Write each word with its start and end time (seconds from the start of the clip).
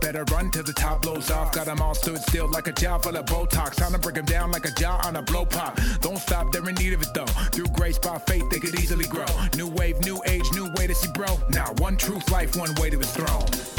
better 0.00 0.24
run 0.32 0.50
till 0.50 0.62
the 0.62 0.72
top 0.72 1.02
blows 1.02 1.30
off. 1.30 1.52
Got 1.52 1.66
them 1.66 1.80
all 1.80 1.94
stood 1.94 2.18
still 2.18 2.48
like 2.50 2.66
a 2.66 2.72
jaw 2.72 2.98
full 2.98 3.16
of 3.16 3.26
Botox. 3.26 3.76
Time 3.76 3.92
to 3.92 3.98
break 3.98 4.16
them 4.16 4.24
down 4.24 4.50
like 4.50 4.64
a 4.64 4.70
jaw 4.72 5.00
on 5.04 5.16
a 5.16 5.22
blow 5.22 5.44
pop. 5.44 5.78
Don't 6.00 6.18
stop, 6.18 6.52
they're 6.52 6.68
in 6.68 6.74
need 6.76 6.92
of 6.92 7.02
it 7.02 7.14
though. 7.14 7.26
Through 7.52 7.66
grace 7.66 7.98
by 7.98 8.18
faith, 8.18 8.48
they 8.50 8.58
could 8.58 8.78
easily 8.78 9.06
grow. 9.06 9.26
New 9.56 9.68
wave, 9.68 10.00
new 10.04 10.20
age, 10.26 10.44
new 10.52 10.70
way 10.76 10.86
to 10.86 10.94
see 10.94 11.10
bro. 11.14 11.38
Now, 11.50 11.72
one 11.78 11.96
truth, 11.96 12.30
life, 12.30 12.56
one 12.56 12.74
way 12.76 12.90
to 12.90 12.98
his 12.98 13.10
throne. 13.12 13.77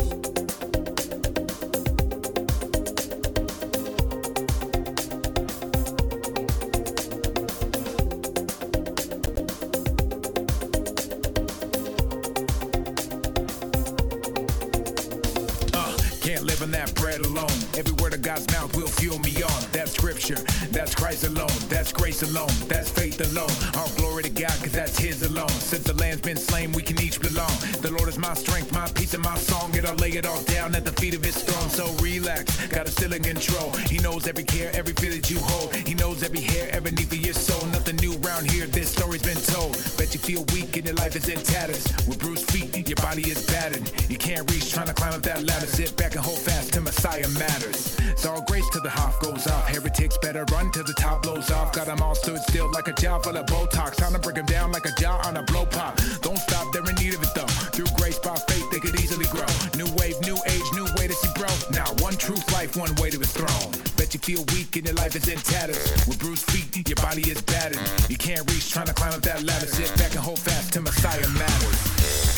In 41.29 41.39
tatters. 41.41 41.85
With 42.07 42.19
bruised 42.19 42.49
feet, 42.51 42.87
your 42.87 42.95
body 42.97 43.21
is 43.29 43.45
battered. 43.45 43.83
You 44.09 44.17
can't 44.17 44.49
reach, 44.51 44.73
trying 44.73 44.87
to 44.87 44.93
climb 44.93 45.13
up 45.13 45.21
that 45.23 45.45
ladder. 45.45 45.67
Sit 45.67 45.95
back 45.95 46.13
and 46.13 46.21
hold 46.21 46.39
fast 46.39 46.73
till 46.73 46.81
Messiah 46.81 47.27
matters. 47.37 47.97
It's 47.99 48.25
all 48.25 48.41
grace 48.41 48.67
till 48.71 48.81
the 48.81 48.89
Hoff 48.89 49.19
goes 49.21 49.47
off. 49.47 49.67
Heretics 49.69 50.17
better 50.17 50.45
run 50.51 50.71
till 50.71 50.83
the 50.83 50.93
top 50.93 51.23
blows 51.23 51.51
off. 51.51 51.73
Got 51.73 51.87
them 51.87 52.01
all 52.01 52.15
stood 52.15 52.39
still 52.41 52.71
like 52.71 52.87
a 52.87 52.93
jaw 52.93 53.19
full 53.19 53.37
of 53.37 53.45
Botox. 53.45 53.95
Time 53.95 54.13
to 54.13 54.19
break 54.19 54.35
them 54.35 54.45
down 54.45 54.71
like 54.71 54.85
a 54.85 54.91
jaw 54.99 55.21
on 55.27 55.37
a 55.37 55.43
blow 55.43 55.65
pop. 55.65 55.99
Don't 56.21 56.37
stop, 56.37 56.73
they're 56.73 56.87
in 56.89 56.95
need 56.95 57.13
of 57.13 57.23
it 57.23 57.33
though. 57.35 57.47
Through 57.73 57.87
grace 57.97 58.19
by 58.19 58.35
faith, 58.35 58.69
they 58.71 58.79
could 58.79 58.99
easily 58.99 59.25
grow. 59.27 59.47
New 59.77 59.87
wave, 59.97 60.19
new 60.21 60.37
age, 60.47 60.67
new 60.73 60.87
way 60.97 61.07
to 61.07 61.13
see 61.13 61.29
bro. 61.35 61.49
Now, 61.71 61.93
one 61.99 62.13
truth, 62.13 62.51
life, 62.53 62.75
one 62.75 62.93
way 62.95 63.09
to 63.09 63.19
his 63.19 63.31
throne. 63.31 63.88
Bet 63.99 64.13
you 64.13 64.19
feel 64.21 64.45
weak 64.55 64.77
and 64.77 64.85
your 64.85 64.95
life 64.95 65.13
is 65.13 65.27
in 65.27 65.37
tatters. 65.39 65.77
With 66.07 66.19
bruised 66.19 66.49
feet, 66.49 66.87
your 66.87 66.95
body 66.95 67.29
is 67.29 67.41
battered. 67.41 67.81
You 68.09 68.15
can't 68.15 68.49
reach, 68.49 68.71
trying 68.71 68.85
to 68.85 68.93
climb 68.93 69.11
up 69.11 69.21
that 69.23 69.43
ladder. 69.43 69.67
Sit 69.67 69.93
back 69.97 70.11
and 70.11 70.21
hold 70.21 70.39
fast 70.39 70.71
till 70.71 70.83
Messiah 70.83 71.27
matters. 71.27 72.28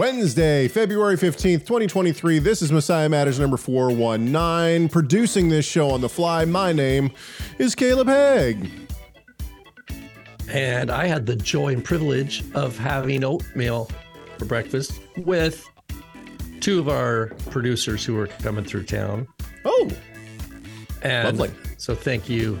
Wednesday, 0.00 0.66
February 0.66 1.16
15th, 1.16 1.66
2023. 1.66 2.38
This 2.38 2.62
is 2.62 2.72
Messiah 2.72 3.06
Matters 3.06 3.38
number 3.38 3.58
419. 3.58 4.88
Producing 4.88 5.50
this 5.50 5.66
show 5.66 5.90
on 5.90 6.00
the 6.00 6.08
fly, 6.08 6.46
my 6.46 6.72
name 6.72 7.10
is 7.58 7.74
Caleb 7.74 8.06
Hegg. 8.08 8.88
And 10.48 10.90
I 10.90 11.06
had 11.06 11.26
the 11.26 11.36
joy 11.36 11.74
and 11.74 11.84
privilege 11.84 12.42
of 12.54 12.78
having 12.78 13.24
oatmeal 13.24 13.90
for 14.38 14.46
breakfast 14.46 14.98
with 15.18 15.68
two 16.60 16.78
of 16.78 16.88
our 16.88 17.26
producers 17.50 18.02
who 18.02 18.14
were 18.14 18.28
coming 18.28 18.64
through 18.64 18.84
town. 18.84 19.28
Oh, 19.66 19.90
And 21.02 21.36
Lovely. 21.38 21.54
so 21.76 21.94
thank 21.94 22.26
you 22.26 22.58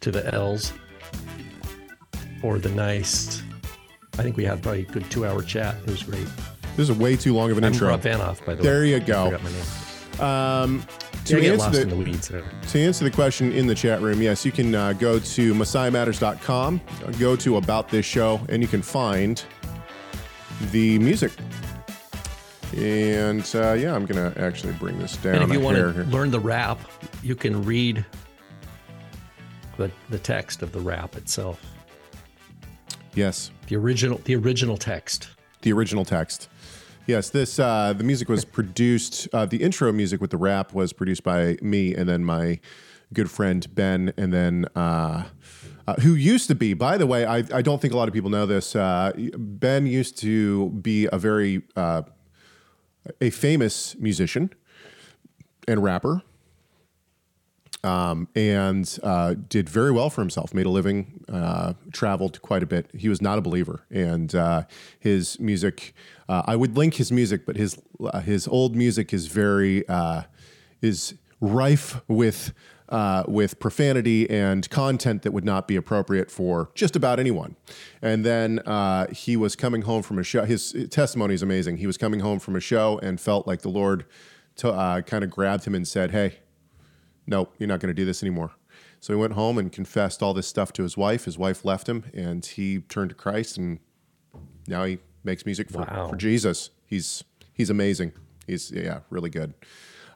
to 0.00 0.10
the 0.10 0.26
L's 0.34 0.72
for 2.40 2.58
the 2.58 2.70
nice. 2.70 3.44
I 4.18 4.24
think 4.24 4.36
we 4.36 4.44
had 4.44 4.60
probably 4.60 4.82
a 4.82 4.86
good 4.86 5.08
two 5.08 5.24
hour 5.24 5.40
chat. 5.40 5.76
It 5.86 5.90
was 5.90 6.02
great. 6.02 6.26
This 6.76 6.88
is 6.90 6.96
way 6.96 7.16
too 7.16 7.34
long 7.34 7.50
of 7.50 7.58
an 7.58 7.64
I'm 7.64 7.72
intro. 7.72 7.88
Rob 7.88 8.02
Vanhoff, 8.02 8.44
by 8.44 8.54
the 8.54 8.62
There 8.62 8.80
way. 8.80 8.90
you 8.90 9.00
go. 9.00 9.38
forgot. 9.38 9.80
Um, 10.20 10.84
to, 11.24 11.40
answer 11.44 11.84
the 11.84 11.94
the, 11.94 12.44
to 12.68 12.78
answer 12.78 13.04
the 13.04 13.10
question 13.10 13.50
in 13.52 13.66
the 13.66 13.74
chat 13.74 14.00
room, 14.00 14.22
yes, 14.22 14.44
you 14.44 14.52
can 14.52 14.74
uh, 14.74 14.92
go 14.92 15.18
to 15.18 15.54
messiahmatters.com, 15.54 16.80
go 17.18 17.34
to 17.36 17.56
About 17.56 17.88
This 17.88 18.06
Show, 18.06 18.40
and 18.48 18.62
you 18.62 18.68
can 18.68 18.82
find 18.82 19.42
the 20.70 20.98
music. 21.00 21.32
And 22.76 23.48
uh, 23.54 23.72
yeah, 23.72 23.94
I'm 23.94 24.04
going 24.06 24.32
to 24.32 24.40
actually 24.40 24.72
bring 24.74 24.98
this 24.98 25.16
down. 25.16 25.36
And 25.36 25.44
if 25.44 25.52
you 25.52 25.60
want 25.60 25.76
to 25.76 26.04
learn 26.04 26.30
the 26.30 26.40
rap, 26.40 26.78
you 27.22 27.34
can 27.34 27.64
read 27.64 28.04
the, 29.76 29.90
the 30.10 30.18
text 30.18 30.62
of 30.62 30.72
the 30.72 30.80
rap 30.80 31.16
itself. 31.16 31.60
Yes, 33.14 33.50
The 33.68 33.76
original 33.76 34.18
the 34.24 34.34
original 34.36 34.76
text. 34.76 35.28
the 35.62 35.72
original 35.72 36.04
text. 36.04 36.48
Yes, 37.06 37.28
this 37.28 37.58
uh, 37.58 37.92
the 37.92 38.02
music 38.02 38.30
was 38.30 38.46
produced. 38.46 39.28
Uh, 39.30 39.44
the 39.44 39.62
intro 39.62 39.92
music 39.92 40.22
with 40.22 40.30
the 40.30 40.38
rap 40.38 40.72
was 40.72 40.94
produced 40.94 41.22
by 41.22 41.58
me, 41.60 41.94
and 41.94 42.08
then 42.08 42.24
my 42.24 42.60
good 43.12 43.30
friend 43.30 43.66
Ben, 43.74 44.14
and 44.16 44.32
then 44.32 44.64
uh, 44.74 45.24
uh, 45.86 45.94
who 45.96 46.14
used 46.14 46.48
to 46.48 46.54
be. 46.54 46.72
By 46.72 46.96
the 46.96 47.06
way, 47.06 47.26
I, 47.26 47.44
I 47.52 47.60
don't 47.60 47.78
think 47.78 47.92
a 47.92 47.96
lot 47.98 48.08
of 48.08 48.14
people 48.14 48.30
know 48.30 48.46
this. 48.46 48.74
Uh, 48.74 49.12
ben 49.36 49.86
used 49.86 50.16
to 50.20 50.70
be 50.70 51.06
a 51.12 51.18
very 51.18 51.62
uh, 51.76 52.02
a 53.20 53.28
famous 53.28 53.94
musician 53.98 54.50
and 55.68 55.82
rapper. 55.82 56.22
Um, 57.84 58.28
and 58.34 58.98
uh, 59.02 59.34
did 59.48 59.68
very 59.68 59.92
well 59.92 60.08
for 60.08 60.22
himself. 60.22 60.54
Made 60.54 60.64
a 60.64 60.70
living, 60.70 61.22
uh, 61.30 61.74
traveled 61.92 62.40
quite 62.40 62.62
a 62.62 62.66
bit. 62.66 62.90
He 62.96 63.10
was 63.10 63.20
not 63.20 63.36
a 63.36 63.42
believer, 63.42 63.84
and 63.90 64.34
uh, 64.34 64.64
his 64.98 65.38
music. 65.38 65.94
Uh, 66.26 66.42
I 66.46 66.56
would 66.56 66.76
link 66.78 66.94
his 66.94 67.12
music, 67.12 67.44
but 67.44 67.56
his 67.56 67.78
uh, 68.02 68.20
his 68.20 68.48
old 68.48 68.74
music 68.74 69.12
is 69.12 69.26
very 69.26 69.86
uh, 69.86 70.22
is 70.80 71.14
rife 71.40 72.00
with 72.08 72.54
uh, 72.88 73.24
with 73.26 73.58
profanity 73.58 74.28
and 74.30 74.68
content 74.70 75.22
that 75.22 75.32
would 75.32 75.44
not 75.44 75.66
be 75.66 75.76
appropriate 75.76 76.30
for 76.30 76.70
just 76.74 76.96
about 76.96 77.18
anyone. 77.18 77.56
And 78.02 78.24
then 78.24 78.60
uh, 78.60 79.08
he 79.08 79.36
was 79.36 79.56
coming 79.56 79.82
home 79.82 80.02
from 80.02 80.18
a 80.18 80.22
show. 80.22 80.44
His 80.44 80.74
testimony 80.90 81.34
is 81.34 81.42
amazing. 81.42 81.78
He 81.78 81.86
was 81.86 81.96
coming 81.96 82.20
home 82.20 82.38
from 82.38 82.56
a 82.56 82.60
show 82.60 82.98
and 83.02 83.20
felt 83.20 83.46
like 83.46 83.62
the 83.62 83.70
Lord 83.70 84.04
to, 84.56 84.70
uh, 84.70 85.00
kind 85.02 85.24
of 85.24 85.30
grabbed 85.30 85.64
him 85.64 85.74
and 85.74 85.86
said, 85.86 86.10
"Hey." 86.10 86.38
No, 87.26 87.48
you're 87.58 87.68
not 87.68 87.80
going 87.80 87.88
to 87.88 87.94
do 87.94 88.04
this 88.04 88.22
anymore. 88.22 88.52
So 89.00 89.12
he 89.12 89.20
went 89.20 89.34
home 89.34 89.58
and 89.58 89.70
confessed 89.70 90.22
all 90.22 90.32
this 90.34 90.46
stuff 90.46 90.72
to 90.74 90.82
his 90.82 90.96
wife. 90.96 91.24
His 91.26 91.36
wife 91.38 91.64
left 91.64 91.88
him, 91.88 92.04
and 92.14 92.44
he 92.44 92.80
turned 92.80 93.10
to 93.10 93.14
Christ, 93.14 93.58
and 93.58 93.78
now 94.66 94.84
he 94.84 94.98
makes 95.24 95.44
music 95.44 95.70
for, 95.70 95.80
Wow. 95.80 96.08
for 96.08 96.16
Jesus. 96.16 96.70
He's 96.86 97.22
he's 97.52 97.70
amazing. 97.70 98.12
He's 98.46 98.70
yeah, 98.70 99.00
really 99.10 99.30
good, 99.30 99.54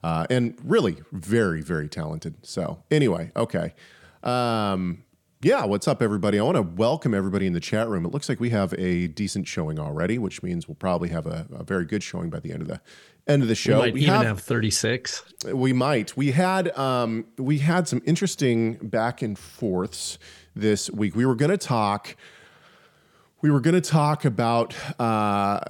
uh, 0.03 0.27
and 0.31 0.57
really 0.65 0.99
very 1.13 1.61
very 1.63 1.89
talented. 1.89 2.35
So 2.47 2.83
anyway, 2.91 3.31
okay. 3.37 3.75
Um, 4.23 5.05
yeah, 5.41 5.65
what's 5.67 5.87
up, 5.87 6.03
everybody? 6.03 6.39
I 6.41 6.43
want 6.43 6.57
to 6.57 6.63
welcome 6.63 7.15
everybody 7.15 7.47
in 7.47 7.53
the 7.53 7.61
chat 7.61 7.89
room. 7.89 8.05
It 8.05 8.13
looks 8.13 8.29
like 8.29 8.41
we 8.41 8.51
have 8.51 8.75
a 8.77 9.07
decent 9.07 9.47
showing 9.47 9.79
already, 9.79 10.19
which 10.19 10.43
means 10.43 10.67
we'll 10.67 10.75
probably 10.75 11.11
have 11.11 11.27
a, 11.29 11.47
a 11.53 11.63
very 11.63 11.85
good 11.85 12.03
showing 12.03 12.29
by 12.29 12.41
the 12.41 12.51
end 12.53 12.63
of 12.63 12.67
the 12.69 12.81
end 13.29 13.43
of 13.43 13.49
the 13.49 13.55
show. 13.55 13.81
We 13.81 13.87
might 13.87 13.95
we 13.95 14.01
even 14.03 14.15
have, 14.15 14.27
have 14.27 14.41
36. 14.41 15.23
We 15.53 15.73
might. 15.73 16.17
We 16.17 16.33
had 16.33 16.77
um, 16.77 17.27
we 17.37 17.59
had 17.59 17.87
some 17.89 18.03
interesting 18.05 18.75
back 18.75 19.23
and 19.23 19.39
forths 19.39 20.19
this 20.57 20.91
week. 20.91 21.15
We 21.15 21.27
were 21.27 21.37
going 21.37 21.51
to 21.51 21.59
talk 21.59 22.17
we 23.41 23.51
were 23.51 23.61
going 23.61 23.75
to 23.75 23.81
talk 23.81 24.25
about 24.25 24.75
uh, 25.01 25.61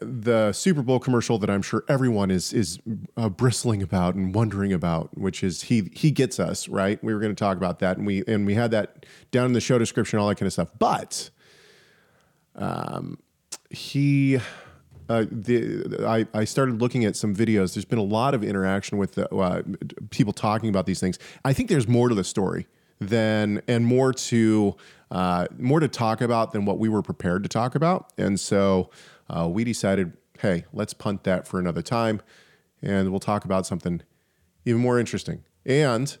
the 0.00 0.52
Super 0.52 0.82
Bowl 0.82 0.98
commercial 0.98 1.38
that 1.38 1.50
I'm 1.50 1.62
sure 1.62 1.84
everyone 1.88 2.30
is 2.30 2.52
is 2.52 2.78
uh, 3.16 3.28
bristling 3.28 3.82
about 3.82 4.14
and 4.14 4.34
wondering 4.34 4.72
about, 4.72 5.16
which 5.16 5.42
is 5.42 5.62
he 5.62 5.90
he 5.94 6.10
gets 6.10 6.40
us 6.40 6.68
right. 6.68 7.02
We 7.04 7.12
were 7.12 7.20
going 7.20 7.34
to 7.34 7.38
talk 7.38 7.56
about 7.56 7.80
that, 7.80 7.98
and 7.98 8.06
we 8.06 8.24
and 8.26 8.46
we 8.46 8.54
had 8.54 8.70
that 8.70 9.04
down 9.30 9.46
in 9.46 9.52
the 9.52 9.60
show 9.60 9.78
description, 9.78 10.18
all 10.18 10.28
that 10.28 10.36
kind 10.36 10.46
of 10.46 10.52
stuff. 10.52 10.70
But 10.78 11.30
um, 12.54 13.18
he. 13.70 14.40
Uh, 15.08 15.24
the, 15.30 16.04
I, 16.06 16.26
I 16.38 16.44
started 16.44 16.80
looking 16.80 17.04
at 17.04 17.16
some 17.16 17.34
videos. 17.34 17.74
There's 17.74 17.84
been 17.84 17.98
a 17.98 18.02
lot 18.02 18.34
of 18.34 18.44
interaction 18.44 18.98
with 18.98 19.14
the, 19.14 19.32
uh, 19.34 19.62
people 20.10 20.32
talking 20.32 20.68
about 20.68 20.86
these 20.86 21.00
things. 21.00 21.18
I 21.44 21.52
think 21.52 21.68
there's 21.68 21.88
more 21.88 22.08
to 22.08 22.14
the 22.14 22.24
story 22.24 22.66
than 23.00 23.62
and 23.68 23.86
more 23.86 24.12
to 24.12 24.76
uh, 25.10 25.46
more 25.58 25.80
to 25.80 25.88
talk 25.88 26.20
about 26.20 26.52
than 26.52 26.64
what 26.64 26.78
we 26.78 26.88
were 26.88 27.02
prepared 27.02 27.42
to 27.42 27.48
talk 27.48 27.74
about. 27.74 28.12
And 28.18 28.38
so 28.38 28.90
uh, 29.30 29.48
we 29.48 29.64
decided, 29.64 30.12
hey, 30.40 30.64
let's 30.72 30.92
punt 30.92 31.24
that 31.24 31.46
for 31.46 31.58
another 31.58 31.82
time, 31.82 32.20
and 32.82 33.10
we'll 33.10 33.20
talk 33.20 33.44
about 33.44 33.66
something 33.66 34.02
even 34.64 34.80
more 34.80 34.98
interesting. 34.98 35.44
And 35.64 36.16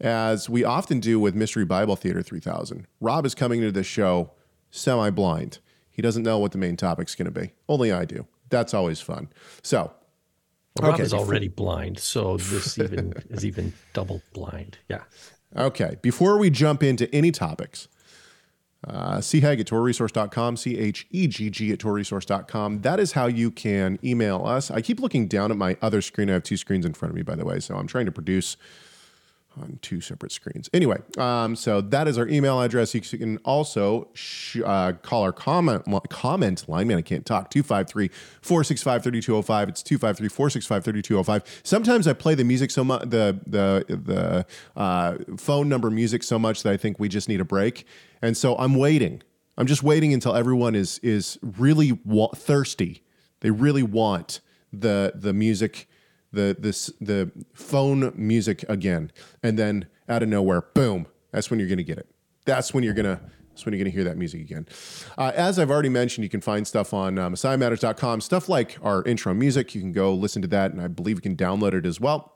as 0.00 0.48
we 0.48 0.64
often 0.64 0.98
do 0.98 1.20
with 1.20 1.34
Mystery 1.34 1.64
Bible 1.64 1.94
Theater 1.94 2.22
3000, 2.22 2.86
Rob 3.00 3.24
is 3.24 3.34
coming 3.34 3.60
into 3.60 3.72
this 3.72 3.86
show 3.86 4.32
semi 4.70 5.10
blind. 5.10 5.60
He 5.94 6.02
doesn't 6.02 6.24
know 6.24 6.38
what 6.38 6.52
the 6.52 6.58
main 6.58 6.76
topic's 6.76 7.14
going 7.14 7.32
to 7.32 7.40
be. 7.40 7.52
Only 7.68 7.92
I 7.92 8.04
do. 8.04 8.26
That's 8.50 8.74
always 8.74 9.00
fun. 9.00 9.28
So, 9.62 9.92
well, 10.76 10.90
Rob 10.90 10.94
okay. 10.94 11.04
is 11.04 11.14
already 11.14 11.48
blind, 11.48 12.00
so 12.00 12.36
this 12.36 12.78
even 12.78 13.14
is 13.30 13.46
even 13.46 13.72
double 13.92 14.20
blind. 14.32 14.78
Yeah. 14.88 15.04
Okay. 15.56 15.96
Before 16.02 16.36
we 16.36 16.50
jump 16.50 16.82
into 16.82 17.12
any 17.14 17.30
topics, 17.30 17.86
uh, 18.86 19.18
chegg 19.18 19.60
at 19.60 19.66
torahresource.com, 19.66 20.56
C 20.56 20.76
H 20.76 21.06
E 21.10 21.28
G 21.28 21.48
G 21.48 21.72
at 21.72 21.78
torahresource.com. 21.78 22.80
That 22.82 22.98
is 22.98 23.12
how 23.12 23.26
you 23.26 23.52
can 23.52 24.00
email 24.04 24.44
us. 24.44 24.70
I 24.70 24.80
keep 24.80 24.98
looking 24.98 25.28
down 25.28 25.52
at 25.52 25.56
my 25.56 25.76
other 25.80 26.02
screen. 26.02 26.28
I 26.28 26.34
have 26.34 26.42
two 26.42 26.56
screens 26.56 26.84
in 26.84 26.92
front 26.92 27.10
of 27.10 27.16
me, 27.16 27.22
by 27.22 27.36
the 27.36 27.44
way. 27.44 27.60
So 27.60 27.76
I'm 27.76 27.86
trying 27.86 28.06
to 28.06 28.12
produce 28.12 28.56
on 29.60 29.78
two 29.82 30.00
separate 30.00 30.32
screens. 30.32 30.68
Anyway, 30.72 30.98
um, 31.18 31.54
so 31.56 31.80
that 31.80 32.08
is 32.08 32.18
our 32.18 32.28
email 32.28 32.60
address. 32.60 32.94
You 32.94 33.00
can 33.00 33.38
also 33.38 34.08
sh- 34.14 34.60
uh, 34.64 34.92
call 34.92 35.22
our 35.22 35.32
comment 35.32 35.84
comment 36.10 36.68
line. 36.68 36.88
Man, 36.88 36.98
I 36.98 37.02
can't 37.02 37.24
talk. 37.24 37.50
253 37.50 38.08
465 38.42 39.02
3205. 39.02 39.68
It's 39.68 39.82
253 39.82 40.28
465 40.28 40.84
3205. 40.84 41.60
Sometimes 41.62 42.08
I 42.08 42.12
play 42.12 42.34
the 42.34 42.44
music 42.44 42.70
so 42.70 42.84
much, 42.84 43.02
the, 43.02 43.38
the, 43.46 43.84
the 43.88 44.46
uh, 44.80 45.16
phone 45.36 45.68
number 45.68 45.90
music 45.90 46.22
so 46.22 46.38
much 46.38 46.62
that 46.62 46.72
I 46.72 46.76
think 46.76 46.98
we 46.98 47.08
just 47.08 47.28
need 47.28 47.40
a 47.40 47.44
break. 47.44 47.86
And 48.22 48.36
so 48.36 48.56
I'm 48.56 48.74
waiting. 48.74 49.22
I'm 49.56 49.66
just 49.66 49.82
waiting 49.82 50.12
until 50.12 50.34
everyone 50.34 50.74
is 50.74 50.98
is 50.98 51.38
really 51.42 51.92
wa- 52.04 52.32
thirsty. 52.34 53.02
They 53.40 53.50
really 53.50 53.82
want 53.82 54.40
the 54.72 55.12
the 55.14 55.32
music 55.32 55.88
the 56.34 56.56
this 56.58 56.90
the 57.00 57.30
phone 57.52 58.12
music 58.14 58.64
again, 58.68 59.10
and 59.42 59.58
then 59.58 59.86
out 60.08 60.22
of 60.22 60.28
nowhere, 60.28 60.62
boom! 60.74 61.06
That's 61.30 61.50
when 61.50 61.58
you're 61.58 61.68
to 61.78 61.84
get 61.84 61.98
it. 61.98 62.08
That's 62.44 62.74
when 62.74 62.84
you're 62.84 62.94
to 62.94 63.20
that's 63.54 63.64
when 63.64 63.72
you're 63.72 63.84
going 63.84 63.92
to 63.92 63.96
hear 63.96 64.04
that 64.04 64.18
music 64.18 64.40
again. 64.40 64.66
Uh, 65.16 65.30
as 65.34 65.60
I've 65.60 65.70
already 65.70 65.88
mentioned, 65.88 66.24
you 66.24 66.28
can 66.28 66.40
find 66.40 66.66
stuff 66.66 66.92
on 66.92 67.18
uh, 67.18 67.30
MessiahMatters.com, 67.30 68.20
stuff 68.20 68.48
like 68.48 68.76
our 68.82 69.04
intro 69.04 69.32
music. 69.32 69.76
You 69.76 69.80
can 69.80 69.92
go 69.92 70.12
listen 70.12 70.42
to 70.42 70.48
that, 70.48 70.72
and 70.72 70.80
I 70.80 70.88
believe 70.88 71.18
you 71.18 71.22
can 71.22 71.36
download 71.36 71.72
it 71.72 71.86
as 71.86 72.00
well. 72.00 72.32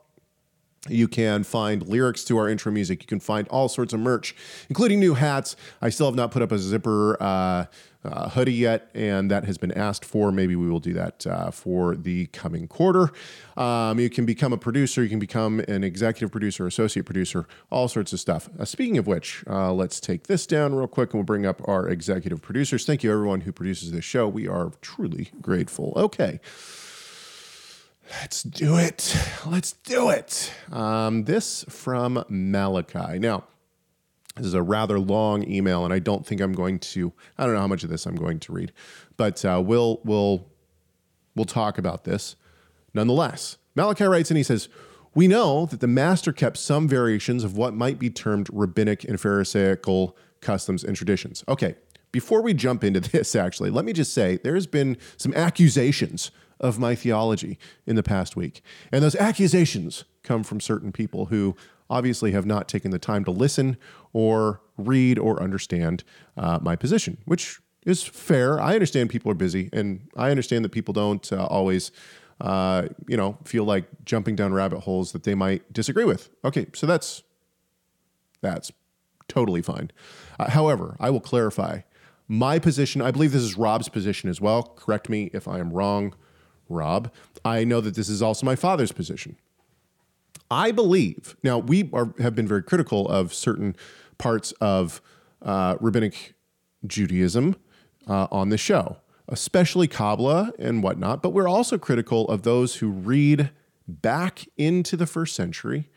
You 0.87 1.09
can 1.09 1.43
find 1.43 1.85
lyrics 1.85 2.23
to 2.25 2.37
our 2.37 2.47
intro 2.47 2.71
music. 2.71 3.03
You 3.03 3.07
can 3.07 3.19
find 3.19 3.49
all 3.49 3.67
sorts 3.67 3.91
of 3.91 3.99
merch, 3.99 4.33
including 4.69 5.01
new 5.01 5.13
hats. 5.13 5.57
I 5.81 5.89
still 5.89 6.05
have 6.05 6.15
not 6.15 6.31
put 6.31 6.41
up 6.41 6.53
a 6.53 6.57
zipper 6.57 7.21
uh, 7.21 7.65
uh, 8.03 8.29
hoodie 8.29 8.53
yet, 8.53 8.89
and 8.93 9.29
that 9.29 9.45
has 9.45 9.57
been 9.57 9.71
asked 9.73 10.05
for. 10.05 10.31
Maybe 10.31 10.55
we 10.55 10.69
will 10.69 10.79
do 10.79 10.93
that 10.93 11.27
uh, 11.27 11.51
for 11.51 11.95
the 11.95 12.27
coming 12.27 12.67
quarter. 12.67 13.11
Um, 13.57 13.99
you 13.99 14.09
can 14.09 14.25
become 14.25 14.53
a 14.53 14.57
producer, 14.57 15.03
you 15.03 15.09
can 15.09 15.19
become 15.19 15.59
an 15.61 15.83
executive 15.83 16.31
producer, 16.31 16.65
associate 16.65 17.05
producer, 17.05 17.45
all 17.69 17.87
sorts 17.87 18.13
of 18.13 18.19
stuff. 18.19 18.49
Uh, 18.57 18.65
speaking 18.65 18.97
of 18.97 19.07
which, 19.07 19.43
uh, 19.47 19.73
let's 19.73 19.99
take 19.99 20.27
this 20.27 20.45
down 20.45 20.73
real 20.73 20.87
quick 20.87 21.13
and 21.13 21.19
we'll 21.19 21.25
bring 21.25 21.45
up 21.45 21.61
our 21.67 21.87
executive 21.87 22.41
producers. 22.41 22.85
Thank 22.85 23.03
you, 23.03 23.11
everyone 23.11 23.41
who 23.41 23.51
produces 23.51 23.91
this 23.91 24.05
show. 24.05 24.27
We 24.27 24.47
are 24.47 24.71
truly 24.81 25.31
grateful. 25.41 25.93
Okay. 25.95 26.39
Let's 28.21 28.41
do 28.41 28.75
it. 28.77 29.15
Let's 29.45 29.73
do 29.73 30.09
it. 30.09 30.51
Um, 30.71 31.25
this 31.25 31.63
from 31.69 32.23
Malachi. 32.27 33.19
Now, 33.19 33.43
this 34.35 34.47
is 34.47 34.53
a 34.53 34.61
rather 34.61 34.99
long 34.99 35.49
email, 35.49 35.83
and 35.83 35.93
I 35.93 35.99
don't 35.99 36.25
think 36.25 36.41
I'm 36.41 36.53
going 36.53 36.79
to. 36.79 37.13
I 37.37 37.45
don't 37.45 37.55
know 37.55 37.61
how 37.61 37.67
much 37.67 37.83
of 37.83 37.89
this 37.89 38.05
I'm 38.05 38.15
going 38.15 38.39
to 38.41 38.53
read, 38.53 38.71
but 39.17 39.43
uh, 39.43 39.61
we'll 39.63 40.01
we'll 40.03 40.47
we'll 41.35 41.45
talk 41.45 41.77
about 41.77 42.03
this 42.03 42.35
nonetheless. 42.93 43.57
Malachi 43.75 44.05
writes, 44.05 44.31
and 44.31 44.37
he 44.37 44.43
says, 44.43 44.69
"We 45.13 45.27
know 45.27 45.65
that 45.65 45.79
the 45.79 45.87
master 45.87 46.31
kept 46.31 46.57
some 46.57 46.87
variations 46.87 47.43
of 47.43 47.57
what 47.57 47.73
might 47.73 47.99
be 47.99 48.09
termed 48.09 48.49
rabbinic 48.51 49.03
and 49.03 49.19
pharisaical 49.19 50.15
customs 50.41 50.83
and 50.83 50.95
traditions." 50.95 51.43
Okay, 51.47 51.75
before 52.11 52.41
we 52.41 52.53
jump 52.53 52.83
into 52.83 52.99
this, 53.11 53.35
actually, 53.35 53.69
let 53.69 53.85
me 53.85 53.93
just 53.93 54.13
say 54.13 54.39
there's 54.43 54.67
been 54.67 54.97
some 55.17 55.33
accusations 55.33 56.31
of 56.59 56.77
my 56.77 56.93
theology 56.93 57.57
in 57.85 57.95
the 57.95 58.03
past 58.03 58.35
week, 58.35 58.61
and 58.91 59.03
those 59.03 59.15
accusations 59.15 60.05
come 60.23 60.43
from 60.43 60.59
certain 60.59 60.91
people 60.91 61.25
who 61.25 61.55
obviously 61.89 62.31
have 62.31 62.45
not 62.45 62.67
taken 62.67 62.91
the 62.91 62.99
time 62.99 63.23
to 63.25 63.31
listen 63.31 63.77
or 64.13 64.61
read 64.77 65.17
or 65.19 65.41
understand 65.41 66.03
uh, 66.37 66.59
my 66.61 66.75
position, 66.75 67.17
which 67.25 67.59
is 67.85 68.03
fair. 68.03 68.59
I 68.59 68.73
understand 68.73 69.09
people 69.09 69.31
are 69.31 69.35
busy, 69.35 69.69
and 69.73 70.07
I 70.15 70.31
understand 70.31 70.65
that 70.65 70.69
people 70.69 70.93
don't 70.93 71.31
uh, 71.31 71.45
always, 71.45 71.91
uh, 72.41 72.87
you 73.07 73.17
know, 73.17 73.37
feel 73.43 73.63
like 73.63 73.85
jumping 74.05 74.35
down 74.35 74.53
rabbit 74.53 74.81
holes 74.81 75.11
that 75.13 75.23
they 75.23 75.35
might 75.35 75.71
disagree 75.73 76.05
with. 76.05 76.29
Okay, 76.43 76.67
so 76.73 76.85
that's 76.85 77.23
that's 78.41 78.71
totally 79.27 79.61
fine. 79.61 79.91
Uh, 80.39 80.49
however, 80.49 80.95
I 80.99 81.09
will 81.09 81.19
clarify 81.19 81.81
my 82.27 82.59
position. 82.59 83.01
I 83.01 83.11
believe 83.11 83.31
this 83.31 83.41
is 83.41 83.57
Rob's 83.57 83.89
position 83.89 84.29
as 84.29 84.39
well. 84.39 84.63
Correct 84.63 85.09
me 85.09 85.29
if 85.33 85.47
I 85.47 85.59
am 85.59 85.71
wrong, 85.71 86.13
Rob. 86.69 87.11
I 87.43 87.63
know 87.63 87.81
that 87.81 87.95
this 87.95 88.09
is 88.09 88.21
also 88.21 88.45
my 88.45 88.55
father's 88.55 88.91
position. 88.91 89.37
I 90.51 90.71
believe 90.71 91.35
now 91.43 91.59
we 91.59 91.89
are, 91.93 92.13
have 92.19 92.35
been 92.35 92.47
very 92.47 92.63
critical 92.63 93.07
of 93.07 93.33
certain 93.33 93.75
parts 94.17 94.51
of 94.59 95.01
uh, 95.41 95.77
rabbinic 95.79 96.33
Judaism 96.85 97.55
uh, 98.07 98.27
on 98.31 98.49
the 98.49 98.57
show, 98.57 98.97
especially 99.27 99.87
Kabbalah 99.87 100.53
and 100.57 100.81
whatnot. 100.81 101.21
But 101.21 101.31
we're 101.31 101.47
also 101.47 101.77
critical 101.77 102.27
of 102.27 102.43
those 102.43 102.75
who 102.77 102.89
read 102.89 103.51
back 103.87 104.45
into 104.57 104.95
the 104.97 105.05
first 105.05 105.35
century 105.35 105.89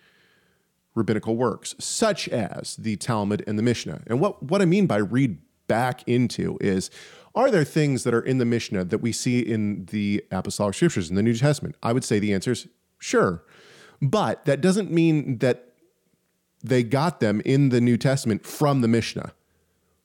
rabbinical 0.94 1.36
works, 1.36 1.74
such 1.78 2.28
as 2.28 2.76
the 2.76 2.96
Talmud 2.96 3.42
and 3.46 3.58
the 3.58 3.62
Mishnah. 3.62 4.02
And 4.06 4.20
what, 4.20 4.42
what 4.42 4.60
I 4.60 4.66
mean 4.66 4.86
by 4.86 4.98
read 4.98 5.38
back 5.66 6.06
into 6.06 6.58
is 6.60 6.90
are 7.34 7.50
there 7.50 7.64
things 7.64 8.04
that 8.04 8.12
are 8.12 8.20
in 8.20 8.36
the 8.36 8.44
Mishnah 8.44 8.84
that 8.84 8.98
we 8.98 9.10
see 9.10 9.40
in 9.40 9.86
the 9.86 10.22
apostolic 10.30 10.74
scriptures 10.74 11.08
in 11.08 11.16
the 11.16 11.22
New 11.22 11.34
Testament? 11.34 11.76
I 11.82 11.94
would 11.94 12.04
say 12.04 12.18
the 12.18 12.34
answer 12.34 12.52
is 12.52 12.68
sure. 12.98 13.42
But 14.02 14.44
that 14.46 14.60
doesn't 14.60 14.90
mean 14.90 15.38
that 15.38 15.68
they 16.62 16.82
got 16.82 17.20
them 17.20 17.40
in 17.44 17.68
the 17.68 17.80
New 17.80 17.96
Testament 17.96 18.44
from 18.44 18.80
the 18.80 18.88
Mishnah. 18.88 19.32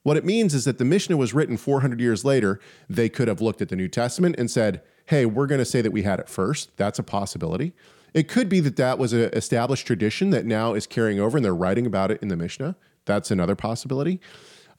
What 0.03 0.17
it 0.17 0.23
means 0.23 0.53
is 0.53 0.65
that 0.65 0.77
the 0.77 0.85
Mishnah 0.85 1.17
was 1.17 1.33
written 1.33 1.57
400 1.57 1.99
years 1.99 2.23
later. 2.23 2.59
They 2.89 3.09
could 3.09 3.27
have 3.27 3.41
looked 3.41 3.61
at 3.61 3.69
the 3.69 3.75
New 3.75 3.89
Testament 3.89 4.35
and 4.37 4.49
said, 4.49 4.81
hey, 5.07 5.25
we're 5.25 5.47
going 5.47 5.59
to 5.59 5.65
say 5.65 5.81
that 5.81 5.91
we 5.91 6.03
had 6.03 6.19
it 6.19 6.29
first. 6.29 6.75
That's 6.77 6.99
a 6.99 7.03
possibility. 7.03 7.73
It 8.13 8.27
could 8.27 8.47
be 8.47 8.59
that 8.61 8.77
that 8.77 8.97
was 8.97 9.13
an 9.13 9.29
established 9.33 9.85
tradition 9.85 10.29
that 10.29 10.45
now 10.45 10.73
is 10.73 10.87
carrying 10.87 11.19
over 11.19 11.37
and 11.37 11.43
they're 11.43 11.53
writing 11.53 11.85
about 11.85 12.11
it 12.11 12.21
in 12.21 12.29
the 12.29 12.37
Mishnah. 12.37 12.75
That's 13.05 13.31
another 13.31 13.55
possibility. 13.55 14.21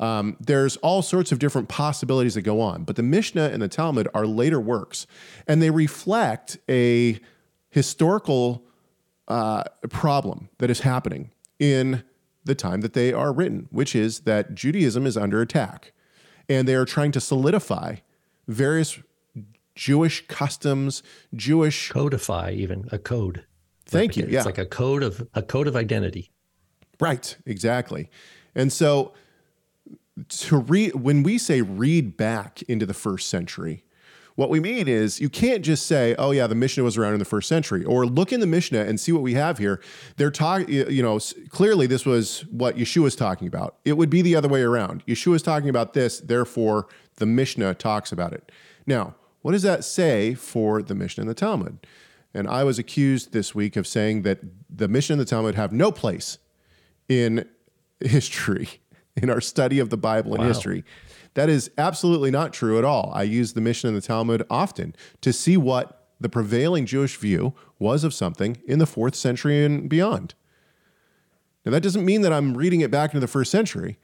Um, 0.00 0.36
there's 0.40 0.76
all 0.78 1.02
sorts 1.02 1.32
of 1.32 1.38
different 1.38 1.68
possibilities 1.68 2.34
that 2.34 2.42
go 2.42 2.60
on, 2.60 2.84
but 2.84 2.96
the 2.96 3.02
Mishnah 3.02 3.50
and 3.52 3.60
the 3.60 3.68
Talmud 3.68 4.08
are 4.14 4.26
later 4.26 4.60
works 4.60 5.06
and 5.46 5.60
they 5.60 5.70
reflect 5.70 6.58
a 6.68 7.18
historical 7.68 8.62
uh, 9.28 9.64
problem 9.90 10.48
that 10.58 10.70
is 10.70 10.80
happening 10.80 11.30
in 11.58 12.02
the 12.44 12.54
time 12.54 12.80
that 12.80 12.94
they 12.94 13.12
are 13.12 13.32
written, 13.32 13.68
which 13.70 13.94
is 13.94 14.20
that 14.20 14.54
Judaism 14.54 15.06
is 15.06 15.16
under 15.16 15.40
attack. 15.40 15.92
And 16.48 16.66
they 16.66 16.74
are 16.74 16.86
trying 16.86 17.12
to 17.12 17.20
solidify 17.20 17.96
various 18.46 18.98
Jewish 19.74 20.26
customs, 20.28 21.02
Jewish 21.34 21.90
codify, 21.90 22.52
even 22.52 22.88
a 22.90 22.98
code. 22.98 23.44
Thank 23.86 24.16
you. 24.16 24.24
It's 24.24 24.32
Yeah. 24.32 24.42
like 24.44 24.58
a 24.58 24.66
code 24.66 25.02
of 25.02 25.28
a 25.34 25.42
code 25.42 25.66
of 25.68 25.76
identity. 25.76 26.30
Right, 26.98 27.36
exactly. 27.46 28.10
And 28.54 28.72
so 28.72 29.12
to 30.28 30.56
read 30.56 30.94
when 30.94 31.22
we 31.22 31.38
say 31.38 31.60
read 31.62 32.16
back 32.16 32.62
into 32.62 32.86
the 32.86 32.94
first 32.94 33.28
century, 33.28 33.84
what 34.38 34.50
we 34.50 34.60
mean 34.60 34.86
is 34.86 35.20
you 35.20 35.28
can't 35.28 35.64
just 35.64 35.84
say, 35.86 36.14
"Oh 36.16 36.30
yeah, 36.30 36.46
the 36.46 36.54
Mishnah 36.54 36.84
was 36.84 36.96
around 36.96 37.12
in 37.14 37.18
the 37.18 37.24
first 37.24 37.48
century," 37.48 37.84
or 37.84 38.06
look 38.06 38.32
in 38.32 38.38
the 38.38 38.46
Mishnah 38.46 38.82
and 38.82 39.00
see 39.00 39.10
what 39.10 39.22
we 39.22 39.34
have 39.34 39.58
here. 39.58 39.80
They're 40.16 40.30
talking, 40.30 40.68
you 40.68 41.02
know, 41.02 41.18
clearly 41.48 41.88
this 41.88 42.06
was 42.06 42.42
what 42.48 42.76
Yeshua 42.76 43.08
is 43.08 43.16
talking 43.16 43.48
about. 43.48 43.78
It 43.84 43.94
would 43.94 44.10
be 44.10 44.22
the 44.22 44.36
other 44.36 44.46
way 44.46 44.62
around. 44.62 45.04
Yeshua 45.06 45.34
is 45.34 45.42
talking 45.42 45.68
about 45.68 45.92
this, 45.92 46.20
therefore 46.20 46.86
the 47.16 47.26
Mishnah 47.26 47.74
talks 47.74 48.12
about 48.12 48.32
it. 48.32 48.52
Now, 48.86 49.16
what 49.42 49.52
does 49.52 49.62
that 49.62 49.82
say 49.84 50.34
for 50.34 50.82
the 50.82 50.94
Mishnah 50.94 51.22
and 51.22 51.28
the 51.28 51.34
Talmud? 51.34 51.84
And 52.32 52.46
I 52.46 52.62
was 52.62 52.78
accused 52.78 53.32
this 53.32 53.56
week 53.56 53.74
of 53.74 53.88
saying 53.88 54.22
that 54.22 54.38
the 54.70 54.86
Mishnah 54.86 55.14
and 55.14 55.20
the 55.20 55.24
Talmud 55.24 55.56
have 55.56 55.72
no 55.72 55.90
place 55.90 56.38
in 57.08 57.44
history, 57.98 58.68
in 59.16 59.30
our 59.30 59.40
study 59.40 59.80
of 59.80 59.90
the 59.90 59.96
Bible 59.96 60.34
and 60.34 60.42
Wow. 60.42 60.48
history. 60.48 60.84
That 61.38 61.48
is 61.48 61.70
absolutely 61.78 62.32
not 62.32 62.52
true 62.52 62.78
at 62.78 62.84
all. 62.84 63.12
I 63.14 63.22
use 63.22 63.52
the 63.52 63.60
Mishnah 63.60 63.90
and 63.90 63.96
the 63.96 64.00
Talmud 64.00 64.44
often 64.50 64.96
to 65.20 65.32
see 65.32 65.56
what 65.56 66.08
the 66.18 66.28
prevailing 66.28 66.84
Jewish 66.84 67.16
view 67.16 67.54
was 67.78 68.02
of 68.02 68.12
something 68.12 68.60
in 68.66 68.80
the 68.80 68.86
fourth 68.86 69.14
century 69.14 69.64
and 69.64 69.88
beyond. 69.88 70.34
Now, 71.64 71.70
that 71.70 71.84
doesn't 71.84 72.04
mean 72.04 72.22
that 72.22 72.32
I'm 72.32 72.56
reading 72.56 72.80
it 72.80 72.90
back 72.90 73.10
into 73.10 73.20
the 73.20 73.28
first 73.28 73.52
century. 73.52 73.98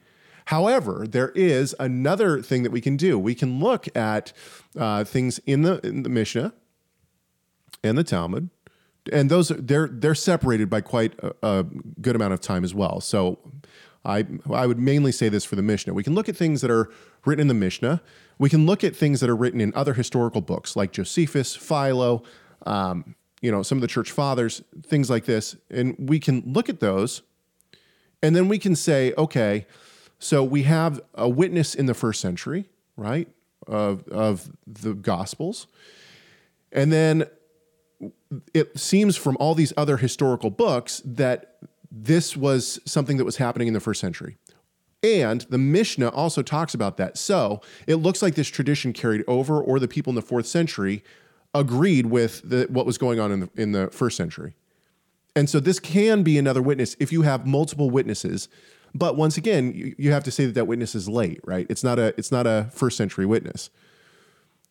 However, 0.45 1.05
there 1.05 1.31
is 1.31 1.75
another 1.77 2.41
thing 2.41 2.63
that 2.63 2.71
we 2.71 2.79
can 2.79 2.95
do. 2.95 3.19
We 3.19 3.35
can 3.35 3.59
look 3.59 3.93
at 3.97 4.31
uh, 4.79 5.03
things 5.03 5.39
in 5.39 5.63
the, 5.63 5.85
in 5.85 6.03
the 6.03 6.09
Mishnah 6.09 6.53
and 7.83 7.97
the 7.97 8.05
Talmud, 8.05 8.49
and 9.11 9.29
those 9.29 9.49
they're 9.49 9.89
they're 9.91 10.15
separated 10.15 10.69
by 10.69 10.79
quite 10.79 11.19
a, 11.19 11.35
a 11.43 11.65
good 11.99 12.15
amount 12.15 12.31
of 12.31 12.39
time 12.39 12.63
as 12.63 12.73
well. 12.73 13.01
So, 13.01 13.39
I 14.05 14.25
I 14.51 14.67
would 14.67 14.79
mainly 14.79 15.11
say 15.11 15.29
this 15.29 15.43
for 15.43 15.55
the 15.55 15.61
Mishnah. 15.61 15.93
We 15.93 16.03
can 16.03 16.15
look 16.15 16.29
at 16.29 16.37
things 16.37 16.61
that 16.61 16.71
are 16.71 16.89
written 17.25 17.41
in 17.41 17.47
the 17.47 17.53
Mishnah. 17.53 18.01
We 18.37 18.49
can 18.49 18.65
look 18.65 18.83
at 18.83 18.95
things 18.95 19.19
that 19.21 19.29
are 19.29 19.35
written 19.35 19.61
in 19.61 19.73
other 19.75 19.93
historical 19.93 20.41
books 20.41 20.75
like 20.75 20.91
Josephus, 20.91 21.55
Philo, 21.55 22.23
um, 22.65 23.15
you 23.41 23.51
know, 23.51 23.63
some 23.63 23.77
of 23.77 23.81
the 23.81 23.87
church 23.87 24.11
fathers, 24.11 24.61
things 24.85 25.09
like 25.09 25.25
this, 25.25 25.55
and 25.69 25.95
we 25.97 26.19
can 26.19 26.43
look 26.45 26.69
at 26.69 26.79
those, 26.79 27.21
and 28.21 28.35
then 28.35 28.47
we 28.47 28.59
can 28.59 28.75
say, 28.75 29.13
okay, 29.17 29.65
so 30.19 30.43
we 30.43 30.63
have 30.63 31.01
a 31.13 31.29
witness 31.29 31.75
in 31.75 31.85
the 31.85 31.93
first 31.93 32.21
century, 32.21 32.65
right, 32.97 33.27
of 33.67 34.07
of 34.09 34.51
the 34.67 34.93
Gospels, 34.93 35.67
and 36.71 36.91
then 36.91 37.25
it 38.53 38.77
seems 38.77 39.15
from 39.15 39.37
all 39.39 39.55
these 39.55 39.73
other 39.77 39.97
historical 39.97 40.49
books 40.49 41.01
that 41.05 41.57
this 41.91 42.35
was 42.35 42.79
something 42.85 43.17
that 43.17 43.25
was 43.25 43.37
happening 43.37 43.67
in 43.67 43.73
the 43.73 43.79
first 43.79 44.01
century. 44.01 44.37
And 45.03 45.41
the 45.49 45.57
Mishnah 45.57 46.09
also 46.09 46.41
talks 46.41 46.73
about 46.73 46.97
that. 46.97 47.17
So 47.17 47.61
it 47.85 47.95
looks 47.95 48.21
like 48.21 48.35
this 48.35 48.47
tradition 48.47 48.91
carried 48.91 49.23
over, 49.27 49.61
or 49.61 49.79
the 49.79 49.87
people 49.87 50.11
in 50.11 50.15
the 50.15 50.21
fourth 50.21 50.47
century 50.47 51.03
agreed 51.53 52.07
with 52.07 52.41
the, 52.47 52.65
what 52.69 52.85
was 52.85 52.97
going 52.97 53.19
on 53.19 53.31
in 53.31 53.39
the, 53.41 53.49
in 53.55 53.71
the 53.71 53.87
first 53.91 54.17
century. 54.17 54.55
And 55.35 55.49
so 55.49 55.59
this 55.59 55.79
can 55.79 56.23
be 56.23 56.37
another 56.37 56.61
witness 56.61 56.95
if 56.99 57.11
you 57.11 57.21
have 57.23 57.45
multiple 57.45 57.89
witnesses. 57.89 58.47
But 58.93 59.17
once 59.17 59.37
again, 59.37 59.73
you, 59.73 59.95
you 59.97 60.11
have 60.11 60.23
to 60.23 60.31
say 60.31 60.45
that 60.45 60.53
that 60.53 60.65
witness 60.65 60.95
is 60.95 61.09
late, 61.09 61.41
right? 61.43 61.67
It's 61.69 61.83
not 61.83 61.99
a 61.99 62.13
it's 62.17 62.31
not 62.31 62.47
a 62.47 62.69
first 62.71 62.95
century 62.95 63.25
witness. 63.25 63.69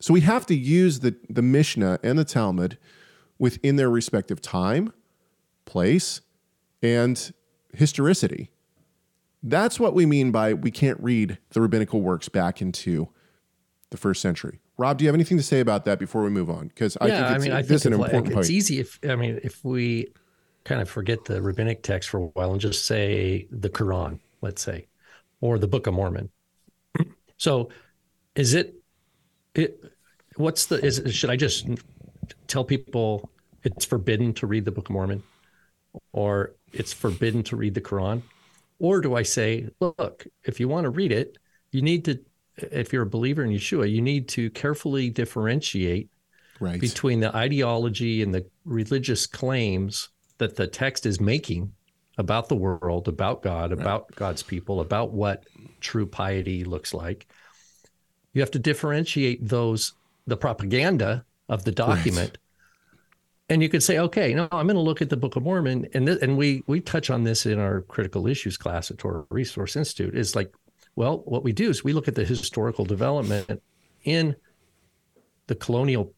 So 0.00 0.14
we 0.14 0.22
have 0.22 0.46
to 0.46 0.54
use 0.54 1.00
the 1.00 1.14
the 1.28 1.42
Mishnah 1.42 2.00
and 2.02 2.18
the 2.18 2.24
Talmud 2.24 2.78
within 3.38 3.76
their 3.76 3.90
respective 3.90 4.40
time, 4.40 4.92
place, 5.66 6.22
and 6.82 7.32
historicity. 7.72 8.50
That's 9.42 9.78
what 9.78 9.94
we 9.94 10.06
mean 10.06 10.30
by 10.30 10.54
we 10.54 10.70
can't 10.70 10.98
read 11.00 11.38
the 11.50 11.60
rabbinical 11.60 12.00
works 12.00 12.28
back 12.28 12.62
into 12.62 13.08
the 13.90 13.96
first 13.96 14.22
century. 14.22 14.60
Rob, 14.76 14.98
do 14.98 15.04
you 15.04 15.08
have 15.08 15.14
anything 15.14 15.36
to 15.36 15.42
say 15.42 15.60
about 15.60 15.84
that 15.84 15.98
before 15.98 16.22
we 16.22 16.30
move 16.30 16.50
on? 16.50 16.68
Because 16.68 16.96
I 17.00 17.08
think 17.08 17.46
it's, 17.46 17.54
I 17.54 17.62
this 17.62 17.82
is 17.82 17.86
an 17.86 17.92
important 17.92 18.28
like- 18.34 18.40
it's 18.40 18.50
easy 18.50 18.80
if 18.80 18.98
I 19.08 19.14
mean 19.16 19.40
if 19.42 19.64
we 19.64 20.08
kind 20.64 20.80
of 20.80 20.88
forget 20.88 21.24
the 21.26 21.40
rabbinic 21.42 21.82
text 21.82 22.08
for 22.08 22.18
a 22.18 22.26
while 22.26 22.52
and 22.52 22.60
just 22.60 22.86
say 22.86 23.46
the 23.50 23.68
Quran, 23.68 24.18
let's 24.40 24.62
say, 24.62 24.86
or 25.40 25.58
the 25.58 25.68
Book 25.68 25.86
of 25.86 25.94
Mormon. 25.94 26.30
So, 27.36 27.68
is 28.34 28.54
it 28.54 28.74
it 29.54 29.82
what's 30.36 30.66
the 30.66 30.84
is 30.84 31.02
should 31.14 31.30
I 31.30 31.36
just 31.36 31.68
tell 32.46 32.64
people 32.64 33.30
it's 33.62 33.84
forbidden 33.84 34.32
to 34.34 34.46
read 34.46 34.64
the 34.64 34.72
Book 34.72 34.88
of 34.88 34.94
Mormon 34.94 35.22
or 36.12 36.54
it's 36.74 36.92
forbidden 36.92 37.42
to 37.44 37.56
read 37.56 37.74
the 37.74 37.80
Quran? 37.80 38.22
Or 38.78 39.00
do 39.00 39.14
I 39.14 39.22
say, 39.22 39.68
look, 39.80 40.26
if 40.44 40.60
you 40.60 40.68
want 40.68 40.84
to 40.84 40.90
read 40.90 41.12
it, 41.12 41.38
you 41.70 41.82
need 41.82 42.04
to 42.06 42.18
if 42.56 42.92
you're 42.92 43.02
a 43.02 43.06
believer 43.06 43.44
in 43.44 43.50
Yeshua, 43.50 43.90
you 43.90 44.00
need 44.00 44.28
to 44.28 44.50
carefully 44.50 45.10
differentiate 45.10 46.08
right. 46.60 46.80
between 46.80 47.20
the 47.20 47.34
ideology 47.34 48.22
and 48.22 48.32
the 48.32 48.46
religious 48.64 49.26
claims 49.26 50.10
that 50.38 50.56
the 50.56 50.66
text 50.66 51.06
is 51.06 51.20
making 51.20 51.72
about 52.16 52.48
the 52.48 52.56
world, 52.56 53.08
about 53.08 53.42
God, 53.42 53.72
about 53.72 54.14
God's 54.14 54.42
people, 54.42 54.80
about 54.80 55.12
what 55.12 55.44
true 55.80 56.06
piety 56.06 56.64
looks 56.64 56.94
like. 56.94 57.26
You 58.32 58.40
have 58.40 58.52
to 58.52 58.58
differentiate 58.58 59.48
those, 59.48 59.94
the 60.26 60.36
propaganda 60.36 61.24
of 61.48 61.64
the 61.64 61.72
document. 61.72 62.38
And 63.50 63.62
you 63.62 63.68
could 63.68 63.82
say, 63.82 63.98
okay, 63.98 64.32
no, 64.32 64.48
I'm 64.52 64.66
going 64.66 64.76
to 64.76 64.80
look 64.80 65.02
at 65.02 65.10
the 65.10 65.18
Book 65.18 65.36
of 65.36 65.42
Mormon, 65.42 65.86
and 65.92 66.06
th- 66.06 66.18
and 66.22 66.36
we 66.38 66.62
we 66.66 66.80
touch 66.80 67.10
on 67.10 67.24
this 67.24 67.44
in 67.44 67.58
our 67.58 67.82
critical 67.82 68.26
issues 68.26 68.56
class 68.56 68.90
at 68.90 68.98
Torah 68.98 69.26
Resource 69.30 69.76
Institute. 69.76 70.16
Is 70.16 70.34
like, 70.34 70.54
well, 70.96 71.18
what 71.26 71.44
we 71.44 71.52
do 71.52 71.68
is 71.68 71.84
we 71.84 71.92
look 71.92 72.08
at 72.08 72.14
the 72.14 72.24
historical 72.24 72.86
development 72.86 73.62
in 74.04 74.34
the 75.46 75.54
colonial 75.54 76.14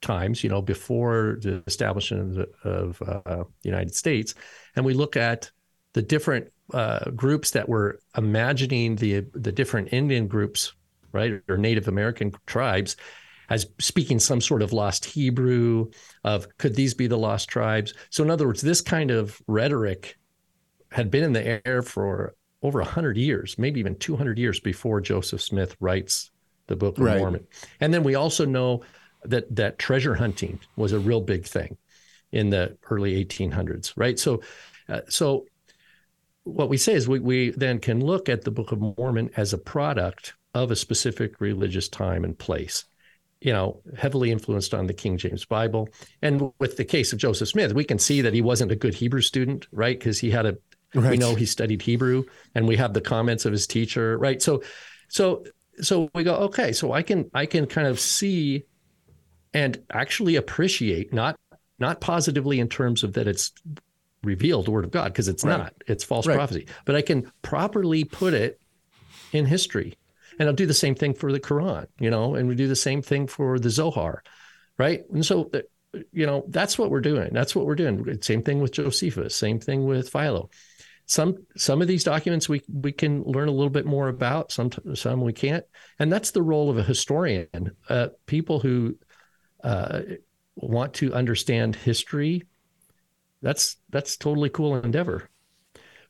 times, 0.00 0.42
you 0.42 0.50
know, 0.50 0.60
before 0.60 1.38
the 1.42 1.62
establishment 1.68 2.22
of, 2.22 2.34
the, 2.34 2.68
of 2.68 3.02
uh, 3.02 3.44
the 3.62 3.68
United 3.68 3.94
States, 3.94 4.34
and 4.74 4.84
we 4.84 4.94
look 4.94 5.16
at 5.16 5.48
the 5.92 6.02
different 6.02 6.48
uh, 6.74 7.08
groups 7.10 7.52
that 7.52 7.68
were 7.68 8.00
imagining 8.16 8.96
the 8.96 9.24
the 9.34 9.52
different 9.52 9.92
Indian 9.92 10.26
groups, 10.26 10.72
right, 11.12 11.40
or 11.48 11.56
Native 11.56 11.86
American 11.86 12.32
tribes, 12.46 12.96
as 13.52 13.66
speaking 13.78 14.18
some 14.18 14.40
sort 14.40 14.62
of 14.62 14.72
lost 14.72 15.04
Hebrew. 15.04 15.90
Of 16.24 16.56
could 16.56 16.74
these 16.74 16.94
be 16.94 17.06
the 17.06 17.18
lost 17.18 17.50
tribes? 17.50 17.92
So, 18.08 18.24
in 18.24 18.30
other 18.30 18.46
words, 18.46 18.62
this 18.62 18.80
kind 18.80 19.10
of 19.10 19.40
rhetoric 19.46 20.16
had 20.90 21.10
been 21.10 21.22
in 21.22 21.34
the 21.34 21.66
air 21.68 21.82
for 21.82 22.34
over 22.62 22.80
hundred 22.80 23.18
years, 23.18 23.58
maybe 23.58 23.78
even 23.78 23.94
two 23.96 24.16
hundred 24.16 24.38
years 24.38 24.58
before 24.58 25.02
Joseph 25.02 25.42
Smith 25.42 25.76
writes 25.80 26.30
the 26.66 26.76
Book 26.76 26.96
of 26.96 27.04
Right. 27.04 27.18
Mormon. 27.18 27.46
And 27.80 27.92
then 27.92 28.02
we 28.02 28.14
also 28.14 28.46
know 28.46 28.84
that 29.24 29.54
that 29.54 29.78
treasure 29.78 30.14
hunting 30.14 30.58
was 30.76 30.92
a 30.92 30.98
real 30.98 31.20
big 31.20 31.44
thing 31.44 31.76
in 32.32 32.48
the 32.48 32.78
early 32.90 33.22
1800s, 33.22 33.92
right? 33.96 34.18
So, 34.18 34.40
uh, 34.88 35.02
so 35.08 35.44
what 36.44 36.70
we 36.70 36.78
say 36.78 36.94
is 36.94 37.06
we, 37.06 37.20
we 37.20 37.50
then 37.50 37.78
can 37.78 38.00
look 38.00 38.30
at 38.30 38.42
the 38.42 38.50
Book 38.50 38.72
of 38.72 38.80
Mormon 38.80 39.30
as 39.36 39.52
a 39.52 39.58
product 39.58 40.32
of 40.54 40.70
a 40.70 40.76
specific 40.76 41.40
religious 41.40 41.88
time 41.88 42.24
and 42.24 42.38
place. 42.38 42.84
You 43.42 43.52
know, 43.52 43.82
heavily 43.96 44.30
influenced 44.30 44.72
on 44.72 44.86
the 44.86 44.94
King 44.94 45.18
James 45.18 45.44
Bible. 45.44 45.88
And 46.22 46.52
with 46.60 46.76
the 46.76 46.84
case 46.84 47.12
of 47.12 47.18
Joseph 47.18 47.48
Smith, 47.48 47.74
we 47.74 47.84
can 47.84 47.98
see 47.98 48.20
that 48.20 48.32
he 48.34 48.40
wasn't 48.40 48.72
a 48.72 48.76
good 48.76 48.94
Hebrew 48.94 49.20
student, 49.20 49.66
right? 49.72 49.98
Because 49.98 50.18
he 50.18 50.30
had 50.30 50.46
a, 50.46 50.56
we 50.94 51.16
know 51.16 51.34
he 51.34 51.46
studied 51.46 51.82
Hebrew, 51.82 52.24
and 52.54 52.68
we 52.68 52.76
have 52.76 52.92
the 52.94 53.00
comments 53.00 53.44
of 53.44 53.52
his 53.52 53.66
teacher, 53.66 54.16
right? 54.18 54.40
So, 54.40 54.62
so, 55.08 55.44
so 55.80 56.08
we 56.14 56.22
go, 56.22 56.36
okay, 56.36 56.72
so 56.72 56.92
I 56.92 57.02
can, 57.02 57.30
I 57.34 57.46
can 57.46 57.66
kind 57.66 57.88
of 57.88 57.98
see 57.98 58.64
and 59.54 59.82
actually 59.92 60.36
appreciate 60.36 61.12
not 61.12 61.36
not 61.78 62.00
positively 62.00 62.60
in 62.60 62.68
terms 62.68 63.02
of 63.02 63.14
that 63.14 63.26
it's 63.26 63.52
revealed 64.22 64.66
the 64.66 64.70
word 64.70 64.84
of 64.84 64.90
God 64.90 65.12
because 65.12 65.28
it's 65.28 65.44
Right. 65.44 65.58
not 65.58 65.74
it's 65.86 66.04
false 66.04 66.26
Right. 66.26 66.36
prophecy 66.36 66.66
but 66.84 66.94
I 66.94 67.02
can 67.02 67.30
properly 67.42 68.04
put 68.04 68.34
it 68.34 68.60
in 69.32 69.46
history 69.46 69.94
and 70.38 70.48
I'll 70.48 70.54
do 70.54 70.66
the 70.66 70.74
same 70.74 70.94
thing 70.94 71.14
for 71.14 71.32
the 71.32 71.40
Quran 71.40 71.86
you 71.98 72.10
know 72.10 72.34
and 72.34 72.48
we 72.48 72.54
do 72.54 72.68
the 72.68 72.76
same 72.76 73.02
thing 73.02 73.26
for 73.26 73.58
the 73.58 73.70
Zohar 73.70 74.22
right? 74.78 75.02
And 75.12 75.24
so 75.24 75.50
uh, 75.54 75.60
you 76.12 76.26
know 76.26 76.44
that's 76.48 76.78
what 76.78 76.90
we're 76.90 77.00
doing. 77.00 77.32
That's 77.32 77.54
what 77.54 77.66
we're 77.66 77.74
doing. 77.74 78.20
Same 78.22 78.42
thing 78.42 78.60
with 78.60 78.72
Josephus 78.72 79.36
same 79.36 79.60
thing 79.60 79.84
with 79.84 80.08
Philo. 80.08 80.50
Some 81.06 81.46
some 81.56 81.82
of 81.82 81.88
these 81.88 82.04
documents 82.04 82.48
we 82.48 82.62
we 82.68 82.92
can 82.92 83.22
learn 83.24 83.48
a 83.48 83.52
little 83.52 83.70
bit 83.70 83.86
more 83.86 84.08
about 84.08 84.52
some 84.52 84.70
some 84.94 85.20
we 85.20 85.32
can't. 85.32 85.64
And 85.98 86.12
that's 86.12 86.30
the 86.30 86.42
role 86.42 86.70
of 86.70 86.78
a 86.78 86.82
historian 86.82 87.72
uh, 87.88 88.08
people 88.26 88.60
who 88.60 88.96
uh, 89.62 90.00
want 90.56 90.94
to 90.94 91.12
understand 91.14 91.76
history. 91.76 92.44
That's 93.42 93.76
that's 93.90 94.16
totally 94.16 94.48
cool 94.48 94.76
endeavor. 94.76 95.28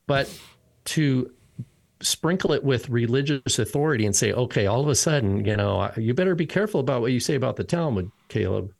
But 0.07 0.29
to 0.85 1.31
sprinkle 2.03 2.51
it 2.51 2.63
with 2.63 2.89
religious 2.89 3.57
authority 3.57 4.05
and 4.05 4.15
say, 4.15 4.33
okay, 4.33 4.67
all 4.67 4.81
of 4.81 4.89
a 4.89 4.95
sudden, 4.95 5.45
you 5.45 5.55
know, 5.55 5.91
you 5.97 6.13
better 6.13 6.35
be 6.35 6.45
careful 6.45 6.79
about 6.79 7.01
what 7.01 7.11
you 7.11 7.19
say 7.19 7.35
about 7.35 7.55
the 7.55 7.63
Talmud, 7.63 8.11
Caleb. 8.27 8.73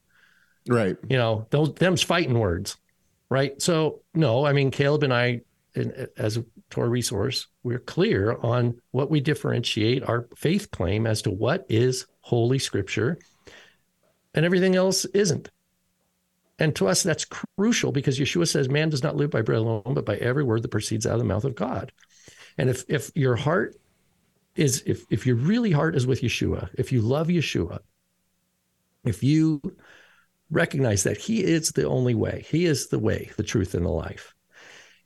Right. 0.67 0.97
You 1.09 1.17
know, 1.17 1.47
those 1.49 1.73
them's 1.73 2.01
fighting 2.01 2.37
words, 2.37 2.77
right? 3.29 3.59
So 3.61 4.01
no, 4.13 4.45
I 4.45 4.53
mean, 4.53 4.71
Caleb 4.71 5.03
and 5.03 5.13
I, 5.13 5.41
in, 5.75 6.07
as 6.17 6.37
a 6.37 6.45
Torah 6.69 6.89
resource, 6.89 7.47
we're 7.63 7.79
clear 7.79 8.37
on 8.41 8.79
what 8.91 9.09
we 9.09 9.19
differentiate 9.19 10.03
our 10.03 10.27
faith 10.35 10.71
claim 10.71 11.07
as 11.07 11.21
to 11.23 11.31
what 11.31 11.65
is 11.69 12.05
Holy 12.21 12.59
Scripture, 12.59 13.17
and 14.33 14.45
everything 14.45 14.75
else 14.75 15.05
isn't. 15.05 15.49
And 16.59 16.75
to 16.75 16.87
us, 16.87 17.03
that's 17.03 17.25
crucial 17.25 17.91
because 17.91 18.19
Yeshua 18.19 18.47
says, 18.47 18.69
"Man 18.69 18.89
does 18.89 19.03
not 19.03 19.15
live 19.15 19.31
by 19.31 19.41
bread 19.41 19.59
alone, 19.59 19.93
but 19.93 20.05
by 20.05 20.17
every 20.17 20.43
word 20.43 20.61
that 20.61 20.69
proceeds 20.69 21.05
out 21.05 21.13
of 21.13 21.19
the 21.19 21.25
mouth 21.25 21.45
of 21.45 21.55
God." 21.55 21.91
And 22.57 22.69
if 22.69 22.83
if 22.87 23.11
your 23.15 23.35
heart 23.35 23.75
is 24.55 24.83
if 24.85 25.05
if 25.09 25.25
your 25.25 25.35
really 25.35 25.71
heart 25.71 25.95
is 25.95 26.05
with 26.05 26.21
Yeshua, 26.21 26.69
if 26.75 26.91
you 26.91 27.01
love 27.01 27.27
Yeshua, 27.27 27.79
if 29.03 29.23
you 29.23 29.61
recognize 30.49 31.03
that 31.03 31.17
He 31.17 31.43
is 31.43 31.71
the 31.71 31.87
only 31.87 32.15
way, 32.15 32.45
He 32.47 32.65
is 32.65 32.87
the 32.87 32.99
way, 32.99 33.31
the 33.37 33.43
truth, 33.43 33.73
and 33.73 33.85
the 33.85 33.89
life, 33.89 34.33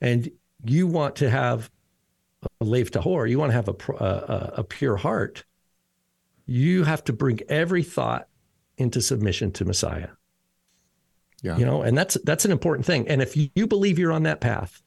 and 0.00 0.30
you 0.64 0.86
want 0.86 1.16
to 1.16 1.30
have 1.30 1.70
a 2.60 2.64
lev 2.64 2.90
tahor, 2.90 3.28
you 3.28 3.38
want 3.38 3.50
to 3.50 3.56
have 3.56 3.68
a, 3.68 3.94
a, 3.94 4.52
a 4.58 4.64
pure 4.64 4.96
heart, 4.96 5.44
you 6.46 6.84
have 6.84 7.02
to 7.04 7.12
bring 7.12 7.40
every 7.48 7.82
thought 7.82 8.28
into 8.76 9.00
submission 9.00 9.52
to 9.52 9.64
Messiah. 9.64 10.10
Yeah. 11.42 11.56
You 11.56 11.66
know, 11.66 11.82
and 11.82 11.96
that's 11.96 12.16
that's 12.24 12.44
an 12.44 12.50
important 12.50 12.84
thing. 12.84 13.08
And 13.08 13.22
if 13.22 13.36
you 13.36 13.66
believe 13.66 13.98
you're 13.98 14.12
on 14.12 14.24
that 14.24 14.40
path 14.40 14.82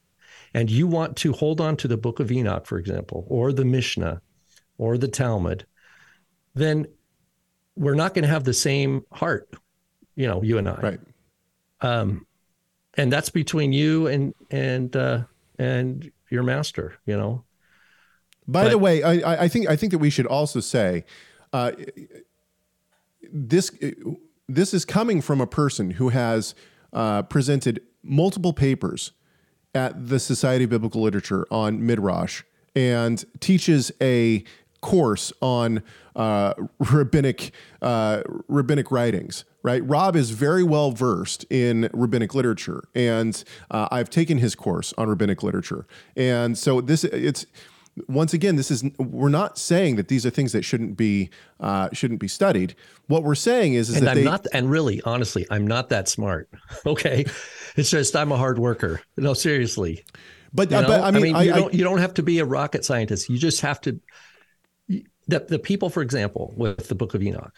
and 0.54 0.70
you 0.70 0.86
want 0.86 1.16
to 1.18 1.32
hold 1.32 1.60
on 1.60 1.76
to 1.78 1.88
the 1.88 1.96
book 1.96 2.20
of 2.20 2.30
Enoch, 2.30 2.66
for 2.66 2.78
example, 2.78 3.26
or 3.28 3.52
the 3.52 3.64
Mishnah 3.64 4.20
or 4.78 4.98
the 4.98 5.08
Talmud, 5.08 5.66
then 6.54 6.86
we're 7.76 7.94
not 7.94 8.14
going 8.14 8.22
to 8.22 8.28
have 8.28 8.44
the 8.44 8.54
same 8.54 9.04
heart, 9.12 9.54
you 10.14 10.26
know, 10.26 10.42
you 10.42 10.58
and 10.58 10.68
I. 10.68 10.80
Right. 10.80 11.00
Um, 11.80 12.26
and 12.94 13.12
that's 13.12 13.30
between 13.30 13.72
you 13.72 14.06
and 14.06 14.34
and 14.50 14.94
uh, 14.94 15.22
and 15.58 16.10
your 16.30 16.42
master, 16.42 16.98
you 17.06 17.16
know. 17.16 17.44
By 18.46 18.64
but, 18.64 18.70
the 18.70 18.78
way, 18.78 19.02
I, 19.02 19.44
I 19.44 19.48
think 19.48 19.68
I 19.68 19.76
think 19.76 19.92
that 19.92 19.98
we 19.98 20.10
should 20.10 20.26
also 20.26 20.60
say 20.60 21.04
uh, 21.52 21.72
this 23.32 23.70
this 24.48 24.74
is 24.74 24.84
coming 24.84 25.20
from 25.20 25.40
a 25.40 25.46
person 25.46 25.92
who 25.92 26.10
has 26.10 26.54
uh, 26.92 27.22
presented 27.22 27.80
multiple 28.02 28.52
papers 28.52 29.12
at 29.74 30.08
the 30.08 30.18
Society 30.18 30.64
of 30.64 30.70
Biblical 30.70 31.02
Literature 31.02 31.46
on 31.50 31.84
Midrash 31.84 32.42
and 32.74 33.24
teaches 33.40 33.92
a 34.00 34.44
course 34.80 35.32
on 35.40 35.82
uh, 36.16 36.54
rabbinic 36.92 37.52
uh, 37.80 38.22
rabbinic 38.48 38.90
writings. 38.90 39.44
Right, 39.64 39.86
Rob 39.86 40.16
is 40.16 40.30
very 40.30 40.64
well 40.64 40.90
versed 40.90 41.44
in 41.48 41.88
rabbinic 41.92 42.34
literature, 42.34 42.82
and 42.96 43.44
uh, 43.70 43.86
I've 43.92 44.10
taken 44.10 44.38
his 44.38 44.56
course 44.56 44.92
on 44.98 45.08
rabbinic 45.08 45.44
literature, 45.44 45.86
and 46.16 46.58
so 46.58 46.80
this 46.80 47.04
it's 47.04 47.46
once 48.08 48.32
again, 48.32 48.56
this 48.56 48.70
is 48.70 48.84
we're 48.98 49.28
not 49.28 49.58
saying 49.58 49.96
that 49.96 50.08
these 50.08 50.24
are 50.24 50.30
things 50.30 50.52
that 50.52 50.64
shouldn't 50.64 50.96
be 50.96 51.30
uh, 51.60 51.88
shouldn't 51.92 52.20
be 52.20 52.28
studied. 52.28 52.74
What 53.08 53.22
we're 53.22 53.34
saying 53.34 53.74
is, 53.74 53.90
is 53.90 53.96
and 53.96 54.06
that 54.06 54.12
I'm 54.12 54.16
they, 54.16 54.24
not, 54.24 54.46
and 54.52 54.70
really, 54.70 55.02
honestly, 55.02 55.46
I'm 55.50 55.66
not 55.66 55.88
that 55.90 56.08
smart. 56.08 56.48
Okay, 56.86 57.24
it's 57.76 57.90
just 57.90 58.16
I'm 58.16 58.32
a 58.32 58.36
hard 58.36 58.58
worker. 58.58 59.00
No, 59.16 59.34
seriously. 59.34 60.04
But, 60.52 60.70
you 60.70 60.80
know? 60.80 60.86
but 60.86 61.00
I 61.02 61.10
mean, 61.10 61.34
I 61.34 61.38
mean 61.38 61.46
you, 61.46 61.54
don't, 61.54 61.74
you 61.74 61.84
don't 61.84 61.98
have 61.98 62.14
to 62.14 62.22
be 62.22 62.38
a 62.40 62.44
rocket 62.44 62.84
scientist. 62.84 63.28
You 63.28 63.38
just 63.38 63.60
have 63.60 63.80
to. 63.82 64.00
The 64.88 65.40
the 65.48 65.58
people, 65.58 65.90
for 65.90 66.02
example, 66.02 66.52
with 66.56 66.88
the 66.88 66.94
Book 66.94 67.14
of 67.14 67.22
Enoch, 67.22 67.54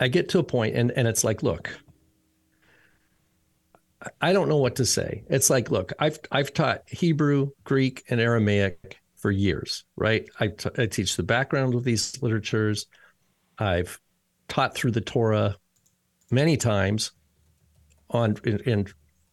I 0.00 0.08
get 0.08 0.28
to 0.30 0.38
a 0.38 0.42
point, 0.42 0.76
and 0.76 0.90
and 0.92 1.06
it's 1.06 1.24
like, 1.24 1.42
look, 1.42 1.70
I 4.20 4.32
don't 4.32 4.48
know 4.48 4.58
what 4.58 4.76
to 4.76 4.86
say. 4.86 5.24
It's 5.28 5.50
like, 5.50 5.70
look, 5.70 5.92
I've 5.98 6.18
I've 6.30 6.52
taught 6.52 6.82
Hebrew, 6.86 7.50
Greek, 7.64 8.04
and 8.08 8.20
Aramaic 8.20 8.98
for 9.16 9.30
years, 9.30 9.84
right? 9.96 10.26
I, 10.38 10.48
t- 10.48 10.70
I 10.76 10.86
teach 10.86 11.16
the 11.16 11.22
background 11.22 11.74
of 11.74 11.84
these 11.84 12.20
literatures. 12.22 12.86
I've 13.58 13.98
taught 14.48 14.74
through 14.74 14.90
the 14.90 15.00
Torah 15.00 15.56
many 16.30 16.56
times 16.56 17.12
on 18.10 18.36
in, 18.44 18.58
in 18.60 18.86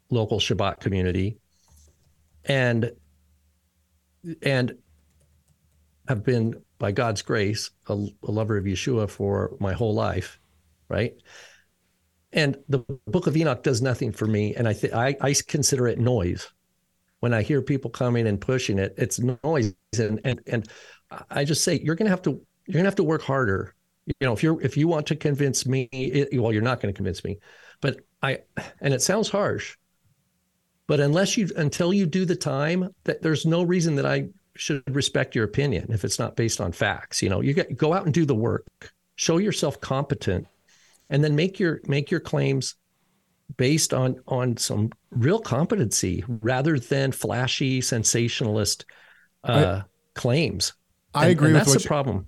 local 0.10 0.40
Shabbat 0.40 0.80
community, 0.80 1.38
and 2.46 2.92
and 4.42 4.78
have 6.08 6.24
been 6.24 6.56
by 6.80 6.92
God's 6.92 7.22
grace 7.22 7.72
a, 7.88 7.94
a 7.94 8.32
lover 8.32 8.58
of 8.58 8.66
Yeshua 8.66 9.10
for 9.10 9.56
my 9.60 9.74
whole 9.74 9.94
life, 9.94 10.40
right? 10.90 11.14
And 12.34 12.58
the 12.70 12.80
Book 13.08 13.28
of 13.28 13.36
Enoch 13.36 13.64
does 13.64 13.82
nothing 13.82 14.12
for 14.12 14.26
me, 14.26 14.56
and 14.56 14.68
I 14.68 14.74
th- 14.74 14.94
I, 14.94 15.18
I 15.20 15.36
consider 15.48 15.88
it 15.88 16.00
noise. 16.00 16.50
When 17.20 17.34
I 17.34 17.42
hear 17.42 17.62
people 17.62 17.92
coming 17.92 18.26
and 18.26 18.40
pushing 18.40 18.80
it, 18.80 18.96
it's 18.98 19.20
noise, 19.44 19.74
and 19.98 20.22
and 20.24 20.42
and 20.48 20.68
I 21.30 21.44
just 21.44 21.64
say 21.64 21.80
you're 21.84 21.96
going 21.96 22.06
to 22.06 22.12
have 22.12 22.22
to 22.24 22.32
you're 22.32 22.74
going 22.74 22.84
to 22.84 22.90
have 22.90 22.96
to 22.96 23.04
work 23.04 23.22
harder. 23.22 23.76
You 24.06 24.28
know, 24.28 24.34
if 24.34 24.42
you're 24.44 24.62
if 24.62 24.78
you 24.78 24.88
want 24.88 25.08
to 25.08 25.16
convince 25.16 25.66
me, 25.66 25.90
it, 25.92 26.42
well, 26.42 26.54
you're 26.54 26.62
not 26.62 26.80
going 26.80 26.94
to 26.94 26.98
convince 26.98 27.24
me, 27.24 27.38
but 27.82 28.00
I 28.24 28.40
and 28.80 28.94
it 28.94 29.02
sounds 29.02 29.30
harsh, 29.30 29.78
but 30.88 31.00
unless 31.00 31.38
you 31.38 31.50
until 31.58 31.94
you 31.94 32.06
do 32.06 32.26
the 32.26 32.36
time, 32.36 32.90
that 33.04 33.22
there's 33.22 33.46
no 33.46 33.64
reason 33.64 33.96
that 33.96 34.06
I 34.06 34.30
should 34.56 34.84
respect 34.96 35.36
your 35.36 35.46
opinion 35.46 35.92
if 35.92 36.04
it's 36.06 36.20
not 36.20 36.36
based 36.36 36.62
on 36.62 36.72
facts. 36.72 37.22
You 37.22 37.30
know, 37.30 37.42
you 37.42 37.54
get 37.54 37.78
go 37.78 37.94
out 37.94 38.06
and 38.06 38.14
do 38.14 38.26
the 38.26 38.36
work, 38.36 38.66
show 39.16 39.38
yourself 39.38 39.80
competent 39.82 40.48
and 41.12 41.24
then 41.24 41.36
make 41.36 41.60
your 41.60 41.82
make 41.86 42.10
your 42.10 42.20
claims 42.20 42.76
based 43.58 43.94
on 43.94 44.20
on 44.28 44.58
some 44.58 44.90
real 45.12 45.40
competency 45.40 46.24
rather 46.28 46.80
than 46.80 47.12
flashy 47.12 47.82
sensationalist 47.82 48.86
uh, 49.44 49.82
I, 49.84 50.20
claims. 50.20 50.74
I 51.14 51.28
agree 51.28 51.50
and 51.50 51.58
with 51.58 51.66
that's 51.66 51.84
the 51.84 51.88
problem. 51.88 52.28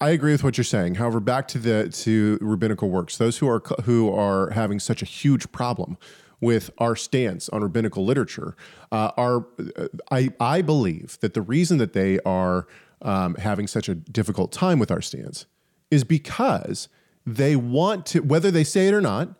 I 0.00 0.10
agree 0.10 0.32
with 0.32 0.42
what 0.42 0.56
you're 0.56 0.64
saying. 0.64 0.96
However, 0.96 1.20
back 1.20 1.46
to 1.48 1.58
the 1.58 1.88
to 1.90 2.38
rabbinical 2.40 2.90
works, 2.90 3.18
those 3.18 3.38
who 3.38 3.48
are 3.48 3.62
who 3.84 4.12
are 4.12 4.50
having 4.50 4.80
such 4.80 5.02
a 5.02 5.04
huge 5.04 5.52
problem 5.52 5.96
with 6.40 6.70
our 6.78 6.96
stance 6.96 7.48
on 7.50 7.62
rabbinical 7.62 8.04
literature 8.04 8.56
uh, 8.90 9.12
are 9.16 9.46
I 10.10 10.30
I 10.40 10.62
believe 10.62 11.18
that 11.20 11.34
the 11.34 11.42
reason 11.42 11.78
that 11.78 11.92
they 11.92 12.18
are 12.20 12.66
um, 13.02 13.34
having 13.34 13.66
such 13.66 13.88
a 13.88 13.94
difficult 13.94 14.52
time 14.52 14.78
with 14.78 14.90
our 14.90 15.02
stance 15.02 15.46
is 15.90 16.02
because 16.02 16.88
they 17.26 17.56
want 17.56 18.06
to, 18.06 18.20
whether 18.20 18.50
they 18.50 18.64
say 18.64 18.88
it 18.88 18.94
or 18.94 19.00
not, 19.00 19.34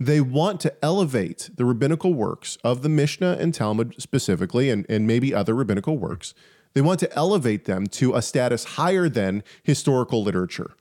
they 0.00 0.20
want 0.20 0.60
to 0.60 0.72
elevate 0.84 1.50
the 1.56 1.64
rabbinical 1.64 2.14
works 2.14 2.56
of 2.62 2.82
the 2.82 2.88
Mishnah 2.88 3.36
and 3.40 3.52
Talmud 3.52 3.94
specifically, 4.00 4.70
and, 4.70 4.86
and 4.88 5.06
maybe 5.06 5.34
other 5.34 5.54
rabbinical 5.54 5.98
works. 5.98 6.34
They 6.74 6.80
want 6.80 7.00
to 7.00 7.12
elevate 7.16 7.64
them 7.64 7.86
to 7.88 8.14
a 8.14 8.22
status 8.22 8.64
higher 8.64 9.08
than 9.08 9.42
historical 9.62 10.22
literature. 10.22 10.72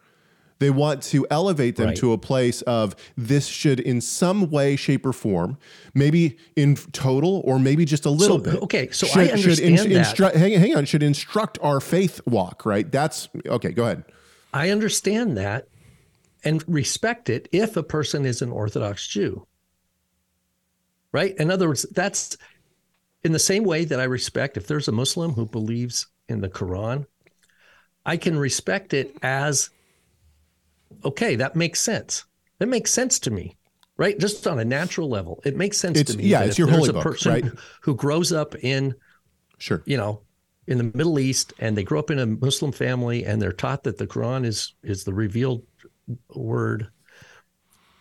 They 0.60 0.70
want 0.70 1.04
to 1.04 1.26
elevate 1.30 1.76
them 1.76 1.88
right. 1.88 1.98
to 1.98 2.14
a 2.14 2.18
place 2.18 2.62
of 2.64 2.96
this 3.16 3.48
should, 3.48 3.80
in 3.80 4.02
some 4.02 4.50
way, 4.50 4.76
shape, 4.76 5.06
or 5.06 5.14
form, 5.14 5.58
maybe 5.94 6.38
in 6.56 6.76
total 6.76 7.42
or 7.46 7.60
maybe 7.60 7.86
just 7.86 8.06
a 8.06 8.10
little 8.10 8.44
so, 8.44 8.52
bit. 8.52 8.64
Okay, 8.64 8.90
so 8.92 9.06
should, 9.06 9.18
I 9.18 9.32
understand 9.32 9.78
should 9.78 9.92
in, 9.92 9.94
that. 9.94 10.16
Instru- 10.16 10.34
hang, 10.34 10.54
hang 10.54 10.76
on, 10.76 10.86
should 10.86 11.04
instruct 11.04 11.60
our 11.62 11.80
faith 11.80 12.22
walk, 12.26 12.66
right? 12.66 12.92
That's 12.92 13.30
okay. 13.46 13.72
Go 13.72 13.84
ahead. 13.84 14.04
I 14.54 14.72
understand 14.72 15.38
that, 15.38 15.68
and 16.44 16.64
respect 16.68 17.30
it 17.30 17.48
if 17.52 17.78
a 17.78 17.84
person 17.84 18.26
is 18.26 18.42
an 18.42 18.52
Orthodox 18.52 19.08
Jew. 19.08 19.48
Right? 21.12 21.36
In 21.38 21.50
other 21.50 21.68
words, 21.68 21.86
that's 21.92 22.38
in 23.24 23.32
the 23.32 23.40
same 23.40 23.64
way 23.64 23.86
that 23.86 24.00
I 24.00 24.04
respect 24.04 24.58
if 24.58 24.68
there's 24.68 24.88
a 24.88 24.92
Muslim 24.92 25.34
who 25.34 25.46
believes 25.46 26.08
in 26.30 26.42
the 26.42 26.50
Quran, 26.50 27.06
I 28.06 28.18
can 28.18 28.38
respect 28.38 28.94
it 28.94 29.16
as 29.22 29.70
okay, 31.04 31.36
that 31.36 31.56
makes 31.56 31.82
sense. 31.82 32.26
That 32.60 32.68
makes 32.68 32.92
sense 32.92 33.20
to 33.20 33.32
me. 33.32 33.58
Right? 33.98 34.20
Just 34.20 34.46
on 34.46 34.60
a 34.60 34.66
natural 34.66 35.10
level. 35.10 35.42
It 35.44 35.56
makes 35.56 35.78
sense 35.78 36.00
it's, 36.00 36.12
to 36.12 36.18
me. 36.18 36.26
Yeah, 36.26 36.44
it's 36.44 36.60
your 36.60 36.70
holy 36.70 36.90
a 36.90 36.94
book, 36.94 37.04
person 37.04 37.32
right? 37.32 37.46
who 37.82 37.96
grows 37.96 38.32
up 38.32 38.56
in 38.64 38.94
sure, 39.58 39.82
you 39.86 39.98
know, 39.98 40.22
in 40.68 40.78
the 40.78 40.84
Middle 40.84 41.18
East 41.18 41.54
and 41.60 41.76
they 41.76 41.84
grow 41.84 42.00
up 42.00 42.12
in 42.12 42.20
a 42.20 42.26
Muslim 42.26 42.72
family 42.72 43.26
and 43.26 43.42
they're 43.42 43.54
taught 43.54 43.84
that 43.84 43.98
the 43.98 44.06
Quran 44.06 44.46
is 44.46 44.76
is 44.84 45.04
the 45.04 45.14
revealed 45.14 45.64
word. 46.34 46.90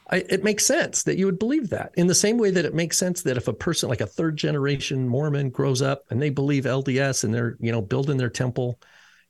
I, 0.09 0.19
it 0.29 0.45
makes 0.45 0.64
sense 0.64 1.03
that 1.03 1.19
you 1.19 1.27
would 1.27 1.38
believe 1.38 1.71
that 1.71 1.92
in 1.97 2.07
the 2.07 2.14
same 2.14 2.38
way 2.38 2.51
that 2.53 2.64
it 2.64 2.75
makes 2.75 2.97
sense 2.97 3.23
that 3.23 3.37
if 3.37 3.49
a 3.49 3.53
person 3.53 3.88
like 3.88 4.01
a 4.01 4.07
third 4.07 4.37
generation 4.37 5.09
Mormon 5.09 5.51
grows 5.51 5.83
up 5.83 6.05
and 6.11 6.23
they 6.23 6.31
believe 6.31 6.64
LDS 6.64 7.25
and 7.25 7.35
they're 7.35 7.57
you 7.59 7.73
know 7.73 7.83
building 7.83 8.16
their 8.16 8.31
temple, 8.31 8.81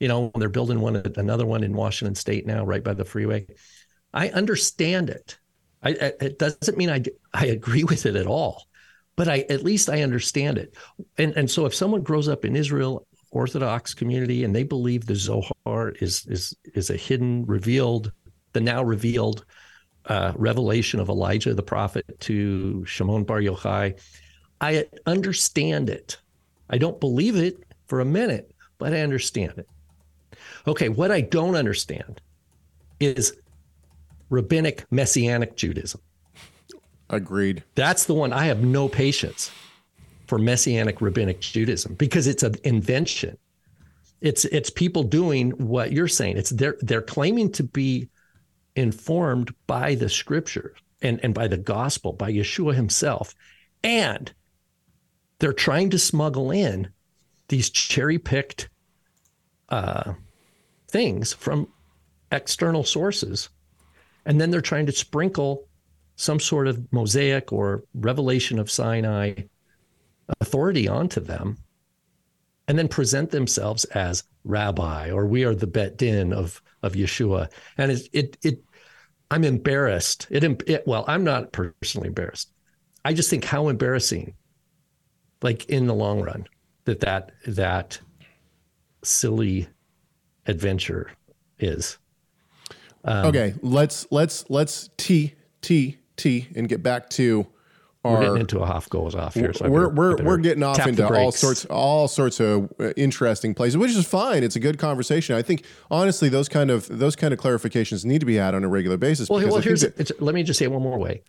you 0.00 0.08
know 0.08 0.30
they're 0.34 0.50
building 0.50 0.80
one 0.80 0.96
another 1.16 1.46
one 1.46 1.64
in 1.64 1.74
Washington 1.74 2.14
State 2.14 2.46
now 2.46 2.64
right 2.64 2.84
by 2.84 2.92
the 2.92 3.04
freeway. 3.04 3.46
I 4.12 4.28
understand 4.30 5.08
it. 5.08 5.38
I, 5.82 5.90
it 6.20 6.38
doesn't 6.38 6.76
mean 6.76 6.90
I 6.90 7.02
I 7.32 7.46
agree 7.46 7.84
with 7.84 8.04
it 8.04 8.16
at 8.16 8.26
all, 8.26 8.66
but 9.16 9.28
I 9.28 9.46
at 9.48 9.64
least 9.64 9.88
I 9.88 10.02
understand 10.02 10.58
it. 10.58 10.76
And 11.16 11.32
and 11.36 11.50
so 11.50 11.64
if 11.64 11.74
someone 11.74 12.02
grows 12.02 12.28
up 12.28 12.44
in 12.44 12.54
Israel 12.54 13.06
Orthodox 13.30 13.94
community, 13.94 14.44
and 14.44 14.54
they 14.54 14.62
believe 14.62 15.06
the 15.06 15.14
Zohar 15.14 15.90
is 16.00 16.26
is 16.26 16.56
is 16.74 16.90
a 16.90 16.96
hidden, 16.96 17.44
revealed, 17.46 18.12
the 18.56 18.60
now 18.62 18.82
revealed 18.82 19.44
uh, 20.06 20.32
revelation 20.34 20.98
of 20.98 21.10
Elijah 21.10 21.52
the 21.52 21.62
prophet 21.62 22.06
to 22.20 22.82
Shimon 22.86 23.24
Bar 23.24 23.40
Yochai. 23.42 24.00
I 24.62 24.86
understand 25.04 25.90
it. 25.90 26.16
I 26.70 26.78
don't 26.78 26.98
believe 26.98 27.36
it 27.36 27.62
for 27.86 28.00
a 28.00 28.04
minute, 28.06 28.54
but 28.78 28.94
I 28.94 29.00
understand 29.00 29.52
it. 29.58 29.68
Okay, 30.66 30.88
what 30.88 31.12
I 31.12 31.20
don't 31.20 31.54
understand 31.54 32.22
is 32.98 33.36
rabbinic 34.30 34.86
messianic 34.90 35.54
Judaism. 35.54 36.00
Agreed. 37.10 37.62
That's 37.74 38.06
the 38.06 38.14
one 38.14 38.32
I 38.32 38.46
have 38.46 38.64
no 38.64 38.88
patience 38.88 39.50
for 40.28 40.38
messianic 40.38 41.02
rabbinic 41.02 41.40
Judaism 41.40 41.92
because 41.94 42.26
it's 42.26 42.42
an 42.42 42.54
invention. 42.64 43.36
It's 44.22 44.46
it's 44.46 44.70
people 44.70 45.02
doing 45.02 45.50
what 45.50 45.92
you're 45.92 46.08
saying. 46.08 46.38
It's 46.38 46.50
they're 46.50 46.78
they're 46.80 47.02
claiming 47.02 47.52
to 47.52 47.62
be 47.62 48.08
informed 48.76 49.54
by 49.66 49.94
the 49.94 50.08
scripture 50.08 50.74
and, 51.02 51.20
and 51.22 51.34
by 51.34 51.48
the 51.48 51.56
gospel, 51.56 52.12
by 52.12 52.30
Yeshua 52.30 52.74
himself. 52.74 53.34
And 53.82 54.32
they're 55.38 55.52
trying 55.52 55.90
to 55.90 55.98
smuggle 55.98 56.50
in 56.50 56.88
these 57.48 57.70
cherry 57.70 58.18
picked 58.18 58.68
uh, 59.68 60.14
things 60.88 61.32
from 61.32 61.68
external 62.30 62.84
sources. 62.84 63.48
And 64.24 64.40
then 64.40 64.50
they're 64.50 64.60
trying 64.60 64.86
to 64.86 64.92
sprinkle 64.92 65.66
some 66.16 66.40
sort 66.40 66.66
of 66.66 66.92
mosaic 66.92 67.52
or 67.52 67.84
revelation 67.94 68.58
of 68.58 68.70
Sinai 68.70 69.34
authority 70.40 70.88
onto 70.88 71.20
them 71.20 71.58
and 72.68 72.78
then 72.78 72.88
present 72.88 73.30
themselves 73.30 73.84
as 73.86 74.24
rabbi 74.44 75.10
or 75.10 75.26
we 75.26 75.44
are 75.44 75.54
the 75.54 75.66
bet 75.66 75.96
din 75.96 76.32
of 76.32 76.60
of 76.82 76.94
Yeshua. 76.94 77.48
And 77.78 77.92
it 77.92 78.08
it, 78.12 78.36
it 78.42 78.64
I'm 79.30 79.44
embarrassed. 79.44 80.26
It, 80.30 80.44
it 80.68 80.86
well, 80.86 81.04
I'm 81.08 81.24
not 81.24 81.52
personally 81.52 82.08
embarrassed. 82.08 82.50
I 83.04 83.12
just 83.12 83.30
think 83.30 83.44
how 83.44 83.68
embarrassing 83.68 84.34
like 85.42 85.66
in 85.66 85.86
the 85.86 85.94
long 85.94 86.22
run 86.22 86.46
that 86.84 87.00
that 87.00 87.32
that 87.46 87.98
silly 89.02 89.68
adventure 90.46 91.10
is. 91.58 91.98
Um, 93.04 93.26
okay, 93.26 93.54
let's 93.62 94.06
let's 94.10 94.44
let's 94.48 94.90
t 94.96 95.34
t 95.60 95.98
t 96.16 96.48
and 96.54 96.68
get 96.68 96.82
back 96.82 97.08
to. 97.10 97.46
We're 98.12 98.20
getting 98.22 98.40
into 98.40 98.60
a 98.60 98.66
half 98.66 98.88
goes 98.88 99.14
off 99.14 99.34
here. 99.34 99.52
So 99.52 99.68
we're 99.68 99.88
we're 99.88 100.22
we're 100.22 100.36
getting 100.38 100.62
off 100.62 100.86
into 100.86 101.06
all 101.06 101.32
sorts 101.32 101.64
all 101.66 102.08
sorts 102.08 102.40
of 102.40 102.72
uh, 102.78 102.90
interesting 102.96 103.54
places, 103.54 103.76
which 103.76 103.90
is 103.90 104.06
fine. 104.06 104.42
It's 104.42 104.56
a 104.56 104.60
good 104.60 104.78
conversation. 104.78 105.36
I 105.36 105.42
think 105.42 105.64
honestly, 105.90 106.28
those 106.28 106.48
kind 106.48 106.70
of 106.70 106.86
those 106.88 107.16
kind 107.16 107.32
of 107.32 107.40
clarifications 107.40 108.04
need 108.04 108.20
to 108.20 108.26
be 108.26 108.36
had 108.36 108.54
on 108.54 108.64
a 108.64 108.68
regular 108.68 108.96
basis. 108.96 109.28
Well, 109.28 109.46
well 109.46 109.60
here's 109.60 109.82
that, 109.82 110.20
let 110.20 110.34
me 110.34 110.42
just 110.42 110.58
say 110.58 110.64
it 110.64 110.72
one 110.72 110.82
more 110.82 110.98
way. 110.98 111.22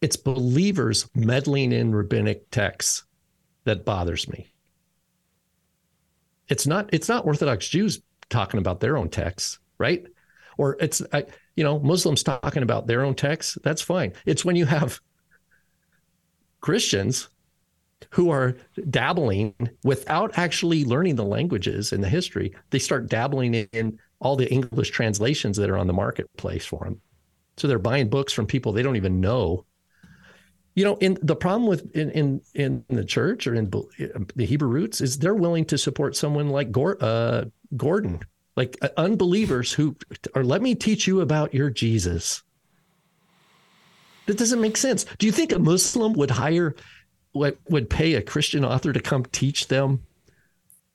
It's 0.00 0.16
believers 0.16 1.08
meddling 1.14 1.72
in 1.72 1.94
rabbinic 1.94 2.50
texts 2.50 3.04
that 3.64 3.84
bothers 3.84 4.28
me. 4.28 4.48
It's 6.48 6.66
not 6.66 6.90
it's 6.92 7.08
not 7.08 7.26
Orthodox 7.26 7.68
Jews 7.68 8.00
talking 8.28 8.58
about 8.58 8.80
their 8.80 8.96
own 8.96 9.08
texts, 9.08 9.58
right? 9.78 10.06
Or 10.58 10.76
it's 10.80 11.02
you 11.56 11.64
know 11.64 11.78
Muslims 11.80 12.22
talking 12.22 12.62
about 12.62 12.86
their 12.86 13.02
own 13.02 13.14
texts. 13.14 13.58
That's 13.62 13.82
fine. 13.82 14.12
It's 14.24 14.44
when 14.44 14.56
you 14.56 14.66
have 14.66 15.00
Christians 16.60 17.28
who 18.10 18.30
are 18.30 18.56
dabbling 18.90 19.54
without 19.82 20.36
actually 20.38 20.84
learning 20.84 21.16
the 21.16 21.24
languages 21.24 21.92
and 21.92 22.04
the 22.04 22.08
history. 22.08 22.54
They 22.70 22.78
start 22.78 23.08
dabbling 23.08 23.54
in 23.54 23.98
all 24.20 24.36
the 24.36 24.50
English 24.50 24.90
translations 24.90 25.56
that 25.56 25.70
are 25.70 25.78
on 25.78 25.86
the 25.86 25.92
marketplace 25.92 26.64
for 26.64 26.84
them. 26.84 27.00
So 27.56 27.68
they're 27.68 27.78
buying 27.78 28.08
books 28.08 28.32
from 28.32 28.46
people 28.46 28.72
they 28.72 28.82
don't 28.82 28.96
even 28.96 29.20
know 29.20 29.64
you 30.76 30.84
know 30.84 30.96
in 30.98 31.18
the 31.22 31.34
problem 31.34 31.66
with 31.66 31.90
in 31.96 32.10
in, 32.12 32.40
in 32.54 32.84
the 32.88 33.04
church 33.04 33.48
or 33.48 33.54
in 33.54 33.68
the 34.36 34.44
hebrew 34.44 34.68
roots 34.68 35.00
is 35.00 35.18
they're 35.18 35.34
willing 35.34 35.64
to 35.64 35.76
support 35.76 36.14
someone 36.14 36.50
like 36.50 36.68
uh, 37.00 37.44
gordon 37.76 38.20
like 38.56 38.78
uh, 38.82 38.88
unbelievers 38.96 39.72
who 39.72 39.96
are 40.36 40.44
let 40.44 40.62
me 40.62 40.76
teach 40.76 41.08
you 41.08 41.22
about 41.22 41.52
your 41.52 41.70
jesus 41.70 42.44
that 44.26 44.38
doesn't 44.38 44.60
make 44.60 44.76
sense. 44.76 45.04
Do 45.18 45.26
you 45.26 45.32
think 45.32 45.52
a 45.52 45.58
muslim 45.58 46.12
would 46.14 46.30
hire 46.30 46.74
what 47.32 47.58
would 47.68 47.90
pay 47.90 48.14
a 48.14 48.22
christian 48.22 48.64
author 48.64 48.92
to 48.92 49.00
come 49.00 49.24
teach 49.26 49.68
them 49.68 50.02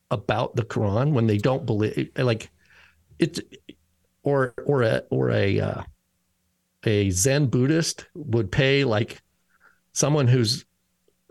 about 0.10 0.56
the 0.56 0.63
quran 0.63 1.12
when 1.12 1.28
they 1.28 1.38
don't 1.38 1.65
believe 1.65 2.10
like 2.17 2.50
it 3.20 3.39
or 4.24 4.54
or 4.65 4.82
a 4.82 5.04
or 5.10 5.32
a 5.32 5.60
uh, 5.60 5.82
a 6.86 7.10
zen 7.12 7.46
buddhist 7.48 8.08
would 8.15 8.52
pay 8.52 8.84
like 8.84 9.22
someone 9.94 10.28
who's 10.28 10.65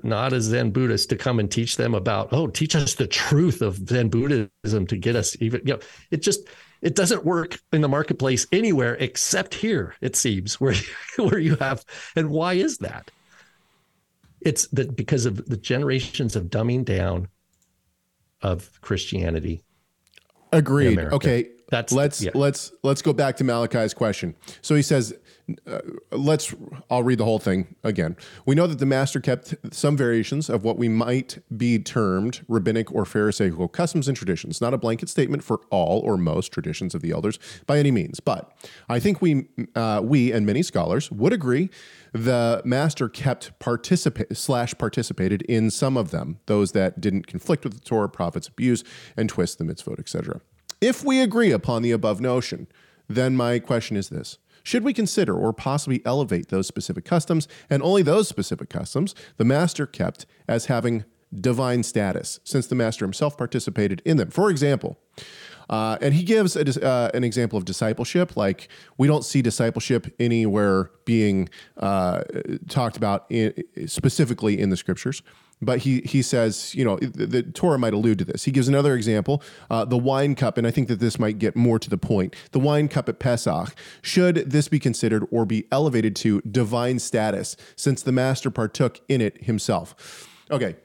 not 0.02 0.32
a 0.32 0.40
Zen 0.40 0.70
Buddhist 0.70 1.10
to 1.10 1.16
come 1.16 1.38
and 1.38 1.50
teach 1.50 1.76
them 1.76 1.94
about, 1.94 2.28
oh, 2.32 2.46
teach 2.46 2.74
us 2.74 2.94
the 2.94 3.06
truth 3.06 3.62
of 3.62 3.88
Zen 3.88 4.08
Buddhism 4.08 4.86
to 4.86 4.96
get 4.96 5.16
us 5.16 5.36
even, 5.40 5.60
you 5.64 5.74
know, 5.74 5.80
it 6.10 6.22
just, 6.22 6.48
it 6.82 6.94
doesn't 6.94 7.24
work 7.24 7.60
in 7.72 7.80
the 7.80 7.88
marketplace 7.88 8.46
anywhere 8.52 8.94
except 8.94 9.54
here, 9.54 9.94
it 10.00 10.16
seems, 10.16 10.60
where, 10.60 10.74
where 11.16 11.38
you 11.38 11.56
have, 11.56 11.84
and 12.16 12.30
why 12.30 12.54
is 12.54 12.78
that? 12.78 13.10
It's 14.40 14.66
that 14.68 14.96
because 14.96 15.26
of 15.26 15.46
the 15.46 15.56
generations 15.56 16.34
of 16.34 16.44
dumbing 16.44 16.84
down 16.84 17.28
of 18.40 18.80
Christianity. 18.80 19.62
Agreed. 20.52 20.98
Okay. 20.98 21.50
That's 21.70 21.92
let's 21.92 22.20
yeah. 22.20 22.32
let's 22.34 22.72
let's 22.82 23.00
go 23.00 23.12
back 23.12 23.36
to 23.36 23.44
Malachi's 23.44 23.94
question. 23.94 24.34
So 24.60 24.74
he 24.74 24.82
says 24.82 25.14
uh, 25.66 25.80
let's 26.10 26.54
I'll 26.90 27.02
read 27.02 27.18
the 27.18 27.24
whole 27.24 27.38
thing 27.38 27.74
again. 27.82 28.16
We 28.46 28.54
know 28.54 28.66
that 28.66 28.78
the 28.78 28.86
master 28.86 29.20
kept 29.20 29.54
some 29.72 29.96
variations 29.96 30.48
of 30.48 30.64
what 30.64 30.76
we 30.78 30.88
might 30.88 31.38
be 31.56 31.78
termed 31.78 32.40
rabbinic 32.48 32.92
or 32.92 33.04
pharisaical 33.04 33.68
customs 33.68 34.08
and 34.08 34.16
traditions, 34.16 34.60
not 34.60 34.74
a 34.74 34.78
blanket 34.78 35.08
statement 35.08 35.44
for 35.44 35.60
all 35.70 36.00
or 36.00 36.16
most 36.16 36.52
traditions 36.52 36.94
of 36.94 37.02
the 37.02 37.12
elders 37.12 37.38
by 37.66 37.78
any 37.78 37.90
means, 37.90 38.20
but 38.20 38.52
I 38.88 39.00
think 39.00 39.22
we 39.22 39.46
uh, 39.74 40.00
we 40.02 40.32
and 40.32 40.44
many 40.46 40.62
scholars 40.62 41.10
would 41.10 41.32
agree 41.32 41.70
the 42.12 42.60
master 42.64 43.08
kept 43.08 43.58
participate 43.58 44.36
slash 44.36 44.76
participated 44.76 45.42
in 45.42 45.70
some 45.70 45.96
of 45.96 46.10
them, 46.10 46.38
those 46.46 46.72
that 46.72 47.00
didn't 47.00 47.26
conflict 47.26 47.64
with 47.64 47.74
the 47.74 47.80
Torah, 47.80 48.08
prophets 48.08 48.48
abuse 48.48 48.82
and 49.16 49.28
twist 49.28 49.58
the 49.58 49.64
mitzvot, 49.64 49.98
etc. 49.98 50.40
If 50.80 51.04
we 51.04 51.20
agree 51.20 51.52
upon 51.52 51.82
the 51.82 51.92
above 51.92 52.20
notion, 52.20 52.66
then 53.08 53.36
my 53.36 53.58
question 53.58 53.96
is 53.96 54.08
this 54.08 54.38
should 54.62 54.84
we 54.84 54.92
consider 54.92 55.34
or 55.34 55.52
possibly 55.52 56.02
elevate 56.04 56.48
those 56.48 56.66
specific 56.66 57.04
customs, 57.04 57.48
and 57.68 57.82
only 57.82 58.02
those 58.02 58.28
specific 58.28 58.68
customs, 58.70 59.14
the 59.36 59.44
master 59.44 59.86
kept 59.86 60.26
as 60.48 60.66
having 60.66 61.04
divine 61.32 61.82
status, 61.82 62.40
since 62.44 62.66
the 62.66 62.74
master 62.74 63.04
himself 63.04 63.36
participated 63.36 64.02
in 64.04 64.16
them? 64.16 64.30
For 64.30 64.50
example, 64.50 64.98
uh, 65.68 65.96
and 66.00 66.14
he 66.14 66.24
gives 66.24 66.56
a, 66.56 66.84
uh, 66.84 67.10
an 67.14 67.22
example 67.22 67.56
of 67.56 67.64
discipleship. 67.64 68.36
Like 68.36 68.68
we 68.98 69.06
don't 69.06 69.24
see 69.24 69.40
discipleship 69.40 70.12
anywhere 70.18 70.90
being 71.04 71.48
uh, 71.76 72.24
talked 72.68 72.96
about 72.96 73.26
in, 73.30 73.54
specifically 73.86 74.60
in 74.60 74.70
the 74.70 74.76
scriptures 74.76 75.22
but 75.62 75.80
he 75.80 76.00
he 76.00 76.22
says, 76.22 76.74
you 76.74 76.84
know, 76.84 76.96
the, 76.96 77.26
the, 77.26 77.42
Torah 77.42 77.78
might 77.78 77.92
allude 77.92 78.18
to 78.18 78.24
this. 78.24 78.44
He 78.44 78.50
gives 78.50 78.68
another 78.68 78.94
example, 78.94 79.42
uh, 79.70 79.84
the 79.84 79.98
wine 79.98 80.34
cup, 80.34 80.56
and 80.56 80.66
I 80.66 80.70
think 80.70 80.88
that 80.88 81.00
this 81.00 81.18
might 81.18 81.38
get 81.38 81.56
more 81.56 81.78
to 81.78 81.90
the 81.90 81.98
point. 81.98 82.34
The 82.52 82.60
wine 82.60 82.88
cup 82.88 83.08
at 83.08 83.18
Pesach, 83.18 83.74
should 84.02 84.50
this 84.50 84.68
be 84.68 84.78
considered 84.78 85.26
or 85.30 85.44
be 85.44 85.66
elevated 85.70 86.16
to 86.16 86.40
divine 86.42 86.98
status, 86.98 87.56
since 87.76 88.02
the 88.02 88.12
master 88.12 88.50
partook 88.50 89.00
in 89.08 89.20
it 89.20 89.44
himself? 89.44 90.28
Okay. 90.50 90.76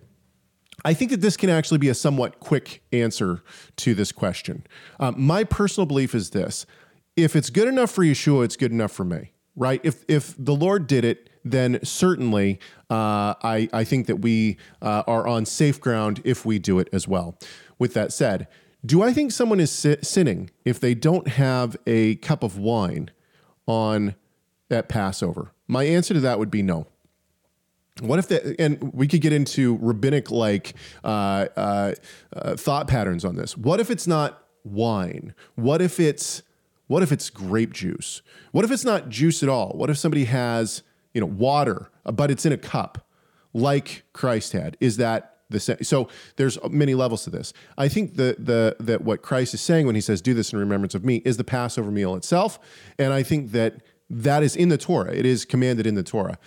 I 0.83 0.93
think 0.93 1.09
that 1.11 1.21
this 1.21 1.37
can 1.37 1.49
actually 1.49 1.79
be 1.79 1.89
a 1.89 1.95
somewhat 1.95 2.39
quick 2.39 2.83
answer 2.91 3.43
to 3.77 3.95
this 3.95 4.11
question. 4.11 4.67
Um, 4.99 5.15
my 5.17 5.43
personal 5.43 5.85
belief 5.87 6.13
is 6.13 6.31
this 6.31 6.65
if 7.15 7.35
it's 7.35 7.49
good 7.49 7.67
enough 7.67 7.91
for 7.91 8.03
Yeshua, 8.03 8.43
it's 8.45 8.57
good 8.57 8.71
enough 8.71 8.91
for 8.91 9.05
me, 9.05 9.31
right? 9.55 9.79
If, 9.83 10.03
if 10.07 10.35
the 10.37 10.53
Lord 10.53 10.85
did 10.85 11.05
it, 11.05 11.29
then 11.45 11.79
certainly 11.83 12.59
uh, 12.89 13.35
I, 13.43 13.69
I 13.71 13.83
think 13.83 14.07
that 14.07 14.17
we 14.17 14.57
uh, 14.81 15.03
are 15.07 15.27
on 15.27 15.45
safe 15.45 15.79
ground 15.79 16.21
if 16.25 16.45
we 16.45 16.59
do 16.59 16.79
it 16.79 16.89
as 16.91 17.07
well. 17.07 17.37
With 17.77 17.93
that 17.93 18.11
said, 18.11 18.47
do 18.85 19.01
I 19.01 19.13
think 19.13 19.31
someone 19.31 19.59
is 19.59 19.71
si- 19.71 19.97
sinning 20.01 20.49
if 20.65 20.79
they 20.79 20.93
don't 20.93 21.27
have 21.27 21.77
a 21.87 22.15
cup 22.15 22.43
of 22.43 22.57
wine 22.57 23.11
on 23.67 24.15
at 24.69 24.89
Passover? 24.89 25.51
My 25.67 25.83
answer 25.83 26.13
to 26.13 26.19
that 26.21 26.39
would 26.39 26.51
be 26.51 26.61
no. 26.61 26.87
What 28.01 28.19
if 28.19 28.27
that, 28.27 28.59
and 28.59 28.93
we 28.93 29.07
could 29.07 29.21
get 29.21 29.31
into 29.31 29.77
rabbinic 29.81 30.29
like 30.29 30.73
uh, 31.03 31.47
uh, 31.55 31.93
uh, 32.35 32.55
thought 32.57 32.87
patterns 32.87 33.23
on 33.23 33.37
this. 33.37 33.55
What 33.57 33.79
if 33.79 33.89
it's 33.89 34.05
not 34.05 34.43
wine? 34.65 35.33
What 35.55 35.81
if 35.81 35.99
it's 35.99 36.43
what 36.87 37.01
if 37.01 37.11
it's 37.11 37.29
grape 37.29 37.73
juice? 37.73 38.21
What 38.51 38.65
if 38.65 38.71
it's 38.71 38.85
not 38.85 39.09
juice 39.09 39.41
at 39.41 39.49
all? 39.49 39.69
What 39.69 39.89
if 39.89 39.97
somebody 39.97 40.25
has 40.25 40.83
you 41.15 41.21
know, 41.21 41.27
water, 41.27 41.89
but 42.03 42.29
it's 42.29 42.45
in 42.45 42.51
a 42.51 42.57
cup 42.57 43.07
like 43.53 44.03
Christ 44.13 44.51
had. 44.51 44.77
Is 44.79 44.97
that 44.97 45.37
the 45.49 45.59
same? 45.59 45.81
So 45.81 46.09
there's 46.35 46.59
many 46.69 46.93
levels 46.93 47.23
to 47.23 47.29
this. 47.31 47.53
I 47.77 47.87
think 47.87 48.17
the 48.17 48.35
the 48.37 48.75
that 48.81 49.01
what 49.01 49.23
Christ 49.23 49.55
is 49.55 49.61
saying 49.61 49.87
when 49.87 49.95
he 49.95 50.01
says, 50.01 50.21
"Do 50.21 50.33
this 50.35 50.51
in 50.53 50.59
remembrance 50.59 50.93
of 50.93 51.03
me," 51.03 51.23
is 51.25 51.37
the 51.37 51.43
Passover 51.45 51.89
meal 51.89 52.15
itself, 52.15 52.59
and 52.99 53.13
I 53.13 53.23
think 53.23 53.53
that 53.53 53.81
that 54.09 54.43
is 54.43 54.55
in 54.55 54.69
the 54.69 54.77
Torah. 54.77 55.13
It 55.13 55.25
is 55.25 55.45
commanded 55.45 55.87
in 55.87 55.95
the 55.95 56.03
Torah. 56.03 56.37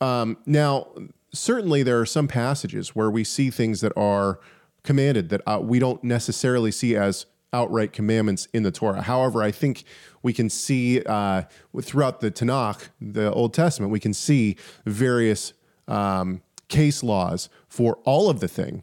Um, 0.00 0.38
now, 0.46 0.88
certainly 1.32 1.82
there 1.82 2.00
are 2.00 2.06
some 2.06 2.28
passages 2.28 2.94
where 2.94 3.10
we 3.10 3.24
see 3.24 3.50
things 3.50 3.80
that 3.80 3.92
are 3.96 4.38
commanded 4.84 5.28
that 5.30 5.40
uh, 5.46 5.58
we 5.60 5.78
don't 5.78 6.02
necessarily 6.04 6.70
see 6.70 6.94
as 6.94 7.26
outright 7.54 7.92
commandments 7.92 8.48
in 8.52 8.64
the 8.64 8.70
Torah. 8.70 9.02
However, 9.02 9.42
I 9.42 9.50
think 9.50 9.84
we 10.22 10.32
can 10.32 10.50
see 10.50 11.02
uh, 11.06 11.42
throughout 11.80 12.20
the 12.20 12.30
Tanakh, 12.30 12.88
the 13.00 13.32
Old 13.32 13.54
Testament, 13.54 13.92
we 13.92 14.00
can 14.00 14.12
see 14.12 14.56
various 14.84 15.52
um, 15.86 16.42
case 16.68 17.02
laws 17.02 17.48
for 17.68 17.98
all 18.04 18.28
of 18.28 18.40
the 18.40 18.48
thing 18.48 18.82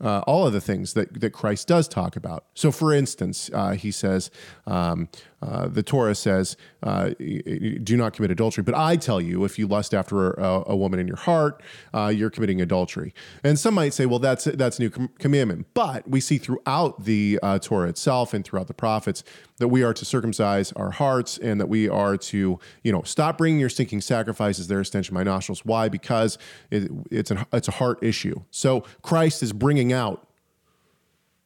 uh, 0.00 0.20
all 0.20 0.46
of 0.46 0.52
the 0.52 0.60
things 0.60 0.94
that, 0.94 1.20
that 1.20 1.30
Christ 1.30 1.68
does 1.68 1.86
talk 1.86 2.16
about. 2.16 2.46
So, 2.54 2.72
for 2.72 2.92
instance, 2.92 3.50
uh, 3.52 3.72
he 3.72 3.90
says, 3.90 4.30
um, 4.66 5.08
uh, 5.42 5.68
the 5.68 5.82
Torah 5.82 6.14
says, 6.14 6.56
uh, 6.82 7.10
do 7.18 7.96
not 7.96 8.12
commit 8.12 8.30
adultery. 8.30 8.62
But 8.62 8.74
I 8.74 8.96
tell 8.96 9.20
you, 9.20 9.44
if 9.44 9.58
you 9.58 9.66
lust 9.66 9.94
after 9.94 10.32
a, 10.32 10.64
a 10.66 10.76
woman 10.76 11.00
in 11.00 11.06
your 11.08 11.16
heart, 11.16 11.62
uh, 11.94 12.12
you're 12.14 12.30
committing 12.30 12.60
adultery. 12.60 13.14
And 13.42 13.58
some 13.58 13.74
might 13.74 13.94
say, 13.94 14.06
well, 14.06 14.18
that's, 14.18 14.44
that's 14.44 14.78
a 14.78 14.82
new 14.82 14.90
com- 14.90 15.10
commandment. 15.18 15.66
But 15.72 16.08
we 16.08 16.20
see 16.20 16.38
throughout 16.38 17.04
the 17.04 17.38
uh, 17.42 17.58
Torah 17.58 17.88
itself 17.88 18.34
and 18.34 18.44
throughout 18.44 18.66
the 18.66 18.74
prophets 18.74 19.24
that 19.58 19.68
we 19.68 19.82
are 19.82 19.94
to 19.94 20.04
circumcise 20.04 20.72
our 20.72 20.90
hearts 20.90 21.38
and 21.38 21.60
that 21.60 21.68
we 21.68 21.88
are 21.88 22.16
to, 22.16 22.58
you 22.82 22.92
know, 22.92 23.02
stop 23.02 23.38
bringing 23.38 23.60
your 23.60 23.68
stinking 23.68 24.00
sacrifices 24.02 24.68
there, 24.68 24.82
stench 24.84 25.08
in 25.08 25.14
my 25.14 25.22
nostrils. 25.22 25.64
Why? 25.64 25.88
Because 25.88 26.38
it, 26.70 26.90
it's, 27.10 27.30
an, 27.30 27.46
it's 27.52 27.68
a 27.68 27.72
heart 27.72 28.02
issue. 28.02 28.42
So 28.50 28.84
Christ 29.02 29.42
is 29.42 29.52
bringing 29.52 29.92
out 29.92 30.26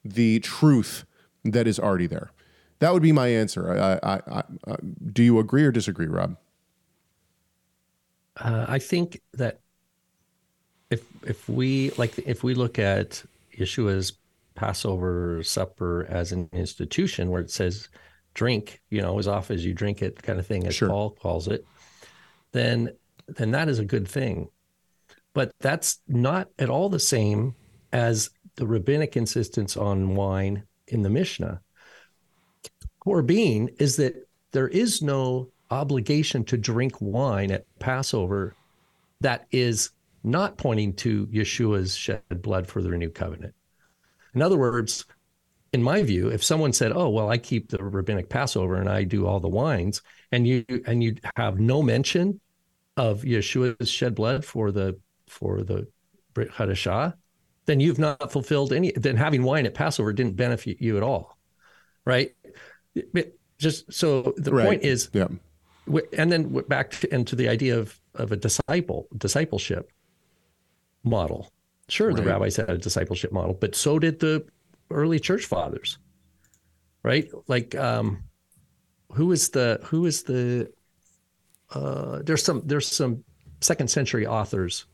the 0.05 0.41
truth 0.41 1.05
that 1.45 1.67
is 1.67 1.79
already 1.79 2.07
there. 2.07 2.31
That 2.85 2.93
would 2.93 3.03
be 3.03 3.13
my 3.13 3.29
answer. 3.29 3.73
I, 3.81 3.99
I, 4.07 4.43
I, 4.67 4.77
do 5.11 5.23
you 5.23 5.39
agree 5.39 5.65
or 5.65 5.73
disagree, 5.73 6.07
Rob? 6.07 6.37
Uh, 8.37 8.67
I 8.69 8.79
think 8.79 9.23
that 9.33 9.61
if 10.91 11.03
if 11.27 11.49
we 11.49 11.93
like 11.93 12.19
if 12.19 12.45
we 12.45 12.53
look 12.53 12.79
at 12.79 13.25
Yeshua's 13.57 14.13
Passover 14.55 15.43
supper 15.43 16.07
as 16.11 16.31
an 16.31 16.51
institution 16.53 17.31
where 17.31 17.41
it 17.41 17.51
says 17.51 17.89
drink, 18.35 18.83
you 18.91 19.01
know, 19.01 19.19
as 19.19 19.29
often 19.29 19.57
as 19.57 19.65
you 19.65 19.73
drink 19.73 20.03
it, 20.03 20.23
kind 20.23 20.39
of 20.39 20.47
thing, 20.47 20.67
as 20.67 20.75
sure. 20.75 20.91
Paul 20.91 21.13
calls 21.13 21.49
it, 21.49 21.65
then 22.53 22.91
then 23.29 23.53
that 23.53 23.71
is 23.71 23.79
a 23.79 23.85
good 23.87 24.07
thing. 24.07 24.51
But 25.33 25.53
that's 25.59 26.01
not 26.07 26.51
at 26.59 26.69
all 26.69 26.91
the 26.91 27.01
same 27.01 27.55
as 27.95 28.29
the 28.57 28.67
rabbinic 28.67 29.17
insistence 29.17 29.75
on 29.75 30.17
wine 30.17 30.65
in 30.87 31.01
the 31.01 31.09
Mishnah. 31.09 31.63
Core 33.05 33.23
being 33.23 33.71
is 33.79 33.97
that 33.97 34.15
there 34.53 34.69
is 34.69 35.03
no 35.03 35.51
obligation 35.71 36.45
to 36.45 36.57
drink 36.57 36.95
wine 37.01 37.51
at 37.51 37.67
Passover 37.79 38.55
that 39.21 39.47
is 39.51 39.91
not 40.23 40.57
pointing 40.57 40.95
to 40.95 41.27
Yeshua's 41.27 41.95
shed 41.95 42.23
blood 42.41 42.67
for 42.67 42.81
the 42.83 42.91
renewed 42.91 43.15
covenant. 43.15 43.55
In 44.35 44.43
other 44.43 44.57
words, 44.57 45.05
in 45.73 45.83
my 45.83 46.03
view, 46.03 46.29
if 46.29 46.43
someone 46.43 46.73
said, 46.73 46.93
"Oh, 46.93 47.09
well, 47.11 47.29
I 47.29 47.37
keep 47.37 47.69
the 47.69 47.79
rabbinic 47.79 48.29
Passover 48.29 48.77
and 48.77 48.89
I 48.89 49.03
do 49.05 49.27
all 49.27 49.41
the 49.41 49.49
wines," 49.49 50.03
and 50.33 50.47
you 50.47 50.65
and 50.87 51.03
you 51.03 51.17
have 51.37 51.59
no 51.59 51.83
mention 51.83 52.41
of 52.97 53.23
Yeshua's 53.23 53.89
shed 53.91 54.15
blood 54.15 54.45
for 54.45 54.71
the 54.71 54.99
for 55.27 55.63
the 55.63 55.89
Brit 56.33 56.51
Hadashah, 56.51 57.15
then 57.67 57.81
you've 57.81 57.99
not 57.99 58.33
fulfilled 58.33 58.73
any. 58.73 58.93
Then 58.93 59.17
having 59.17 59.43
wine 59.43 59.67
at 59.67 59.75
Passover 59.75 60.13
didn't 60.13 60.37
benefit 60.37 60.81
you 60.81 60.97
at 60.97 61.03
all, 61.03 61.39
right? 62.05 62.35
Just 63.59 63.93
so 63.93 64.35
the 64.37 64.53
right. 64.53 64.67
point 64.67 64.83
is, 64.83 65.11
yeah. 65.13 65.29
And 66.17 66.33
then 66.33 66.49
back 66.69 66.91
to, 66.93 67.15
into 67.15 67.37
the 67.37 67.49
idea 67.49 67.79
of 67.79 68.01
of 68.15 68.33
a 68.33 68.37
disciple 68.37 69.09
discipleship 69.17 69.91
model. 71.03 71.53
Sure, 71.89 72.09
right. 72.09 72.17
the 72.17 72.23
rabbis 72.23 72.57
had 72.57 72.71
a 72.71 72.79
discipleship 72.79 73.33
model, 73.33 73.55
but 73.55 73.75
so 73.75 73.99
did 73.99 74.21
the 74.21 74.47
early 74.91 75.21
church 75.21 75.45
fathers. 75.45 75.99
Right? 77.03 77.31
Like 77.49 77.75
um 77.75 78.25
who 79.13 79.33
is 79.33 79.51
the 79.51 79.81
who 79.85 80.07
is 80.07 80.23
the 80.23 80.73
uh 81.71 82.21
there's 82.23 82.43
some 82.43 82.63
there's 82.65 82.87
some 82.87 83.23
second 83.61 83.89
century 83.89 84.27
authors 84.27 84.87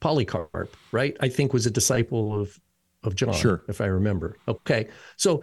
Polycarp, 0.00 0.76
right? 0.92 1.16
I 1.20 1.28
think 1.28 1.52
was 1.52 1.66
a 1.66 1.70
disciple 1.70 2.38
of 2.38 2.60
of 3.02 3.14
John, 3.14 3.32
sure. 3.32 3.62
if 3.68 3.80
I 3.80 3.86
remember. 3.86 4.36
Okay. 4.46 4.88
So 5.16 5.42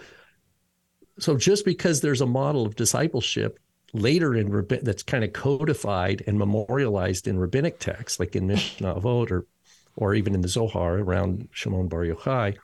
so 1.20 1.38
just 1.38 1.66
because 1.66 2.02
there's 2.02 2.22
a 2.22 2.26
model 2.26 2.66
of 2.66 2.76
discipleship 2.76 3.60
later 3.94 4.36
in 4.36 4.66
that's 4.82 5.04
kind 5.04 5.24
of 5.24 5.34
codified 5.34 6.24
and 6.26 6.38
memorialized 6.38 7.28
in 7.28 7.38
rabbinic 7.38 7.80
texts, 7.80 8.20
like 8.20 8.36
in 8.36 8.48
Mishnah 8.48 8.96
Avot 8.96 9.32
or 9.32 9.46
or 9.96 10.16
even 10.16 10.34
in 10.34 10.42
the 10.42 10.48
Zohar 10.48 10.98
around 10.98 11.48
Shimon 11.52 11.88
Bar 11.88 12.06
Yochai, 12.06 12.58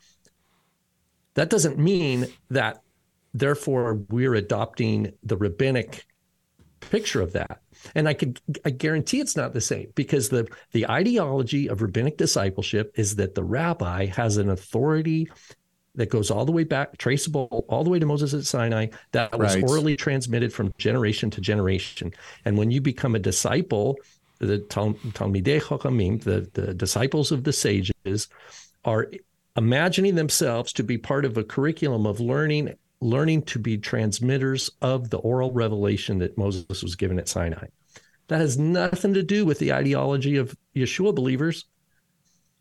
that 1.35 1.49
doesn't 1.49 1.77
mean 1.77 2.25
that 2.49 2.81
therefore 3.35 3.93
we're 4.09 4.33
adopting 4.33 5.13
the 5.21 5.37
rabbinic 5.37 6.05
picture 6.79 7.21
of 7.21 7.33
that. 7.33 7.61
And 7.93 8.07
I 8.09 8.13
could 8.13 8.41
I 8.65 8.71
guarantee 8.71 9.19
it's 9.19 9.37
not 9.37 9.53
the 9.53 9.61
same 9.61 9.91
because 9.95 10.29
the 10.29 10.47
the 10.71 10.89
ideology 10.89 11.69
of 11.69 11.81
rabbinic 11.81 12.17
discipleship 12.17 12.91
is 12.95 13.15
that 13.17 13.35
the 13.35 13.43
rabbi 13.43 14.07
has 14.07 14.37
an 14.37 14.49
authority 14.49 15.29
that 15.99 16.09
goes 16.09 16.31
all 16.31 16.45
the 16.45 16.51
way 16.53 16.63
back, 16.63 16.97
traceable 16.97 17.65
all 17.67 17.83
the 17.83 17.89
way 17.89 17.99
to 17.99 18.05
Moses 18.05 18.33
at 18.33 18.45
Sinai, 18.45 18.87
that 19.11 19.37
was 19.37 19.55
right. 19.55 19.63
orally 19.65 19.97
transmitted 19.97 20.53
from 20.53 20.73
generation 20.77 21.29
to 21.31 21.41
generation. 21.41 22.13
And 22.45 22.57
when 22.57 22.71
you 22.71 22.79
become 22.79 23.15
a 23.15 23.19
disciple, 23.19 23.97
the 24.39 24.59
Talmidei 24.59 25.61
Chachamim, 25.61 26.23
the, 26.23 26.49
the 26.53 26.73
disciples 26.73 27.33
of 27.33 27.43
the 27.43 27.51
sages, 27.51 28.29
are 28.85 29.11
imagining 29.57 30.15
themselves 30.15 30.71
to 30.71 30.83
be 30.83 30.97
part 30.97 31.25
of 31.25 31.35
a 31.35 31.43
curriculum 31.43 32.05
of 32.05 32.21
learning, 32.21 32.75
learning 33.01 33.41
to 33.41 33.59
be 33.59 33.77
transmitters 33.77 34.71
of 34.81 35.09
the 35.09 35.17
oral 35.17 35.51
revelation 35.51 36.17
that 36.19 36.37
Moses 36.37 36.81
was 36.81 36.95
given 36.95 37.19
at 37.19 37.27
Sinai. 37.27 37.67
That 38.29 38.39
has 38.39 38.57
nothing 38.57 39.15
to 39.15 39.23
do 39.23 39.45
with 39.45 39.59
the 39.59 39.73
ideology 39.73 40.37
of 40.37 40.55
Yeshua 40.73 41.13
believers. 41.13 41.65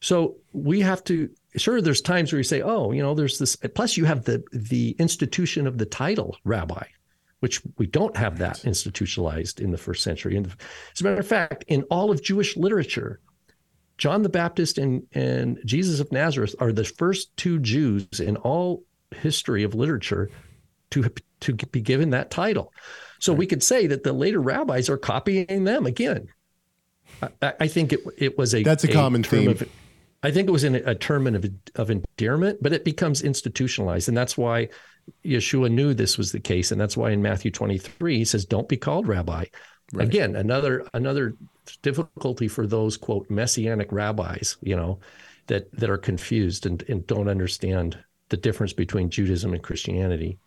So 0.01 0.37
we 0.53 0.81
have 0.81 1.03
to 1.05 1.29
sure 1.57 1.81
there's 1.81 2.01
times 2.01 2.33
where 2.33 2.39
you 2.39 2.45
say, 2.45 2.63
oh, 2.63 2.93
you 2.93 3.03
know, 3.03 3.15
there's 3.15 3.39
this 3.39 3.57
plus 3.57 3.97
you 3.97 4.05
have 4.05 4.25
the 4.25 4.43
the 4.53 4.97
institution 4.99 5.67
of 5.67 5.79
the 5.79 5.87
title 5.87 6.37
rabbi, 6.45 6.85
which 7.41 7.63
we 7.79 7.87
don't 7.87 8.17
have 8.17 8.39
that 8.39 8.65
institutionalized 8.65 9.61
in 9.61 9.71
the 9.71 9.79
first 9.79 10.03
century. 10.03 10.37
And 10.37 10.47
as 10.95 11.01
a 11.01 11.05
matter 11.05 11.21
of 11.21 11.27
fact, 11.27 11.65
in 11.69 11.83
all 11.85 12.11
of 12.11 12.23
Jewish 12.23 12.57
literature, 12.57 13.21
John 13.99 14.23
the 14.23 14.29
Baptist 14.29 14.79
and, 14.79 15.03
and 15.13 15.59
Jesus 15.65 16.01
of 16.01 16.13
Nazareth 16.13 16.55
are 16.61 16.73
the 16.73 16.85
first 16.85 17.37
two 17.37 17.59
Jews 17.59 18.21
in 18.21 18.37
all 18.37 18.85
history 19.11 19.65
of 19.65 19.75
literature 19.75 20.31
to, 20.91 21.11
to 21.41 21.53
be 21.55 21.81
given 21.81 22.11
that 22.11 22.31
title. 22.31 22.73
So 23.19 23.33
right. 23.33 23.39
we 23.39 23.47
could 23.47 23.63
say 23.63 23.89
that 23.89 24.05
the 24.05 24.13
later 24.13 24.41
rabbis 24.41 24.89
are 24.89 24.97
copying 24.97 25.65
them 25.65 25.87
again. 25.87 26.29
I, 27.43 27.55
I 27.61 27.69
think 27.69 27.93
it, 27.93 28.01
it 28.17 28.39
was 28.39 28.55
a 28.55 28.63
that's 28.63 28.85
a, 28.85 28.91
a 28.91 28.93
common 28.93 29.25
theme. 29.25 29.51
Of, 29.51 29.69
I 30.23 30.31
think 30.31 30.49
it 30.49 30.53
was 30.53 30.65
in 30.65 30.75
a 30.75 30.95
term 30.95 31.27
of, 31.29 31.47
of 31.77 31.91
endearment, 31.91 32.63
but 32.63 32.73
it 32.73 32.85
becomes 32.85 33.23
institutionalized. 33.23 34.09
And 34.09 34.17
that's 34.17 34.37
why 34.37 34.69
Yeshua 35.25 35.71
knew 35.71 35.95
this 35.95 36.19
was 36.19 36.33
the 36.33 36.41
case. 36.41 36.73
And 36.73 36.81
that's 36.81 36.97
why 36.97 37.11
in 37.11 37.23
Matthew 37.23 37.51
23, 37.51 38.19
he 38.19 38.25
says, 38.25 38.45
don't 38.45 38.69
be 38.69 38.77
called 38.77 39.07
rabbi. 39.07 39.45
Right. 39.93 40.07
Again, 40.07 40.37
another 40.37 40.87
another 40.93 41.35
difficulty 41.81 42.47
for 42.47 42.67
those 42.67 42.99
quote 42.99 43.31
messianic 43.31 43.91
rabbis, 43.91 44.59
you 44.61 44.77
know, 44.77 44.99
that 45.47 45.73
that 45.73 45.89
are 45.89 45.97
confused 45.97 46.67
and, 46.67 46.83
and 46.89 47.07
don't 47.07 47.29
understand 47.29 47.99
the 48.29 48.37
difference 48.37 48.75
between 48.75 49.09
Judaism 49.09 49.55
and 49.55 49.63
Christianity. 49.63 50.39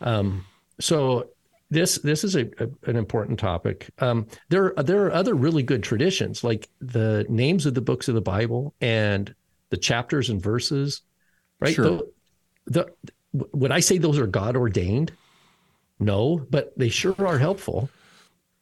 Um, 0.00 0.44
so 0.80 1.28
this 1.72 1.96
this 1.98 2.22
is 2.22 2.36
a, 2.36 2.42
a, 2.58 2.68
an 2.90 2.96
important 2.96 3.38
topic. 3.38 3.88
Um, 3.98 4.26
there 4.50 4.74
there 4.76 5.06
are 5.06 5.12
other 5.12 5.34
really 5.34 5.62
good 5.62 5.82
traditions, 5.82 6.44
like 6.44 6.68
the 6.80 7.24
names 7.28 7.64
of 7.64 7.74
the 7.74 7.80
books 7.80 8.08
of 8.08 8.14
the 8.14 8.20
Bible 8.20 8.74
and 8.80 9.34
the 9.70 9.78
chapters 9.78 10.28
and 10.28 10.40
verses. 10.40 11.00
Right. 11.60 11.74
Sure. 11.74 12.02
The, 12.66 12.92
the, 13.32 13.46
would 13.52 13.72
I 13.72 13.80
say 13.80 13.96
those 13.96 14.18
are 14.18 14.26
God 14.26 14.54
ordained? 14.54 15.12
No, 15.98 16.46
but 16.50 16.76
they 16.76 16.90
sure 16.90 17.14
are 17.18 17.38
helpful. 17.38 17.88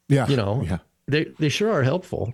Yeah. 0.08 0.28
You 0.28 0.36
know. 0.36 0.62
Yeah. 0.64 0.78
They 1.08 1.24
they 1.38 1.48
sure 1.48 1.72
are 1.72 1.82
helpful. 1.82 2.32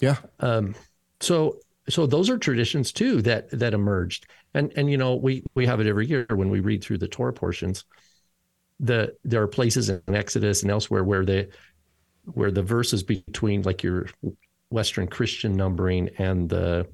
Yeah. 0.00 0.16
Um. 0.40 0.74
So 1.20 1.58
so 1.88 2.06
those 2.06 2.28
are 2.28 2.38
traditions 2.38 2.90
too 2.90 3.22
that 3.22 3.50
that 3.50 3.72
emerged, 3.72 4.26
and 4.52 4.72
and 4.74 4.90
you 4.90 4.96
know 4.96 5.14
we 5.14 5.44
we 5.54 5.64
have 5.66 5.78
it 5.78 5.86
every 5.86 6.08
year 6.08 6.26
when 6.28 6.50
we 6.50 6.58
read 6.58 6.82
through 6.82 6.98
the 6.98 7.08
Torah 7.08 7.32
portions 7.32 7.84
the 8.82 9.14
there 9.24 9.40
are 9.40 9.48
places 9.48 9.88
in 9.88 10.02
Exodus 10.08 10.62
and 10.62 10.70
elsewhere 10.70 11.04
where 11.04 11.24
the 11.24 11.48
where 12.24 12.50
the 12.50 12.62
verses 12.62 13.02
between 13.02 13.62
like 13.62 13.82
your 13.82 14.06
Western 14.70 15.06
Christian 15.06 15.54
numbering 15.54 16.10
and 16.18 16.48
the 16.48 16.86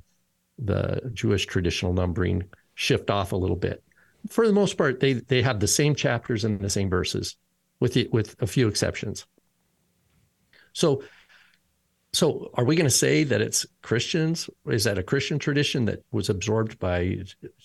the 0.58 1.10
Jewish 1.14 1.46
traditional 1.46 1.92
numbering 1.92 2.44
shift 2.74 3.10
off 3.10 3.32
a 3.32 3.36
little 3.36 3.56
bit. 3.56 3.82
For 4.28 4.46
the 4.46 4.52
most 4.52 4.76
part, 4.76 5.00
they 5.00 5.14
they 5.14 5.42
have 5.42 5.60
the 5.60 5.66
same 5.66 5.94
chapters 5.94 6.44
and 6.44 6.60
the 6.60 6.70
same 6.70 6.90
verses, 6.90 7.36
with 7.80 7.94
the, 7.94 8.08
with 8.12 8.36
a 8.40 8.46
few 8.46 8.68
exceptions. 8.68 9.26
So, 10.74 11.02
so 12.12 12.50
are 12.54 12.64
we 12.64 12.76
going 12.76 12.86
to 12.86 12.90
say 12.90 13.24
that 13.24 13.40
it's 13.40 13.66
Christians? 13.82 14.48
Is 14.66 14.84
that 14.84 14.98
a 14.98 15.02
Christian 15.02 15.38
tradition 15.38 15.84
that 15.86 16.04
was 16.10 16.30
absorbed 16.30 16.78
by 16.78 17.18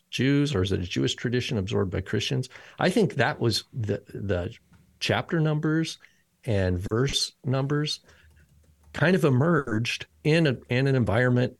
Jews, 0.10 0.53
or 0.53 0.62
is 0.62 0.71
it 0.71 0.82
a 0.82 0.84
Jewish 0.84 1.15
tradition 1.15 1.58
absorbed 1.58 1.91
by 1.91 2.01
Christians? 2.01 2.49
I 2.77 2.89
think 2.89 3.15
that 3.15 3.39
was 3.39 3.63
the 3.73 4.03
the 4.13 4.53
chapter 4.99 5.39
numbers 5.39 5.97
and 6.45 6.86
verse 6.89 7.32
numbers 7.45 8.01
kind 8.93 9.15
of 9.15 9.23
emerged 9.23 10.08
in 10.23 10.47
a, 10.47 10.58
in 10.69 10.88
an 10.88 10.95
environment 10.95 11.53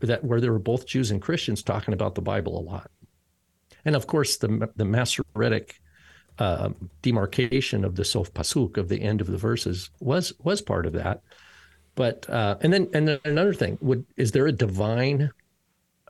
that 0.00 0.22
where 0.24 0.40
there 0.40 0.52
were 0.52 0.58
both 0.58 0.86
Jews 0.86 1.10
and 1.10 1.22
Christians 1.22 1.62
talking 1.62 1.94
about 1.94 2.14
the 2.14 2.22
Bible 2.22 2.58
a 2.58 2.62
lot. 2.62 2.90
And 3.84 3.94
of 3.94 4.06
course, 4.06 4.36
the 4.36 4.68
the 4.74 4.84
Masoretic 4.84 5.80
uh, 6.38 6.70
demarcation 7.02 7.84
of 7.84 7.96
the 7.96 8.04
sof 8.04 8.32
pasuk 8.34 8.76
of 8.76 8.88
the 8.88 9.00
end 9.00 9.20
of 9.20 9.28
the 9.28 9.38
verses 9.38 9.90
was 10.00 10.32
was 10.40 10.60
part 10.60 10.86
of 10.86 10.92
that. 10.94 11.22
But 11.98 12.30
uh, 12.30 12.58
and 12.60 12.72
then 12.72 12.88
and 12.94 13.08
then 13.08 13.18
another 13.24 13.52
thing 13.52 13.76
would 13.80 14.06
is 14.16 14.30
there 14.30 14.46
a 14.46 14.52
divine 14.52 15.32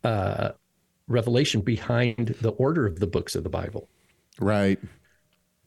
uh, 0.04 0.50
revelation 1.06 1.62
behind 1.62 2.36
the 2.42 2.50
order 2.50 2.84
of 2.84 3.00
the 3.00 3.06
books 3.06 3.34
of 3.34 3.42
the 3.42 3.48
Bible? 3.48 3.88
Right, 4.38 4.78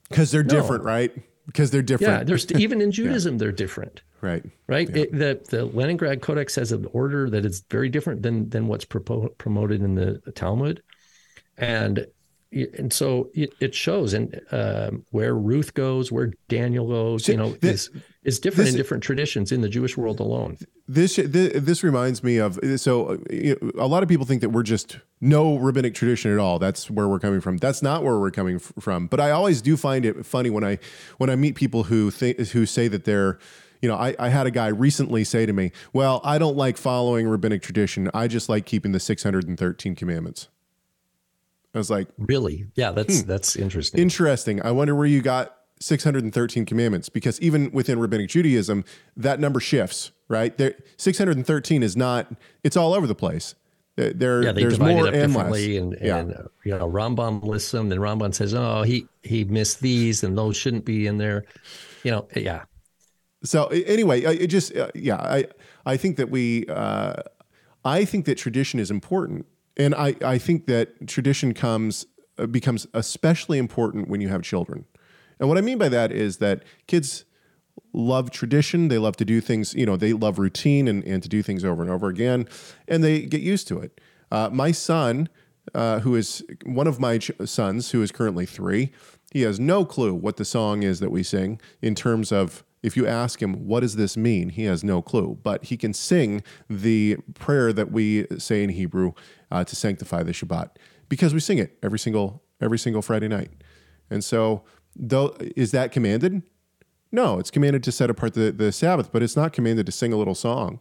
because 0.07 0.29
they're 0.29 0.43
no. 0.43 0.49
different, 0.49 0.83
right? 0.83 1.11
Because 1.47 1.71
they're 1.71 1.81
different. 1.81 2.19
Yeah, 2.19 2.23
there's 2.23 2.51
even 2.55 2.81
in 2.81 2.91
Judaism 2.91 3.33
yeah. 3.33 3.39
they're 3.39 3.51
different. 3.51 4.03
Right. 4.21 4.45
Right. 4.67 4.87
Yeah. 4.91 5.01
It, 5.01 5.11
the 5.13 5.41
the 5.49 5.65
Leningrad 5.65 6.21
Codex 6.21 6.53
has 6.53 6.71
an 6.71 6.85
order 6.93 7.27
that 7.31 7.43
is 7.43 7.63
very 7.71 7.89
different 7.89 8.21
than 8.21 8.47
than 8.49 8.67
what's 8.67 8.85
propo- 8.85 9.35
promoted 9.39 9.81
in 9.81 9.95
the, 9.95 10.21
Talmud, 10.35 10.83
and 11.57 12.05
and 12.51 12.93
so 12.93 13.31
it, 13.33 13.55
it 13.59 13.73
shows 13.73 14.13
and 14.13 14.39
um, 14.51 15.03
where 15.09 15.33
Ruth 15.33 15.73
goes, 15.73 16.11
where 16.11 16.31
Daniel 16.47 16.87
goes, 16.87 17.27
you 17.27 17.37
know, 17.37 17.53
this, 17.53 17.87
is 17.87 18.01
is 18.23 18.39
different 18.39 18.65
this, 18.65 18.73
in 18.75 18.77
different 18.77 19.03
traditions 19.03 19.51
in 19.51 19.61
the 19.61 19.69
Jewish 19.69 19.97
world 19.97 20.19
alone. 20.19 20.57
This 20.87 21.15
this, 21.15 21.53
this 21.55 21.83
reminds 21.83 22.23
me 22.23 22.37
of 22.37 22.59
so 22.77 23.19
you 23.29 23.57
know, 23.61 23.71
a 23.77 23.87
lot 23.87 24.03
of 24.03 24.09
people 24.09 24.25
think 24.25 24.41
that 24.41 24.49
we're 24.49 24.63
just 24.63 24.99
no 25.19 25.57
rabbinic 25.57 25.95
tradition 25.95 26.31
at 26.31 26.37
all. 26.37 26.59
That's 26.59 26.89
where 26.89 27.07
we're 27.07 27.19
coming 27.19 27.41
from. 27.41 27.57
That's 27.57 27.81
not 27.81 28.03
where 28.03 28.19
we're 28.19 28.31
coming 28.31 28.59
from. 28.59 29.07
But 29.07 29.19
I 29.19 29.31
always 29.31 29.61
do 29.61 29.75
find 29.75 30.05
it 30.05 30.25
funny 30.25 30.49
when 30.49 30.63
I 30.63 30.77
when 31.17 31.29
I 31.29 31.35
meet 31.35 31.55
people 31.55 31.83
who 31.83 32.11
think 32.11 32.39
who 32.39 32.65
say 32.65 32.87
that 32.87 33.05
they're 33.05 33.39
you 33.81 33.89
know, 33.89 33.95
I, 33.95 34.15
I 34.19 34.29
had 34.29 34.45
a 34.45 34.51
guy 34.51 34.67
recently 34.67 35.23
say 35.23 35.47
to 35.47 35.53
me, 35.53 35.71
Well, 35.91 36.21
I 36.23 36.37
don't 36.37 36.55
like 36.55 36.77
following 36.77 37.27
rabbinic 37.27 37.63
tradition. 37.63 38.11
I 38.13 38.27
just 38.27 38.47
like 38.47 38.65
keeping 38.65 38.91
the 38.91 38.99
613 38.99 39.95
commandments. 39.95 40.49
I 41.73 41.77
was 41.77 41.89
like, 41.89 42.09
really? 42.17 42.67
Yeah, 42.75 42.91
that's 42.91 43.21
hmm, 43.21 43.27
that's 43.27 43.55
interesting. 43.55 44.01
Interesting. 44.01 44.61
I 44.63 44.71
wonder 44.71 44.93
where 44.93 45.05
you 45.05 45.21
got 45.21 45.55
613 45.81 46.65
commandments 46.65 47.09
because 47.09 47.39
even 47.41 47.71
within 47.71 47.99
rabbinic 47.99 48.29
Judaism, 48.29 48.83
that 49.17 49.39
number 49.39 49.59
shifts, 49.59 50.11
right? 50.27 50.57
There 50.57 50.75
613 50.97 51.83
is 51.83 51.97
not 51.97 52.31
it's 52.63 52.77
all 52.77 52.93
over 52.93 53.07
the 53.07 53.15
place. 53.15 53.55
There, 53.97 54.41
yeah, 54.41 54.51
they 54.53 54.61
there's 54.61 54.77
divide 54.77 54.95
more 54.95 55.05
it 55.05 55.09
up 55.09 55.13
and 55.15 55.33
differently, 55.33 55.79
less. 55.79 55.99
and, 56.01 56.09
and 56.09 56.33
uh, 56.33 56.43
you 56.63 56.75
know 56.75 56.89
Rambam 56.89 57.43
lists 57.43 57.71
them. 57.71 57.89
Then 57.89 57.99
Rambam 57.99 58.33
says, 58.33 58.53
"Oh, 58.53 58.81
he 58.81 59.05
he 59.21 59.43
missed 59.43 59.81
these, 59.81 60.23
and 60.23 60.35
those 60.35 60.55
shouldn't 60.57 60.85
be 60.85 61.05
in 61.05 61.17
there." 61.17 61.43
You 62.03 62.11
know, 62.11 62.27
yeah. 62.35 62.63
So 63.43 63.65
anyway, 63.65 64.21
it 64.21 64.47
just 64.47 64.75
uh, 64.75 64.89
yeah, 64.95 65.17
I 65.17 65.45
I 65.85 65.97
think 65.97 66.17
that 66.17 66.31
we 66.31 66.65
uh, 66.67 67.21
I 67.83 68.05
think 68.05 68.25
that 68.25 68.35
tradition 68.35 68.79
is 68.79 68.89
important 68.89 69.45
and 69.77 69.95
I, 69.95 70.15
I 70.23 70.37
think 70.37 70.67
that 70.67 71.07
tradition 71.07 71.53
comes 71.53 72.05
uh, 72.37 72.45
becomes 72.45 72.87
especially 72.93 73.57
important 73.57 74.07
when 74.09 74.21
you 74.21 74.29
have 74.29 74.41
children. 74.41 74.85
And 75.41 75.49
what 75.49 75.57
I 75.57 75.61
mean 75.61 75.77
by 75.77 75.89
that 75.89 76.13
is 76.13 76.37
that 76.37 76.63
kids 76.87 77.25
love 77.93 78.31
tradition. 78.31 78.87
They 78.87 78.99
love 78.99 79.17
to 79.17 79.25
do 79.25 79.41
things, 79.41 79.73
you 79.73 79.85
know, 79.85 79.97
they 79.97 80.13
love 80.13 80.39
routine 80.39 80.87
and, 80.87 81.03
and 81.03 81.21
to 81.23 81.27
do 81.27 81.41
things 81.41 81.65
over 81.65 81.81
and 81.81 81.91
over 81.91 82.07
again, 82.07 82.47
and 82.87 83.03
they 83.03 83.23
get 83.23 83.41
used 83.41 83.67
to 83.69 83.79
it. 83.79 83.99
Uh, 84.31 84.49
my 84.51 84.71
son, 84.71 85.27
uh, 85.75 85.99
who 85.99 86.15
is 86.15 86.43
one 86.65 86.87
of 86.87 86.99
my 86.99 87.17
ch- 87.17 87.31
sons, 87.43 87.91
who 87.91 88.01
is 88.01 88.11
currently 88.11 88.45
three, 88.45 88.91
he 89.33 89.41
has 89.41 89.59
no 89.59 89.83
clue 89.83 90.13
what 90.13 90.37
the 90.37 90.45
song 90.45 90.83
is 90.83 90.99
that 90.99 91.09
we 91.09 91.23
sing 91.23 91.59
in 91.81 91.95
terms 91.95 92.31
of 92.31 92.63
if 92.83 92.97
you 92.97 93.05
ask 93.05 93.41
him, 93.41 93.67
what 93.67 93.81
does 93.81 93.95
this 93.95 94.17
mean? 94.17 94.49
He 94.49 94.63
has 94.65 94.83
no 94.83 95.01
clue, 95.01 95.37
but 95.43 95.65
he 95.65 95.77
can 95.77 95.93
sing 95.93 96.43
the 96.69 97.17
prayer 97.35 97.71
that 97.73 97.91
we 97.91 98.25
say 98.37 98.63
in 98.63 98.69
Hebrew 98.69 99.13
uh, 99.51 99.63
to 99.63 99.75
sanctify 99.75 100.23
the 100.23 100.31
Shabbat 100.31 100.71
because 101.09 101.33
we 101.33 101.39
sing 101.39 101.57
it 101.57 101.77
every 101.83 101.99
single 101.99 102.43
every 102.59 102.79
single 102.79 103.01
Friday 103.01 103.27
night. 103.27 103.51
And 104.09 104.23
so, 104.23 104.63
though, 104.95 105.35
is 105.55 105.71
that 105.71 105.91
commanded? 105.91 106.43
No, 107.11 107.39
it's 107.39 107.51
commanded 107.51 107.83
to 107.83 107.91
set 107.91 108.09
apart 108.09 108.33
the, 108.33 108.51
the 108.51 108.71
Sabbath, 108.71 109.11
but 109.11 109.21
it's 109.21 109.35
not 109.35 109.53
commanded 109.53 109.85
to 109.85 109.91
sing 109.91 110.13
a 110.13 110.17
little 110.17 110.35
song. 110.35 110.79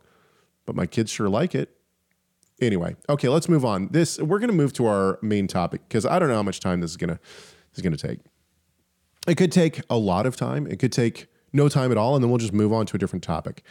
But 0.65 0.77
my 0.77 0.87
kids 0.87 1.11
sure 1.11 1.29
like 1.29 1.55
it. 1.55 1.77
Anyway, 2.61 2.95
okay, 3.09 3.29
let's 3.29 3.49
move 3.49 3.65
on. 3.65 3.89
This 3.89 4.19
we're 4.19 4.39
going 4.39 4.51
to 4.51 4.57
move 4.57 4.73
to 4.75 4.87
our 4.87 5.19
main 5.23 5.47
topic 5.47 5.81
because 5.89 6.05
I 6.05 6.19
don't 6.19 6.29
know 6.29 6.35
how 6.35 6.43
much 6.43 6.61
time 6.61 6.81
this 6.81 6.91
is 6.91 6.97
going 6.97 7.09
to 7.09 7.19
is 7.75 7.83
going 7.83 7.97
to 7.97 8.09
take. 8.09 8.21
It 9.27 9.37
could 9.37 9.51
take 9.51 9.81
a 9.89 9.97
lot 9.97 10.27
of 10.27 10.37
time. 10.37 10.67
It 10.67 10.79
could 10.79 10.93
take 10.93 11.27
no 11.53 11.69
time 11.69 11.91
at 11.91 11.99
all, 11.99 12.15
and 12.15 12.23
then 12.23 12.31
we'll 12.31 12.39
just 12.39 12.53
move 12.53 12.73
on 12.73 12.87
to 12.87 12.97
a 12.97 12.99
different 12.99 13.23
topic. 13.23 13.65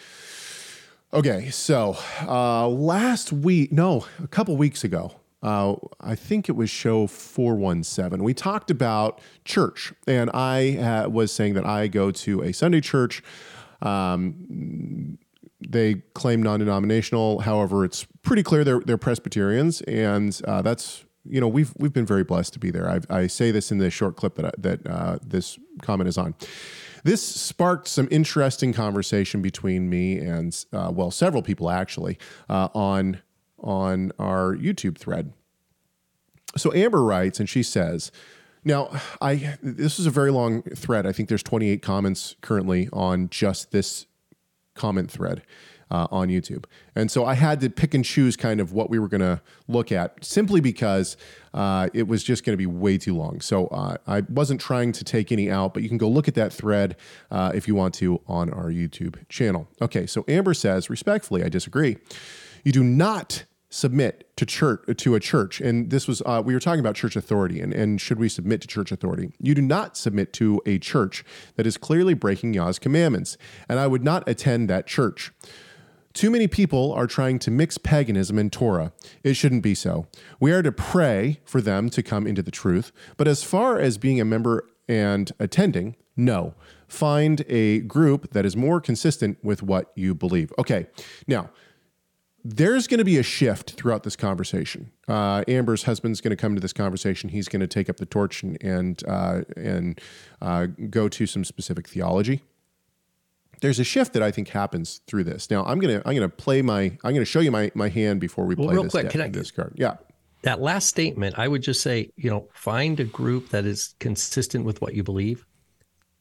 Okay, 1.14 1.50
so 1.50 1.98
uh, 2.22 2.68
last 2.68 3.32
week, 3.32 3.72
no, 3.72 4.06
a 4.24 4.28
couple 4.28 4.56
weeks 4.58 4.84
ago, 4.84 5.19
uh, 5.42 5.76
I 6.02 6.16
think 6.16 6.50
it 6.50 6.54
was 6.54 6.70
show 6.70 7.08
417. 7.08 8.24
We 8.24 8.34
talked 8.34 8.70
about 8.70 9.22
church, 9.46 9.94
and 10.08 10.30
I 10.34 10.78
uh, 10.78 11.10
was 11.10 11.32
saying 11.32 11.54
that 11.54 11.66
I 11.66 11.88
go 11.88 12.12
to 12.12 12.44
a 12.44 12.52
Sunday 12.52 12.82
church. 12.82 13.24
Um, 13.82 15.18
they 15.62 15.96
claim 16.14 16.42
non-denominational. 16.44 17.40
However, 17.40 17.86
it's 17.86 18.06
pretty 18.22 18.44
clear 18.44 18.64
they're, 18.64 18.82
they're 18.82 18.98
Presbyterians, 18.98 19.82
and 19.82 20.40
uh, 20.46 20.62
that's 20.62 21.06
you 21.26 21.40
know 21.40 21.48
we've 21.48 21.74
we've 21.78 21.94
been 21.94 22.06
very 22.06 22.24
blessed 22.24 22.54
to 22.54 22.60
be 22.60 22.72
there. 22.72 22.90
I've, 22.90 23.06
i 23.10 23.28
say 23.28 23.52
this 23.52 23.72
in 23.72 23.78
the 23.78 23.90
short 23.90 24.16
clip 24.16 24.36
that 24.36 24.46
I, 24.46 24.52
that 24.58 24.88
uh, 24.88 25.20
this 25.26 25.58
comment 25.82 26.08
is 26.08 26.18
on. 26.18 26.36
This 27.04 27.24
sparked 27.24 27.88
some 27.88 28.10
interesting 28.12 28.74
conversation 28.74 29.42
between 29.42 29.90
me 29.90 30.18
and 30.20 30.66
uh, 30.74 30.92
well, 30.94 31.12
several 31.12 31.42
people 31.42 31.70
actually 31.70 32.18
uh, 32.50 32.68
on 32.74 33.22
on 33.62 34.12
our 34.20 34.56
YouTube 34.56 34.98
thread. 34.98 35.34
So 36.58 36.74
Amber 36.74 37.04
writes, 37.04 37.40
and 37.40 37.50
she 37.50 37.64
says. 37.64 38.12
Now, 38.66 38.90
I 39.22 39.58
this 39.64 40.00
is 40.00 40.06
a 40.06 40.12
very 40.12 40.32
long 40.32 40.64
thread. 40.64 41.06
I 41.08 41.14
think 41.14 41.30
there's 41.30 41.44
28 41.44 41.82
comments 41.82 42.36
currently 42.42 42.90
on 42.92 43.30
just 43.30 43.72
this 43.72 44.06
comment 44.76 45.10
thread 45.10 45.44
uh, 45.92 46.08
on 46.12 46.30
YouTube. 46.30 46.66
And 46.96 47.10
so 47.10 47.26
I 47.26 47.34
had 47.34 47.60
to 47.62 47.70
pick 47.70 47.94
and 47.94 48.04
choose 48.06 48.36
kind 48.36 48.60
of 48.60 48.74
what 48.74 48.90
we 48.90 49.00
were 49.00 49.08
going 49.08 49.22
to 49.22 49.42
look 49.68 49.92
at 49.92 50.24
simply 50.24 50.62
because 50.62 51.18
uh, 51.54 51.90
it 51.94 52.08
was 52.08 52.24
just 52.24 52.44
going 52.44 52.54
to 52.54 52.58
be 52.58 52.66
way 52.66 52.98
too 52.98 53.16
long. 53.16 53.42
So 53.42 53.68
uh, 53.68 53.98
I 54.08 54.22
wasn't 54.30 54.62
trying 54.62 54.92
to 54.94 55.04
take 55.04 55.32
any 55.32 55.50
out, 55.50 55.74
but 55.74 55.84
you 55.84 55.90
can 55.90 55.98
go 55.98 56.08
look 56.08 56.28
at 56.28 56.36
that 56.36 56.54
thread 56.54 56.96
uh, 57.32 57.52
if 57.56 57.68
you 57.68 57.76
want 57.76 57.94
to 57.96 58.22
on 58.28 58.52
our 58.52 58.68
YouTube 58.68 59.16
channel. 59.30 59.68
Okay, 59.82 60.06
so 60.06 60.24
Amber 60.28 60.54
says, 60.54 60.90
respectfully, 60.90 61.44
I 61.44 61.50
disagree. 61.50 61.98
You 62.64 62.72
do 62.72 62.84
not 62.84 63.46
submit 63.70 64.36
to 64.36 64.46
church 64.46 64.82
to 64.98 65.16
a 65.16 65.20
church 65.20 65.62
and 65.62 65.92
this 65.92 66.08
was 66.08 66.24
uh, 66.26 66.42
we 66.44 66.54
were 66.54 66.60
talking 66.60 66.80
about 66.80 66.96
church 66.96 67.16
authority 67.16 67.62
and, 67.62 67.72
and 67.72 68.02
should 68.02 68.18
we 68.18 68.28
submit 68.28 68.62
to 68.62 68.68
church 68.68 68.92
authority 68.92 69.32
you 69.40 69.54
do 69.54 69.62
not 69.62 69.96
submit 69.96 70.34
to 70.34 70.60
a 70.66 70.80
church 70.80 71.24
that 71.56 71.68
is 71.68 71.78
clearly 71.78 72.16
breaking 72.16 72.54
yah's 72.54 72.80
commandments 72.80 73.38
and 73.68 73.80
i 73.80 73.86
would 73.86 74.04
not 74.04 74.28
attend 74.28 74.68
that 74.70 74.88
church 74.88 75.32
too 76.14 76.30
many 76.30 76.48
people 76.48 76.92
are 76.94 77.08
trying 77.08 77.40
to 77.40 77.52
mix 77.52 77.78
paganism 77.78 78.38
and 78.40 78.52
Torah. 78.52 78.92
It 79.24 79.36
shouldn't 79.36 79.62
be 79.62 79.76
so. 79.76 80.08
We 80.40 80.52
are 80.52 80.64
to 80.64 80.72
pray 80.72 81.40
for 81.46 81.62
them 81.62 81.90
to 81.92 82.02
come 82.02 82.26
into 82.26 82.42
the 82.42 82.52
truth. 82.52 82.92
But 83.16 83.28
as 83.28 83.44
far 83.44 83.80
as 83.80 83.98
being 83.98 84.20
a 84.20 84.26
member 84.26 84.68
and 84.88 85.32
attending, 85.40 85.96
no. 86.18 86.56
Find 86.88 87.46
a 87.48 87.80
group 87.82 88.32
that 88.32 88.46
is 88.46 88.58
more 88.58 88.82
consistent 88.82 89.38
with 89.44 89.62
what 89.62 89.92
you 89.96 90.16
believe. 90.16 90.52
Okay, 90.58 90.88
now, 91.28 91.52
there's 92.44 92.88
going 92.88 93.00
to 93.00 93.06
be 93.06 93.18
a 93.18 93.24
shift 93.24 93.72
throughout 93.72 94.04
this 94.04 94.16
conversation. 94.16 94.92
Uh, 95.08 95.44
Amber's 95.48 95.84
husband's 95.84 96.22
going 96.22 96.32
to 96.32 96.38
come 96.38 96.56
to 96.56 96.62
this 96.62 96.74
conversation. 96.74 97.30
He's 97.30 97.48
going 97.48 97.60
to 97.62 97.68
take 97.68 97.90
up 97.90 97.98
the 97.98 98.06
torch 98.06 98.44
and 98.44 98.58
and, 98.62 99.04
uh, 99.08 99.42
and 99.58 100.00
uh, 100.42 100.68
go 100.90 101.10
to 101.10 101.26
some 101.26 101.44
specific 101.44 101.88
theology 101.88 102.42
there's 103.62 103.80
a 103.80 103.84
shift 103.84 104.14
that 104.14 104.24
I 104.24 104.32
think 104.32 104.50
happens 104.50 105.02
through 105.08 105.26
this. 105.26 105.50
Now 105.50 105.64
I'm 105.66 105.80
gonna 105.80 106.02
I'm 106.06 106.16
gonna 106.16 106.30
play 106.30 106.62
my 106.62 106.98
I'm 107.04 107.14
gonna 107.14 107.26
show 107.26 107.40
you 107.40 107.52
my 107.52 107.72
my 107.76 107.90
hand 107.90 108.20
before 108.20 108.46
we 108.46 108.56
well, 108.56 108.68
play 108.68 108.76
real 108.76 108.84
this, 108.84 108.92
quick, 108.92 109.10
can 109.10 109.22
I, 109.22 109.30
this 109.30 109.52
card. 109.52 109.74
Yeah. 109.76 109.96
That 110.44 110.62
last 110.62 110.88
statement, 110.88 111.38
I 111.38 111.50
would 111.50 111.62
just 111.62 111.82
say, 111.82 112.12
you 112.16 112.30
know, 112.30 112.48
find 112.54 112.98
a 113.02 113.04
group 113.04 113.50
that 113.50 113.66
is 113.66 113.96
consistent 114.00 114.64
with 114.64 114.82
what 114.82 114.94
you 114.94 115.04
believe. 115.04 115.46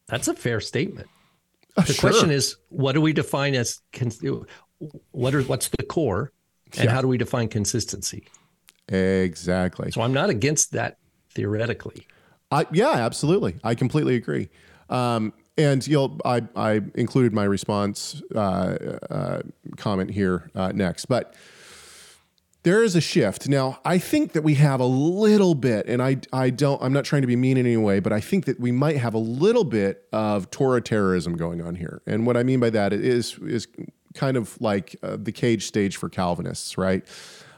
That's 0.09 0.27
a 0.27 0.35
fair 0.35 0.61
statement. 0.61 1.07
Uh, 1.77 1.83
the 1.83 1.93
sure. 1.93 2.11
question 2.11 2.33
is, 2.33 2.57
what 2.69 2.93
do 2.93 3.01
we 3.01 3.13
define 3.13 3.55
as 3.55 3.81
what 5.11 5.35
are 5.35 5.43
what's 5.43 5.69
the 5.69 5.85
core? 5.85 6.33
And 6.75 6.85
Yeah. 6.85 6.91
how 6.91 7.01
do 7.01 7.09
we 7.09 7.19
define 7.19 7.49
consistency? 7.49 8.29
Exactly. 8.89 9.91
So 9.91 10.03
I'm 10.03 10.13
not 10.13 10.31
against 10.31 10.73
that 10.73 10.99
theoretically. 11.35 12.07
I, 12.51 12.67
yeah, 12.73 12.93
absolutely. 12.93 13.59
I 13.63 13.75
completely 13.75 14.17
agree. 14.17 14.49
Um, 14.89 15.33
and 15.57 15.87
you'll, 15.87 16.19
I, 16.25 16.43
I 16.57 16.81
included 16.95 17.33
my 17.33 17.45
response 17.45 18.23
uh, 18.35 18.39
uh, 19.11 19.41
comment 19.77 20.11
here 20.11 20.51
uh, 20.55 20.73
next, 20.75 21.07
but 21.07 21.35
there 22.63 22.83
is 22.83 22.97
a 22.97 23.01
shift 23.01 23.49
now. 23.49 23.79
I 23.85 23.99
think 23.99 24.33
that 24.33 24.43
we 24.43 24.55
have 24.55 24.81
a 24.81 24.87
little 24.87 25.55
bit, 25.55 25.87
and 25.87 26.03
I, 26.03 26.19
I 26.33 26.51
don't, 26.51 26.83
I'm 26.83 26.93
not 26.93 27.05
trying 27.05 27.23
to 27.23 27.29
be 27.29 27.37
mean 27.37 27.57
in 27.57 27.67
any 27.67 27.77
way, 27.77 28.01
but 28.01 28.13
I 28.13 28.21
think 28.21 28.47
that 28.47 28.59
we 28.61 28.73
might 28.73 28.97
have 28.97 29.15
a 29.15 29.19
little 29.19 29.65
bit 29.65 30.05
of 30.13 30.51
Torah 30.51 30.81
terrorism 30.81 31.37
going 31.37 31.61
on 31.61 31.75
here. 31.75 32.03
And 32.07 32.27
what 32.27 32.37
I 32.37 32.43
mean 32.43 32.61
by 32.61 32.71
that 32.71 32.93
is, 32.93 33.39
is 33.39 33.69
kind 34.19 34.37
of 34.37 34.61
like 34.61 34.97
uh, 35.03 35.17
the 35.17 35.33
cage 35.33 35.67
stage 35.67 35.97
for 35.97 36.09
Calvinists, 36.09 36.77
right? 36.77 37.05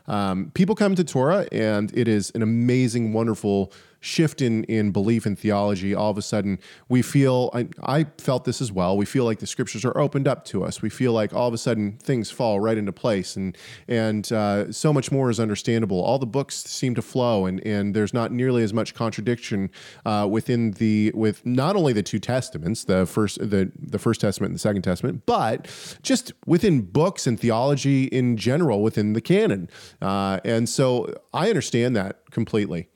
Um, 0.06 0.50
people 0.54 0.74
come 0.74 0.94
to 0.94 1.04
Torah, 1.04 1.46
and 1.50 1.90
it 1.96 2.06
is 2.06 2.30
an 2.34 2.42
amazing, 2.42 3.12
wonderful 3.14 3.72
shift 4.00 4.40
in 4.40 4.64
in 4.64 4.90
belief 4.90 5.26
and 5.26 5.38
theology. 5.38 5.94
All 5.94 6.10
of 6.10 6.18
a 6.18 6.22
sudden, 6.22 6.58
we 6.88 7.02
feel 7.02 7.50
I, 7.52 7.68
I 7.82 8.06
felt 8.18 8.44
this 8.44 8.60
as 8.60 8.72
well. 8.72 8.96
We 8.96 9.06
feel 9.06 9.24
like 9.24 9.38
the 9.38 9.46
scriptures 9.46 9.84
are 9.84 9.96
opened 9.96 10.26
up 10.26 10.44
to 10.46 10.64
us. 10.64 10.82
We 10.82 10.90
feel 10.90 11.12
like 11.12 11.32
all 11.34 11.48
of 11.48 11.54
a 11.54 11.58
sudden 11.58 11.98
things 11.98 12.30
fall 12.30 12.60
right 12.60 12.76
into 12.76 12.92
place, 12.92 13.36
and 13.36 13.56
and 13.86 14.30
uh, 14.32 14.72
so 14.72 14.92
much 14.92 15.12
more 15.12 15.30
is 15.30 15.38
understandable. 15.38 16.00
All 16.00 16.18
the 16.18 16.26
books 16.26 16.56
seem 16.56 16.94
to 16.94 17.02
flow, 17.02 17.46
and 17.46 17.64
and 17.66 17.94
there's 17.94 18.14
not 18.14 18.32
nearly 18.32 18.62
as 18.62 18.72
much 18.72 18.94
contradiction 18.94 19.70
uh, 20.06 20.26
within 20.30 20.72
the 20.72 21.12
with 21.14 21.44
not 21.44 21.76
only 21.76 21.92
the 21.92 22.02
two 22.02 22.18
testaments, 22.18 22.84
the 22.84 23.06
first 23.06 23.38
the 23.38 23.70
the 23.78 23.98
first 23.98 24.20
testament 24.20 24.50
and 24.50 24.54
the 24.56 24.60
second 24.60 24.82
testament, 24.82 25.26
but 25.26 25.68
just 26.02 26.32
within 26.46 26.80
books 26.80 27.26
and 27.26 27.38
theology 27.38 28.04
in 28.04 28.36
general 28.36 28.82
within 28.82 29.12
the 29.12 29.20
canon. 29.20 29.68
Uh, 30.00 30.40
and 30.44 30.68
so 30.68 31.12
I 31.32 31.48
understand 31.48 31.94
that 31.96 32.30
completely. 32.30 32.88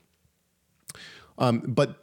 Um, 1.39 1.63
but 1.67 2.01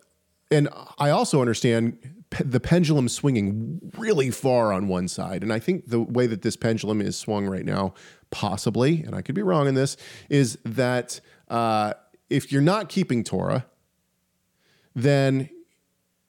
and 0.49 0.67
I 0.99 1.09
also 1.09 1.39
understand 1.39 1.97
pe- 2.29 2.43
the 2.43 2.59
pendulum 2.59 3.07
swinging 3.07 3.79
really 3.97 4.31
far 4.31 4.73
on 4.73 4.87
one 4.87 5.07
side, 5.07 5.43
and 5.43 5.53
I 5.53 5.59
think 5.59 5.87
the 5.87 6.01
way 6.01 6.27
that 6.27 6.41
this 6.41 6.55
pendulum 6.55 7.01
is 7.01 7.17
swung 7.17 7.47
right 7.47 7.65
now, 7.65 7.93
possibly, 8.31 9.03
and 9.03 9.15
I 9.15 9.21
could 9.21 9.35
be 9.35 9.41
wrong 9.41 9.67
in 9.67 9.75
this, 9.75 9.95
is 10.29 10.57
that 10.65 11.21
uh, 11.47 11.93
if 12.29 12.51
you're 12.51 12.61
not 12.61 12.89
keeping 12.89 13.23
Torah, 13.23 13.65
then 14.93 15.49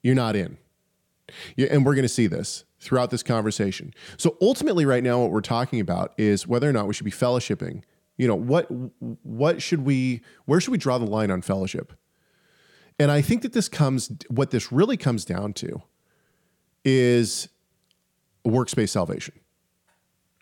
you're 0.03 0.15
not 0.15 0.37
in. 0.37 0.59
Yeah, 1.57 1.69
and 1.71 1.85
we're 1.87 1.95
going 1.95 2.03
to 2.03 2.09
see 2.09 2.27
this 2.27 2.65
throughout 2.79 3.11
this 3.11 3.23
conversation. 3.23 3.95
So 4.17 4.37
ultimately, 4.41 4.85
right 4.85 5.03
now, 5.03 5.21
what 5.21 5.31
we're 5.31 5.41
talking 5.41 5.81
about 5.81 6.13
is 6.19 6.47
whether 6.47 6.69
or 6.69 6.73
not 6.73 6.87
we 6.87 6.95
should 6.95 7.05
be 7.05 7.11
fellowshipping. 7.13 7.83
You 8.19 8.29
know, 8.29 8.35
what 8.35 8.67
what 9.23 9.63
should 9.63 9.85
we? 9.85 10.21
Where 10.45 10.61
should 10.61 10.73
we 10.73 10.79
draw 10.79 10.99
the 10.99 11.07
line 11.07 11.31
on 11.31 11.43
fellowship? 11.43 11.93
And 12.99 13.11
I 13.11 13.20
think 13.20 13.43
that 13.43 13.53
this 13.53 13.68
comes, 13.68 14.11
what 14.28 14.51
this 14.51 14.70
really 14.70 14.97
comes 14.97 15.24
down 15.24 15.53
to 15.55 15.82
is 16.84 17.49
works-based 18.45 18.93
salvation. 18.93 19.34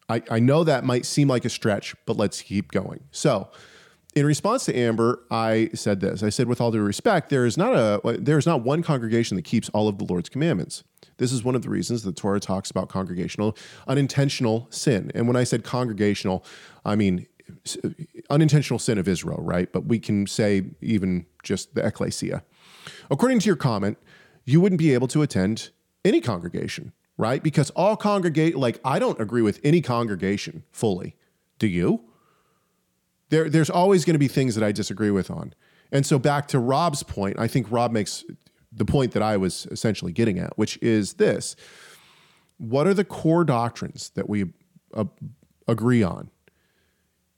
I, 0.09 0.23
I 0.31 0.39
know 0.41 0.65
that 0.65 0.85
might 0.85 1.07
seem 1.07 1.29
like 1.29 1.45
a 1.45 1.51
stretch, 1.51 1.95
but 2.07 2.17
let's 2.17 2.43
keep 2.43 2.73
going. 2.73 3.05
So, 3.13 3.51
in 4.17 4.27
response 4.27 4.65
to 4.65 4.77
Amber, 4.77 5.23
I 5.31 5.71
said 5.73 6.01
this. 6.01 6.25
I 6.25 6.31
said, 6.31 6.49
with 6.49 6.61
all 6.61 6.73
due 6.73 6.83
respect, 6.83 7.31
there 7.31 7.47
is 7.47 7.57
not 7.57 7.75
a 7.75 8.19
there 8.19 8.39
is 8.39 8.47
not 8.47 8.63
one 8.63 8.83
congregation 8.83 9.37
that 9.37 9.45
keeps 9.45 9.69
all 9.69 9.87
of 9.87 9.99
the 9.99 10.05
Lord's 10.05 10.29
commandments. 10.29 10.83
This 11.19 11.33
is 11.33 11.45
one 11.45 11.55
of 11.55 11.63
the 11.63 11.71
reasons 11.71 12.03
the 12.03 12.13
Torah 12.13 12.41
talks 12.41 12.73
about 12.73 12.89
congregational 12.89 13.57
unintentional 13.87 14.67
sin. 14.71 15.13
And 15.15 15.29
when 15.29 15.37
I 15.37 15.45
said 15.45 15.63
congregational, 15.63 16.45
I 16.85 16.97
mean 16.97 17.27
unintentional 18.31 18.81
sin 18.81 18.99
of 18.99 19.07
Israel, 19.07 19.39
right? 19.43 19.73
But 19.73 19.85
we 19.85 20.01
can 20.01 20.27
say 20.27 20.65
even 20.81 21.27
just 21.43 21.75
the 21.75 21.87
ecclesia. 21.87 22.43
According 23.11 23.41
to 23.41 23.47
your 23.47 23.57
comment, 23.57 23.99
you 24.45 24.61
wouldn't 24.61 24.79
be 24.79 24.95
able 24.95 25.09
to 25.09 25.23
attend 25.23 25.71
any 26.05 26.21
congregation, 26.21 26.93
right? 27.17 27.43
Because 27.43 27.71
all 27.71 27.97
congregate 27.97 28.57
like 28.57 28.81
I 28.85 28.99
don't 28.99 29.21
agree 29.21 29.43
with 29.43 29.61
any 29.63 29.81
congregation 29.81 30.65
fully. 30.71 31.17
Do 31.59 31.67
you? 31.67 32.05
There, 33.29 33.49
there's 33.49 33.71
always 33.71 34.05
going 34.05 34.15
to 34.15 34.19
be 34.19 34.29
things 34.29 34.55
that 34.57 34.65
I 34.65 34.73
disagree 34.73 35.11
with 35.11 35.31
on. 35.31 35.55
And 35.93 36.05
so 36.05 36.19
back 36.19 36.49
to 36.49 36.59
Rob's 36.59 37.03
point, 37.03 37.39
I 37.39 37.47
think 37.47 37.71
Rob 37.71 37.93
makes 37.93 38.25
the 38.73 38.85
point 38.85 39.13
that 39.13 39.23
I 39.23 39.37
was 39.37 39.67
essentially 39.71 40.13
getting 40.13 40.39
at, 40.39 40.57
which 40.57 40.79
is 40.83 41.15
this. 41.15 41.57
What 42.59 42.87
are 42.87 42.95
the 42.95 43.05
core 43.05 43.45
doctrines 43.45 44.11
that 44.11 44.29
we 44.29 44.53
uh, 44.95 45.05
agree 45.67 46.03
on? 46.03 46.31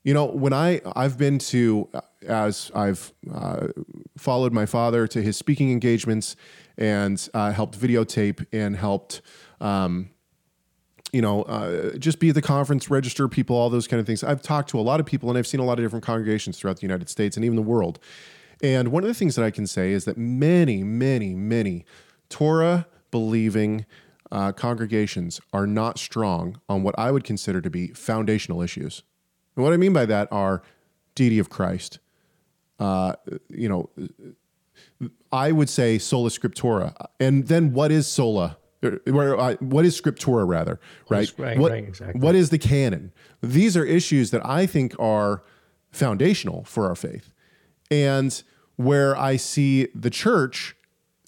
You 0.03 0.13
know, 0.13 0.25
when 0.25 0.51
I 0.51 0.81
I've 0.95 1.17
been 1.17 1.39
to 1.39 1.89
as 2.27 2.71
I've 2.75 3.13
uh, 3.31 3.67
followed 4.17 4.53
my 4.53 4.65
father 4.65 5.07
to 5.07 5.21
his 5.21 5.37
speaking 5.37 5.71
engagements 5.71 6.35
and 6.77 7.29
uh, 7.33 7.51
helped 7.51 7.79
videotape 7.79 8.45
and 8.51 8.75
helped, 8.75 9.21
um, 9.61 10.09
you 11.11 11.21
know, 11.21 11.43
uh, 11.43 11.95
just 11.97 12.19
be 12.19 12.29
at 12.29 12.35
the 12.35 12.41
conference, 12.41 12.89
register 12.89 13.27
people, 13.27 13.55
all 13.55 13.69
those 13.69 13.87
kind 13.87 13.99
of 13.99 14.05
things. 14.05 14.23
I've 14.23 14.41
talked 14.41 14.69
to 14.69 14.79
a 14.79 14.81
lot 14.81 14.99
of 14.99 15.05
people 15.05 15.29
and 15.29 15.37
I've 15.37 15.47
seen 15.47 15.59
a 15.59 15.65
lot 15.65 15.79
of 15.79 15.85
different 15.85 16.05
congregations 16.05 16.57
throughout 16.57 16.77
the 16.77 16.83
United 16.83 17.09
States 17.09 17.37
and 17.37 17.45
even 17.45 17.55
the 17.55 17.61
world. 17.61 17.99
And 18.61 18.89
one 18.89 19.03
of 19.03 19.07
the 19.07 19.13
things 19.13 19.35
that 19.35 19.45
I 19.45 19.51
can 19.51 19.67
say 19.67 19.91
is 19.91 20.05
that 20.05 20.17
many, 20.17 20.83
many, 20.83 21.35
many 21.35 21.85
Torah 22.29 22.87
believing 23.11 23.85
uh, 24.31 24.51
congregations 24.53 25.39
are 25.51 25.67
not 25.67 25.99
strong 25.99 26.59
on 26.67 26.81
what 26.81 26.97
I 26.97 27.11
would 27.11 27.23
consider 27.23 27.61
to 27.61 27.69
be 27.69 27.89
foundational 27.89 28.61
issues. 28.61 29.03
And 29.55 29.63
what 29.63 29.73
I 29.73 29.77
mean 29.77 29.93
by 29.93 30.05
that 30.05 30.27
are 30.31 30.61
deity 31.15 31.39
of 31.39 31.49
Christ. 31.49 31.99
Uh, 32.79 33.13
you 33.49 33.69
know, 33.69 33.89
I 35.31 35.51
would 35.51 35.69
say 35.69 35.97
sola 35.97 36.29
scriptura, 36.29 36.93
and 37.19 37.47
then 37.47 37.73
what 37.73 37.91
is 37.91 38.07
sola? 38.07 38.57
Uh, 38.83 39.55
what 39.59 39.85
is 39.85 39.99
scriptura 39.99 40.47
rather? 40.47 40.79
Right. 41.07 41.31
right, 41.37 41.57
what, 41.57 41.71
right, 41.71 41.83
exactly. 41.83 42.19
What 42.19 42.35
is 42.35 42.49
the 42.49 42.57
canon? 42.57 43.13
These 43.41 43.77
are 43.77 43.85
issues 43.85 44.31
that 44.31 44.45
I 44.45 44.65
think 44.65 44.95
are 44.99 45.43
foundational 45.91 46.63
for 46.65 46.87
our 46.87 46.95
faith, 46.95 47.31
and 47.89 48.43
where 48.75 49.15
I 49.15 49.37
see 49.37 49.87
the 49.95 50.09
church, 50.09 50.75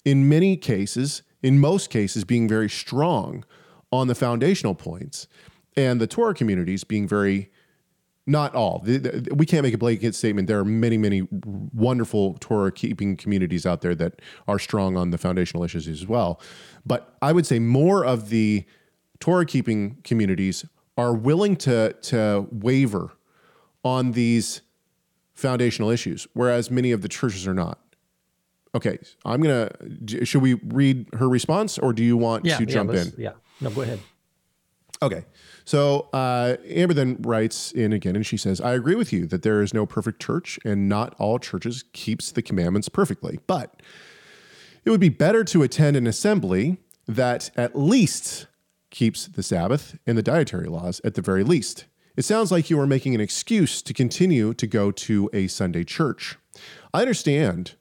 in 0.04 0.28
many 0.28 0.56
cases, 0.56 1.22
in 1.42 1.58
most 1.58 1.90
cases, 1.90 2.24
being 2.24 2.48
very 2.48 2.68
strong 2.68 3.44
on 3.92 4.08
the 4.08 4.14
foundational 4.14 4.74
points, 4.74 5.28
and 5.76 6.00
the 6.00 6.06
Torah 6.06 6.34
communities 6.34 6.84
being 6.84 7.06
very 7.06 7.50
not 8.26 8.54
all. 8.54 8.80
The- 8.84 8.98
the- 8.98 9.34
We 9.34 9.46
can't 9.46 9.62
make 9.62 9.74
a 9.74 9.78
blanket 9.78 10.14
statement. 10.14 10.48
There 10.48 10.58
are 10.58 10.64
many, 10.64 10.98
many 10.98 11.28
wonderful 11.72 12.34
Torah 12.40 12.72
keeping 12.72 13.16
communities 13.16 13.64
out 13.66 13.80
there 13.82 13.94
that 13.94 14.20
are 14.48 14.58
strong 14.58 14.96
on 14.96 15.10
the 15.10 15.18
foundational 15.18 15.62
issues 15.62 15.86
as 15.86 16.06
well. 16.06 16.40
But 16.84 17.16
I 17.22 17.32
would 17.32 17.46
say 17.46 17.58
more 17.58 18.04
of 18.04 18.28
the 18.28 18.64
Torah 19.20 19.46
keeping 19.46 19.98
communities 20.04 20.64
are 20.98 21.14
willing 21.14 21.56
to 21.56 21.92
to 22.02 22.46
waver 22.50 23.12
on 23.84 24.12
these 24.12 24.62
foundational 25.34 25.90
issues, 25.90 26.26
whereas 26.32 26.70
many 26.70 26.90
of 26.92 27.02
the 27.02 27.08
churches 27.08 27.46
are 27.46 27.54
not. 27.54 27.78
Okay, 28.74 28.98
I'm 29.24 29.40
gonna. 29.40 29.70
Should 30.24 30.42
we 30.42 30.54
read 30.54 31.06
her 31.14 31.28
response, 31.28 31.78
or 31.78 31.92
do 31.92 32.02
you 32.02 32.16
want 32.16 32.44
Yeah, 32.44 32.56
to 32.58 32.64
yeah, 32.64 32.68
jump 32.70 32.92
in? 32.92 33.12
Yeah, 33.16 33.32
no, 33.60 33.70
go 33.70 33.82
ahead. 33.82 34.00
Okay. 35.02 35.24
So 35.64 36.08
uh, 36.12 36.56
Amber 36.68 36.94
then 36.94 37.18
writes 37.20 37.72
in 37.72 37.92
again, 37.92 38.16
and 38.16 38.24
she 38.24 38.36
says, 38.36 38.60
"I 38.60 38.74
agree 38.74 38.94
with 38.94 39.12
you 39.12 39.26
that 39.26 39.42
there 39.42 39.60
is 39.60 39.74
no 39.74 39.84
perfect 39.84 40.22
church, 40.22 40.58
and 40.64 40.88
not 40.88 41.14
all 41.18 41.38
churches 41.38 41.84
keeps 41.92 42.32
the 42.32 42.42
commandments 42.42 42.88
perfectly. 42.88 43.40
But 43.46 43.82
it 44.84 44.90
would 44.90 45.00
be 45.00 45.08
better 45.08 45.44
to 45.44 45.62
attend 45.62 45.96
an 45.96 46.06
assembly 46.06 46.78
that 47.06 47.50
at 47.56 47.76
least 47.76 48.46
keeps 48.90 49.26
the 49.26 49.42
Sabbath 49.42 49.98
and 50.06 50.16
the 50.16 50.22
dietary 50.22 50.68
laws 50.68 51.00
at 51.04 51.14
the 51.14 51.22
very 51.22 51.44
least. 51.44 51.86
It 52.16 52.24
sounds 52.24 52.50
like 52.50 52.70
you 52.70 52.80
are 52.80 52.86
making 52.86 53.14
an 53.14 53.20
excuse 53.20 53.82
to 53.82 53.92
continue 53.92 54.54
to 54.54 54.66
go 54.66 54.90
to 54.90 55.28
a 55.34 55.48
Sunday 55.48 55.84
church. 55.84 56.38
I 56.94 57.02
understand 57.02 57.74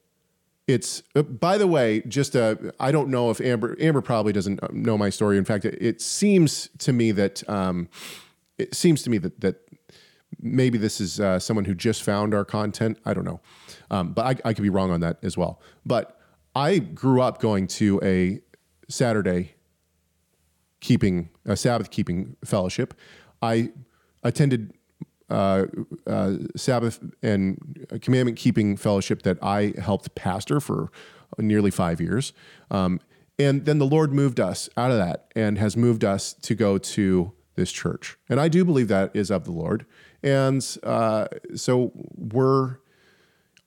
it's 0.68 1.04
uh, 1.16 1.22
by 1.22 1.58
the 1.58 1.68
way 1.68 2.02
just 2.08 2.36
uh, 2.36 2.56
i 2.80 2.92
don't 2.92 3.10
know 3.10 3.30
if 3.30 3.40
amber 3.40 3.78
amber 3.80 4.02
probably 4.02 4.34
doesn't 4.34 4.62
uh, 4.64 4.68
know 4.72 4.98
my 4.98 5.10
story. 5.10 5.38
In 5.38 5.46
fact 5.46 5.66
it, 5.66 5.78
it 5.80 6.02
seems 6.02 6.70
to 6.80 6.94
me 6.94 7.12
that 7.12 7.48
um, 7.50 7.88
it 8.58 8.74
seems 8.74 9.04
to 9.04 9.10
me 9.10 9.18
that 9.20 9.42
that 9.42 9.62
maybe 10.40 10.78
this 10.78 11.00
is 11.00 11.20
uh, 11.20 11.40
someone 11.40 11.66
who 11.66 11.74
just 11.74 12.04
found 12.04 12.34
our 12.34 12.44
content. 12.44 12.98
I 13.06 13.14
don't 13.14 13.24
know. 13.24 13.40
Um, 13.90 14.12
but 14.14 14.26
I, 14.26 14.50
I 14.50 14.54
could 14.54 14.64
be 14.64 14.70
wrong 14.70 14.92
on 14.92 15.00
that 15.02 15.18
as 15.24 15.38
well. 15.38 15.62
But 15.86 16.20
i 16.56 16.80
grew 16.80 17.22
up 17.22 17.40
going 17.42 17.68
to 17.68 18.00
a 18.02 18.40
saturday 18.88 19.56
keeping 20.80 21.30
a 21.46 21.56
sabbath 21.56 21.90
keeping 21.90 22.36
fellowship. 22.44 22.94
I 23.42 23.72
attended 24.24 24.74
uh, 25.30 25.66
uh, 26.06 26.34
Sabbath 26.56 27.00
and 27.24 27.88
commandment 28.02 28.38
keeping 28.38 28.78
fellowship 28.78 29.24
that 29.24 29.38
I 29.42 29.74
helped 29.80 30.14
pastor 30.16 30.60
for 30.60 30.92
nearly 31.38 31.72
five 31.72 32.00
years. 32.00 32.34
Um, 32.70 33.00
and 33.38 33.66
then 33.66 33.80
the 33.80 33.86
Lord 33.86 34.14
moved 34.14 34.40
us 34.40 34.70
out 34.78 34.92
of 34.92 34.98
that 34.98 35.32
and 35.36 35.58
has 35.58 35.76
moved 35.76 36.04
us 36.04 36.34
to 36.34 36.56
go 36.56 36.78
to 36.78 37.34
this 37.56 37.72
church. 37.72 38.18
And 38.30 38.40
I 38.40 38.48
do 38.48 38.64
believe 38.64 38.88
that 38.90 39.12
is 39.14 39.32
of 39.32 39.46
the 39.46 39.52
Lord. 39.52 39.86
and 40.24 40.66
uh, 40.84 41.28
so 41.56 41.92
we're 42.16 42.78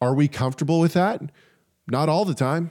are 0.01 0.15
we 0.15 0.29
comfortable 0.29 0.79
with 0.79 0.93
that? 0.93 1.21
Not 1.89 2.09
all 2.09 2.25
the 2.25 2.35
time. 2.35 2.71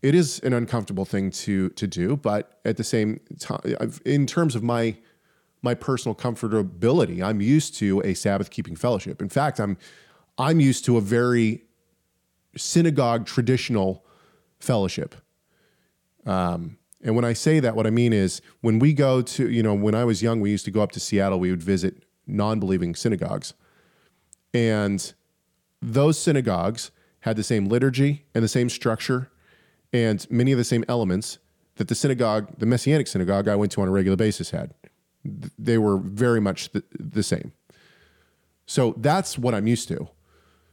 It 0.00 0.14
is 0.14 0.38
an 0.40 0.54
uncomfortable 0.54 1.04
thing 1.04 1.30
to 1.30 1.70
to 1.70 1.86
do, 1.86 2.16
but 2.16 2.60
at 2.64 2.76
the 2.76 2.84
same 2.84 3.20
time, 3.38 3.60
in 4.04 4.26
terms 4.26 4.54
of 4.54 4.62
my 4.62 4.96
my 5.64 5.74
personal 5.74 6.14
comfortability, 6.14 7.22
I'm 7.22 7.40
used 7.40 7.74
to 7.76 8.00
a 8.02 8.14
Sabbath 8.14 8.50
keeping 8.50 8.76
fellowship. 8.76 9.20
In 9.20 9.28
fact, 9.28 9.58
I'm 9.58 9.76
I'm 10.36 10.60
used 10.60 10.84
to 10.84 10.96
a 10.96 11.00
very 11.00 11.64
synagogue 12.56 13.26
traditional 13.26 14.04
fellowship. 14.58 15.14
Um, 16.26 16.78
and 17.02 17.14
when 17.14 17.24
I 17.24 17.32
say 17.32 17.60
that, 17.60 17.76
what 17.76 17.86
I 17.86 17.90
mean 17.90 18.12
is 18.12 18.40
when 18.60 18.78
we 18.78 18.92
go 18.92 19.22
to, 19.22 19.48
you 19.48 19.62
know, 19.62 19.74
when 19.74 19.94
I 19.94 20.04
was 20.04 20.22
young, 20.22 20.40
we 20.40 20.50
used 20.50 20.64
to 20.64 20.70
go 20.70 20.80
up 20.80 20.92
to 20.92 21.00
Seattle, 21.00 21.38
we 21.38 21.50
would 21.50 21.62
visit 21.62 22.04
non 22.26 22.60
believing 22.60 22.94
synagogues. 22.94 23.54
And 24.52 25.12
those 25.80 26.18
synagogues 26.18 26.90
had 27.20 27.36
the 27.36 27.42
same 27.42 27.66
liturgy 27.66 28.24
and 28.34 28.42
the 28.42 28.48
same 28.48 28.68
structure 28.68 29.30
and 29.92 30.26
many 30.30 30.52
of 30.52 30.58
the 30.58 30.64
same 30.64 30.84
elements 30.88 31.38
that 31.76 31.88
the 31.88 31.94
synagogue, 31.94 32.48
the 32.58 32.66
Messianic 32.66 33.06
synagogue 33.06 33.48
I 33.48 33.56
went 33.56 33.72
to 33.72 33.82
on 33.82 33.88
a 33.88 33.90
regular 33.90 34.16
basis 34.16 34.50
had. 34.50 34.74
They 35.24 35.78
were 35.78 35.98
very 35.98 36.40
much 36.40 36.70
the, 36.72 36.84
the 36.98 37.22
same. 37.22 37.52
So 38.66 38.94
that's 38.96 39.38
what 39.38 39.54
I'm 39.54 39.66
used 39.66 39.88
to. 39.88 40.08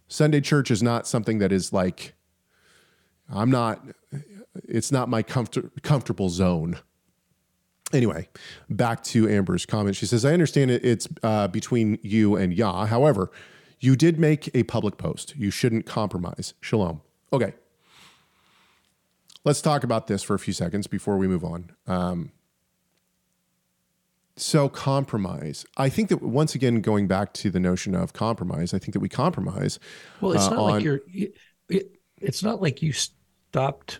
Sunday 0.07 0.41
church 0.41 0.71
is 0.71 0.83
not 0.83 1.07
something 1.07 1.39
that 1.39 1.51
is 1.51 1.71
like, 1.71 2.13
I'm 3.29 3.49
not, 3.49 3.85
it's 4.67 4.91
not 4.91 5.09
my 5.09 5.23
comfort, 5.23 5.81
comfortable 5.83 6.29
zone. 6.29 6.77
Anyway, 7.93 8.29
back 8.69 9.03
to 9.03 9.27
Amber's 9.29 9.65
comment. 9.65 9.95
She 9.95 10.05
says, 10.05 10.23
I 10.23 10.33
understand 10.33 10.71
it's 10.71 11.07
uh, 11.23 11.47
between 11.47 11.99
you 12.01 12.35
and 12.35 12.53
Yah. 12.53 12.85
However, 12.85 13.31
you 13.79 13.95
did 13.95 14.19
make 14.19 14.53
a 14.55 14.63
public 14.63 14.97
post. 14.97 15.35
You 15.35 15.51
shouldn't 15.51 15.85
compromise. 15.85 16.53
Shalom. 16.61 17.01
Okay. 17.33 17.53
Let's 19.43 19.61
talk 19.61 19.83
about 19.83 20.07
this 20.07 20.23
for 20.23 20.35
a 20.35 20.39
few 20.39 20.53
seconds 20.53 20.87
before 20.87 21.17
we 21.17 21.27
move 21.27 21.43
on. 21.43 21.71
Um, 21.87 22.31
so, 24.37 24.69
compromise. 24.69 25.65
I 25.77 25.89
think 25.89 26.09
that 26.09 26.21
once 26.21 26.55
again, 26.55 26.81
going 26.81 27.07
back 27.07 27.33
to 27.33 27.49
the 27.49 27.59
notion 27.59 27.95
of 27.95 28.13
compromise, 28.13 28.73
I 28.73 28.79
think 28.79 28.93
that 28.93 28.99
we 28.99 29.09
compromise. 29.09 29.79
Well, 30.21 30.31
it's 30.33 30.45
uh, 30.45 30.51
not 30.51 30.59
on, 30.59 30.71
like 30.71 30.83
you're, 30.83 31.01
it, 31.69 31.97
it's 32.17 32.41
not 32.41 32.61
like 32.61 32.81
you 32.81 32.93
stopped 32.93 33.99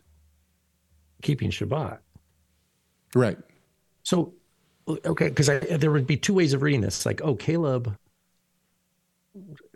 keeping 1.22 1.52
Shabbat. 1.52 2.00
Right. 3.14 3.38
So, 4.04 4.34
okay, 4.88 5.30
because 5.30 5.48
there 5.48 5.92
would 5.92 6.08
be 6.08 6.18
two 6.18 6.34
ways 6.34 6.54
of 6.54 6.62
reading 6.62 6.82
this. 6.82 7.06
Like, 7.06 7.22
oh, 7.22 7.36
Caleb, 7.36 7.96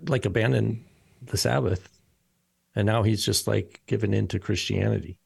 like 0.08 0.26
abandoned 0.26 0.84
the 1.22 1.38
Sabbath, 1.38 1.90
and 2.76 2.86
now 2.86 3.04
he's 3.04 3.24
just 3.24 3.48
like 3.48 3.82
given 3.88 4.14
into 4.14 4.40
Christianity. 4.40 5.18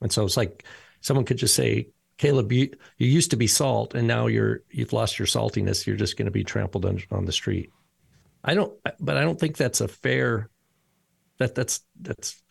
And 0.00 0.12
so 0.12 0.24
it's 0.24 0.36
like 0.36 0.64
someone 1.00 1.24
could 1.24 1.38
just 1.38 1.54
say, 1.54 1.88
Caleb, 2.18 2.50
you, 2.50 2.70
you 2.96 3.08
used 3.08 3.30
to 3.32 3.36
be 3.36 3.46
salt, 3.46 3.94
and 3.94 4.08
now 4.08 4.26
you're 4.26 4.62
you've 4.70 4.92
lost 4.92 5.18
your 5.18 5.26
saltiness. 5.26 5.86
You're 5.86 5.96
just 5.96 6.16
going 6.16 6.26
to 6.26 6.32
be 6.32 6.44
trampled 6.44 6.84
on, 6.86 7.02
on 7.10 7.26
the 7.26 7.32
street. 7.32 7.70
I 8.42 8.54
don't, 8.54 8.72
but 9.00 9.16
I 9.16 9.22
don't 9.22 9.38
think 9.38 9.56
that's 9.56 9.80
a 9.80 9.88
fair. 9.88 10.48
That 11.38 11.54
that's 11.54 11.80
that's 12.00 12.42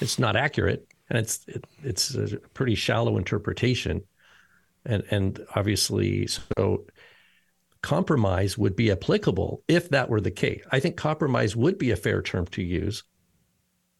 it's 0.00 0.18
not 0.18 0.34
accurate 0.34 0.88
and 1.08 1.18
it's 1.18 1.44
it, 1.46 1.64
it's 1.82 2.14
a 2.14 2.38
pretty 2.54 2.74
shallow 2.74 3.16
interpretation, 3.16 4.02
and 4.84 5.04
and 5.10 5.40
obviously 5.54 6.26
so 6.26 6.86
compromise 7.82 8.58
would 8.58 8.74
be 8.74 8.90
applicable 8.90 9.62
if 9.68 9.90
that 9.90 10.08
were 10.08 10.20
the 10.20 10.30
case. 10.30 10.62
I 10.72 10.80
think 10.80 10.96
compromise 10.96 11.54
would 11.54 11.78
be 11.78 11.92
a 11.92 11.96
fair 11.96 12.22
term 12.22 12.46
to 12.46 12.62
use 12.62 13.04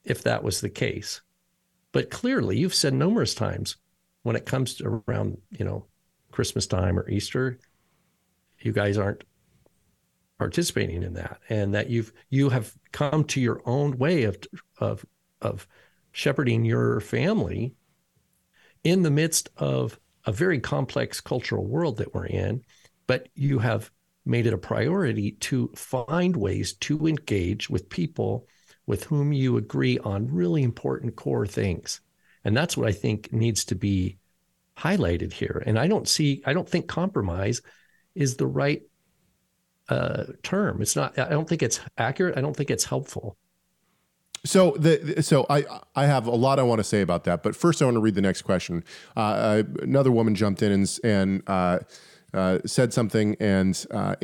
if 0.05 0.23
that 0.25 0.43
was 0.43 0.61
the 0.61 0.71
case. 0.71 1.21
But 1.93 2.11
clearly, 2.11 2.59
you've 2.59 2.75
said 2.75 2.95
numerous 2.95 3.35
times 3.35 3.77
when 4.27 4.35
it 4.35 4.45
comes 4.45 4.75
to 4.75 5.03
around 5.07 5.39
you 5.57 5.65
know 5.65 5.87
Christmas 6.33 6.67
time 6.67 6.99
or 6.99 7.09
Easter, 7.09 7.61
you 8.59 8.73
guys 8.73 8.99
aren't 8.99 9.23
participating 10.37 11.05
in 11.05 11.15
that, 11.15 11.39
and 11.49 11.75
that 11.75 11.89
you've 11.89 12.13
you 12.29 12.49
have 12.49 12.75
come 12.91 13.23
to 13.23 13.41
your 13.41 13.63
own 13.67 13.97
way 13.99 14.25
of 14.25 14.37
of 14.79 15.07
of 15.41 15.69
shepherding 16.11 16.65
your 16.65 16.99
family 16.99 17.75
in 18.83 19.03
the 19.03 19.13
midst 19.13 19.49
of 19.59 19.97
a 20.25 20.33
very 20.33 20.59
complex 20.59 21.21
cultural 21.21 21.65
world 21.65 21.99
that 21.99 22.13
we're 22.13 22.27
in, 22.27 22.63
but 23.07 23.29
you 23.37 23.61
have 23.61 23.93
made 24.25 24.45
it 24.49 24.53
a 24.53 24.59
priority 24.59 25.33
to 25.39 25.71
find 25.77 26.35
ways 26.37 26.73
to 26.73 27.07
engage 27.07 27.71
with 27.71 27.89
people 27.89 28.49
with 28.87 29.05
whom 29.05 29.33
you 29.33 29.57
agree 29.57 30.01
on 30.01 30.27
really 30.27 30.65
important 30.65 31.15
core 31.15 31.47
things. 31.47 32.01
And 32.47 32.57
that's 32.57 32.77
what 32.77 32.89
I 32.89 32.93
think 32.93 33.33
needs 33.33 33.65
to 33.65 33.75
be 33.75 34.19
highlighted 34.79 35.33
here. 35.33 35.65
And 35.67 35.77
I 35.81 35.89
don't 35.89 36.07
see, 36.07 36.45
I 36.47 36.53
don't 36.53 36.69
think 36.69 36.87
compromise 36.87 37.61
is 38.15 38.37
the 38.37 38.47
right 38.47 38.83
uh, 39.89 40.27
term. 40.45 40.81
It's 40.81 40.95
not, 40.95 41.19
I 41.19 41.31
don't 41.31 41.49
think 41.49 41.65
it's 41.65 41.81
accurate. 41.99 42.39
I 42.39 42.41
don't 42.41 42.57
think 42.57 42.71
it's 42.71 42.85
helpful. 42.85 43.37
So 44.45 44.77
the 44.79 45.25
so 45.25 45.45
I 45.51 45.65
I 45.97 46.07
have 46.07 46.29
a 46.29 46.37
lot 46.37 46.61
I 46.61 46.63
want 46.63 46.79
to 46.79 46.85
say 46.85 47.01
about 47.01 47.25
that, 47.25 47.43
but 47.43 47.57
first 47.57 47.83
I 47.83 47.85
want 47.85 47.97
to 47.97 48.01
read 48.01 48.15
the 48.15 48.21
next 48.21 48.43
question. 48.43 48.85
Uh, 49.17 49.21
uh, 49.21 49.63
another 49.83 50.13
woman 50.13 50.37
jumped 50.37 50.63
in 50.63 50.71
and 50.71 50.99
and 51.03 51.43
uh, 51.49 51.81
uh, 52.33 52.59
said 52.65 52.93
something, 52.93 53.35
and 53.41 53.85
uh, 53.91 54.15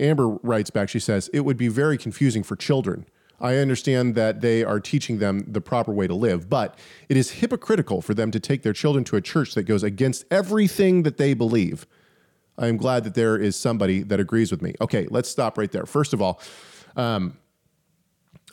Amber 0.00 0.26
writes 0.42 0.70
back. 0.70 0.88
She 0.88 0.98
says 0.98 1.30
it 1.32 1.44
would 1.44 1.56
be 1.56 1.68
very 1.68 1.96
confusing 1.96 2.42
for 2.42 2.56
children. 2.56 3.06
I 3.40 3.56
understand 3.56 4.14
that 4.16 4.40
they 4.40 4.64
are 4.64 4.80
teaching 4.80 5.18
them 5.18 5.44
the 5.46 5.60
proper 5.60 5.92
way 5.92 6.06
to 6.06 6.14
live, 6.14 6.48
but 6.48 6.78
it 7.08 7.16
is 7.16 7.32
hypocritical 7.32 8.02
for 8.02 8.14
them 8.14 8.30
to 8.32 8.40
take 8.40 8.62
their 8.62 8.72
children 8.72 9.04
to 9.04 9.16
a 9.16 9.20
church 9.20 9.54
that 9.54 9.62
goes 9.62 9.82
against 9.82 10.24
everything 10.30 11.04
that 11.04 11.16
they 11.16 11.34
believe. 11.34 11.86
I 12.56 12.66
am 12.66 12.76
glad 12.76 13.04
that 13.04 13.14
there 13.14 13.36
is 13.36 13.54
somebody 13.54 14.02
that 14.02 14.18
agrees 14.18 14.50
with 14.50 14.62
me. 14.62 14.74
Okay, 14.80 15.06
let's 15.10 15.28
stop 15.28 15.56
right 15.56 15.70
there. 15.70 15.86
First 15.86 16.12
of 16.12 16.20
all. 16.20 16.40
Um, 16.96 17.36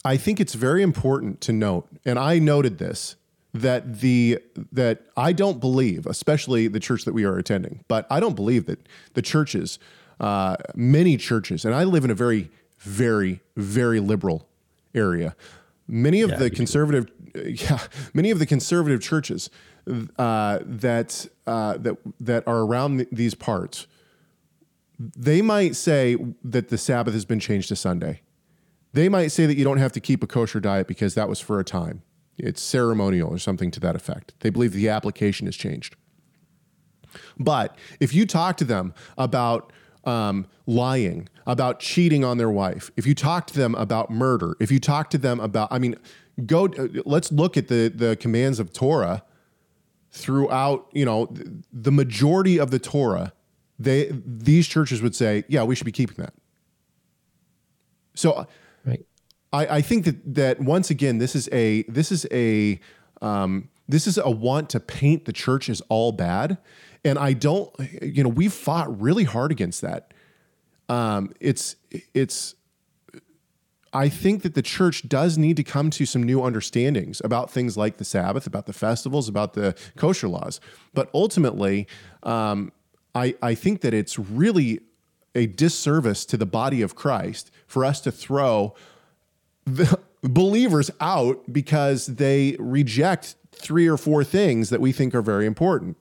I 0.06 0.18
think 0.18 0.40
it's 0.40 0.54
very 0.54 0.84
important 0.84 1.42
to 1.42 1.52
note, 1.52 1.88
and 2.06 2.20
I 2.20 2.38
noted 2.38 2.78
this 2.78 3.16
that 3.56 4.02
the 4.02 4.38
that 4.72 5.08
I 5.18 5.34
don't 5.34 5.60
believe, 5.60 6.06
especially 6.06 6.68
the 6.68 6.80
church 6.80 7.06
that 7.06 7.14
we 7.14 7.24
are 7.24 7.38
attending, 7.38 7.84
but 7.88 8.06
I 8.12 8.20
don't 8.20 8.36
believe 8.36 8.68
that 8.68 8.88
the 9.14 9.24
churches, 9.24 9.80
uh, 10.20 10.58
many 10.76 11.18
churches, 11.18 11.66
and 11.66 11.74
I 11.74 11.86
live 11.86 12.06
in 12.06 12.12
a 12.12 12.16
very, 12.16 12.52
very, 12.78 13.42
very 13.56 14.00
liberal 14.00 14.48
area. 14.96 15.36
Many 15.88 16.22
of 16.22 16.32
yeah, 16.32 16.38
the 16.38 16.50
conservative, 16.50 17.12
yeah, 17.36 17.80
many 18.14 18.32
of 18.32 18.40
the 18.40 18.46
conservative 18.46 19.02
churches 19.02 19.50
uh, 20.18 20.60
that 20.64 21.28
uh, 21.46 21.78
that 21.78 21.98
that 22.20 22.48
are 22.48 22.60
around 22.60 23.06
these 23.12 23.36
parts, 23.36 23.86
they 24.98 25.42
might 25.42 25.76
say 25.76 26.18
that 26.44 26.70
the 26.70 26.78
Sabbath 26.78 27.14
has 27.14 27.26
been 27.26 27.40
changed 27.40 27.70
to 27.70 27.76
Sunday. 27.76 28.22
They 28.94 29.10
might 29.10 29.28
say 29.28 29.46
that 29.46 29.58
you 29.58 29.64
don't 29.64 29.78
have 29.78 29.92
to 29.92 30.00
keep 30.00 30.24
a 30.24 30.28
kosher 30.28 30.60
diet 30.60 30.88
because 30.88 31.16
that 31.16 31.28
was 31.28 31.40
for 31.40 31.60
a 31.60 31.64
time. 31.64 32.02
It's 32.38 32.62
ceremonial 32.62 33.30
or 33.30 33.38
something 33.38 33.70
to 33.72 33.80
that 33.82 33.96
effect. 33.96 34.34
They 34.40 34.50
believe 34.50 34.74
the 34.74 34.90
application 34.90 35.48
has 35.48 35.56
changed. 35.56 35.96
But 37.38 37.78
if 38.00 38.14
you 38.14 38.26
talk 38.26 38.58
to 38.58 38.66
them 38.66 38.94
about 39.18 39.72
um, 40.06 40.48
lying, 40.66 41.30
about 41.46 41.80
cheating 41.80 42.24
on 42.24 42.38
their 42.38 42.50
wife, 42.50 42.92
if 42.96 43.06
you 43.06 43.16
talk 43.16 43.48
to 43.48 43.54
them 43.54 43.76
about 43.76 44.10
murder, 44.10 44.56
if 44.60 44.72
you 44.72 44.80
talk 44.80 45.10
to 45.12 45.18
them 45.18 45.40
about, 45.40 45.68
I 45.72 45.80
mean, 45.80 45.96
go. 46.46 46.70
Let's 47.06 47.32
look 47.32 47.58
at 47.58 47.68
the 47.68 47.92
the 47.94 48.16
commands 48.16 48.60
of 48.60 48.74
Torah 48.74 49.24
throughout. 50.12 50.88
You 50.94 51.06
know, 51.06 51.34
the 51.72 51.92
majority 51.92 52.60
of 52.60 52.72
the 52.72 52.80
Torah. 52.80 53.34
They 53.78 54.10
these 54.12 54.68
churches 54.68 55.02
would 55.02 55.16
say, 55.16 55.44
yeah, 55.48 55.64
we 55.64 55.76
should 55.76 55.86
be 55.86 55.92
keeping 55.92 56.18
that. 56.18 56.34
So 58.16 58.48
I, 59.56 59.78
I 59.78 59.82
think 59.82 60.06
that 60.06 60.36
that 60.36 60.60
once 60.60 60.90
again, 60.90 61.18
this 61.18 61.36
is 61.36 61.48
a 61.52 61.84
this 61.84 62.12
is 62.12 62.26
a 62.32 62.80
um, 63.22 63.70
this 63.88 64.08
is 64.08 64.18
a 64.18 64.30
want 64.30 64.70
to 64.72 64.80
paint 64.80 65.26
the 65.26 65.34
church 65.34 65.70
as 65.70 65.82
all 65.90 66.12
bad, 66.12 66.58
and 67.06 67.18
I 67.18 67.34
don't. 67.34 67.72
You 68.02 68.24
know, 68.24 68.30
we've 68.30 68.52
fought 68.52 69.00
really 69.00 69.24
hard 69.24 69.52
against 69.52 69.82
that. 69.82 70.14
Um, 70.90 71.32
it's 71.40 71.78
it's. 72.14 72.56
I 73.94 74.10
think 74.10 74.42
that 74.42 74.56
the 74.56 74.62
church 74.62 75.08
does 75.08 75.38
need 75.38 75.56
to 75.56 75.64
come 75.64 75.90
to 75.92 76.06
some 76.06 76.22
new 76.22 76.44
understandings 76.44 77.22
about 77.24 77.50
things 77.50 77.78
like 77.78 77.96
the 77.96 78.04
Sabbath, 78.04 78.46
about 78.46 78.66
the 78.66 78.74
festivals, 78.74 79.30
about 79.30 79.54
the 79.54 79.74
kosher 79.96 80.28
laws. 80.28 80.60
But 80.94 81.10
ultimately, 81.14 81.88
um, 82.24 82.74
I, 83.14 83.36
I 83.42 83.56
think 83.56 83.80
that 83.82 83.94
it's 83.94 84.20
really 84.20 84.82
a 85.34 85.46
disservice 85.46 86.26
to 86.26 86.36
the 86.36 86.46
body 86.46 86.82
of 86.82 86.96
Christ 86.96 87.52
for 87.68 87.86
us 87.86 88.02
to 88.02 88.12
throw 88.12 88.76
the 89.64 89.98
believers 90.24 90.92
out 91.00 91.42
because 91.54 92.08
they 92.08 92.58
reject 92.60 93.36
three 93.52 93.88
or 93.88 93.96
four 93.96 94.26
things 94.26 94.70
that 94.72 94.82
we 94.82 94.92
think 94.92 95.16
are 95.16 95.22
very 95.22 95.46
important. 95.46 95.96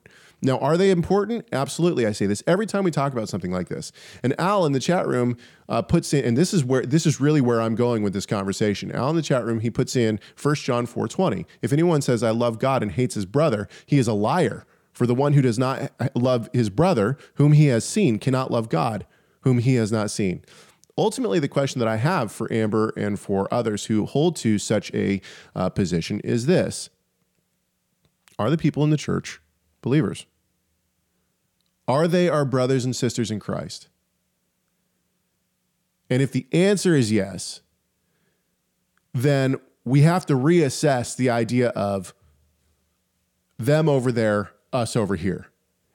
Now, 0.45 0.59
are 0.59 0.77
they 0.77 0.91
important? 0.91 1.47
Absolutely. 1.51 2.05
I 2.05 2.11
say 2.11 2.27
this 2.27 2.43
every 2.45 2.67
time 2.67 2.83
we 2.83 2.91
talk 2.91 3.11
about 3.11 3.27
something 3.27 3.51
like 3.51 3.67
this. 3.67 3.91
And 4.21 4.39
Al 4.39 4.65
in 4.67 4.73
the 4.73 4.79
chat 4.79 5.07
room 5.07 5.37
uh, 5.67 5.81
puts 5.81 6.13
in, 6.13 6.23
and 6.23 6.37
this 6.37 6.53
is 6.53 6.63
where 6.63 6.85
this 6.85 7.07
is 7.07 7.19
really 7.19 7.41
where 7.41 7.59
I'm 7.59 7.73
going 7.73 8.03
with 8.03 8.13
this 8.13 8.27
conversation. 8.27 8.91
Al 8.91 9.09
in 9.09 9.15
the 9.15 9.23
chat 9.23 9.43
room, 9.43 9.61
he 9.61 9.71
puts 9.71 9.95
in 9.95 10.19
1 10.39 10.55
John 10.55 10.85
4:20. 10.85 11.45
If 11.63 11.73
anyone 11.73 12.03
says 12.03 12.21
I 12.21 12.29
love 12.29 12.59
God 12.59 12.83
and 12.83 12.91
hates 12.91 13.15
his 13.15 13.25
brother, 13.25 13.67
he 13.87 13.97
is 13.97 14.07
a 14.07 14.13
liar. 14.13 14.67
For 14.93 15.07
the 15.07 15.15
one 15.15 15.33
who 15.33 15.41
does 15.41 15.59
not 15.59 15.91
love 16.15 16.47
his 16.53 16.69
brother, 16.69 17.17
whom 17.33 17.51
he 17.51 17.65
has 17.65 17.83
seen, 17.83 18.17
cannot 18.17 18.51
love 18.51 18.69
God, 18.69 19.05
whom 19.41 19.57
he 19.57 19.75
has 19.75 19.91
not 19.91 20.09
seen. 20.09 20.45
Ultimately, 20.97 21.39
the 21.39 21.49
question 21.49 21.79
that 21.79 21.87
I 21.87 21.97
have 21.97 22.31
for 22.31 22.51
Amber 22.53 22.93
and 22.95 23.19
for 23.19 23.53
others 23.53 23.87
who 23.87 24.05
hold 24.05 24.37
to 24.37 24.57
such 24.57 24.93
a 24.93 25.21
uh, 25.55 25.69
position 25.69 26.19
is 26.21 26.45
this 26.45 26.91
Are 28.37 28.51
the 28.51 28.57
people 28.57 28.83
in 28.83 28.91
the 28.91 28.95
church 28.95 29.41
believers? 29.81 30.27
Are 31.87 32.07
they 32.07 32.29
our 32.29 32.45
brothers 32.45 32.85
and 32.85 32.95
sisters 32.95 33.29
in 33.29 33.39
Christ? 33.39 33.89
And 36.09 36.21
if 36.21 36.31
the 36.31 36.47
answer 36.51 36.95
is 36.95 37.11
yes, 37.11 37.61
then 39.13 39.57
we 39.83 40.01
have 40.01 40.25
to 40.27 40.33
reassess 40.33 41.15
the 41.15 41.29
idea 41.29 41.69
of 41.69 42.13
them 43.57 43.87
over 43.87 44.11
there, 44.11 44.51
us 44.73 44.95
over 44.95 45.15
here. 45.15 45.47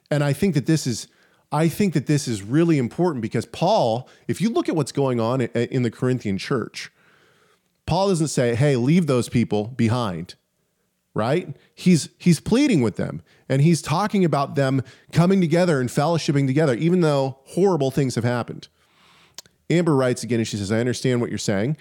And 0.09 0.23
I 0.23 0.33
think 0.33 0.55
that 0.55 0.65
this 0.65 0.87
is 0.87 1.07
I 1.53 1.67
think 1.67 1.93
that 1.93 2.07
this 2.07 2.29
is 2.29 2.41
really 2.41 2.77
important 2.77 3.21
because 3.21 3.45
Paul, 3.45 4.07
if 4.25 4.39
you 4.39 4.49
look 4.49 4.69
at 4.69 4.75
what's 4.75 4.93
going 4.93 5.19
on 5.19 5.41
in 5.41 5.83
the 5.83 5.91
Corinthian 5.91 6.37
church, 6.37 6.93
Paul 7.85 8.07
doesn't 8.07 8.29
say, 8.29 8.55
"Hey, 8.55 8.77
leave 8.77 9.07
those 9.07 9.27
people 9.27 9.67
behind." 9.67 10.35
Right? 11.13 11.57
He's 11.75 12.09
he's 12.17 12.39
pleading 12.39 12.81
with 12.81 12.95
them 12.95 13.21
and 13.49 13.61
he's 13.61 13.81
talking 13.81 14.23
about 14.23 14.55
them 14.55 14.81
coming 15.11 15.41
together 15.41 15.81
and 15.81 15.89
fellowshipping 15.89 16.47
together 16.47 16.73
even 16.75 17.01
though 17.01 17.39
horrible 17.47 17.91
things 17.91 18.15
have 18.15 18.23
happened. 18.23 18.69
Amber 19.69 19.95
writes 19.95 20.23
again 20.23 20.39
and 20.39 20.47
she 20.47 20.57
says, 20.57 20.71
"I 20.71 20.79
understand 20.79 21.19
what 21.19 21.29
you're 21.29 21.37
saying. 21.37 21.75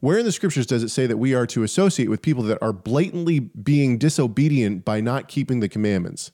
Where 0.00 0.18
in 0.18 0.24
the 0.24 0.30
scriptures 0.30 0.64
does 0.64 0.84
it 0.84 0.90
say 0.90 1.06
that 1.08 1.16
we 1.16 1.34
are 1.34 1.46
to 1.46 1.64
associate 1.64 2.08
with 2.08 2.22
people 2.22 2.44
that 2.44 2.58
are 2.62 2.72
blatantly 2.72 3.40
being 3.40 3.98
disobedient 3.98 4.84
by 4.84 5.00
not 5.00 5.26
keeping 5.26 5.58
the 5.58 5.68
commandments?" 5.68 6.30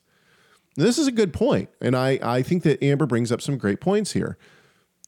This 0.76 0.98
is 0.98 1.06
a 1.06 1.12
good 1.12 1.32
point, 1.32 1.70
and 1.80 1.96
I 1.96 2.18
I 2.22 2.42
think 2.42 2.62
that 2.64 2.82
Amber 2.82 3.06
brings 3.06 3.32
up 3.32 3.40
some 3.40 3.56
great 3.56 3.80
points 3.80 4.12
here. 4.12 4.36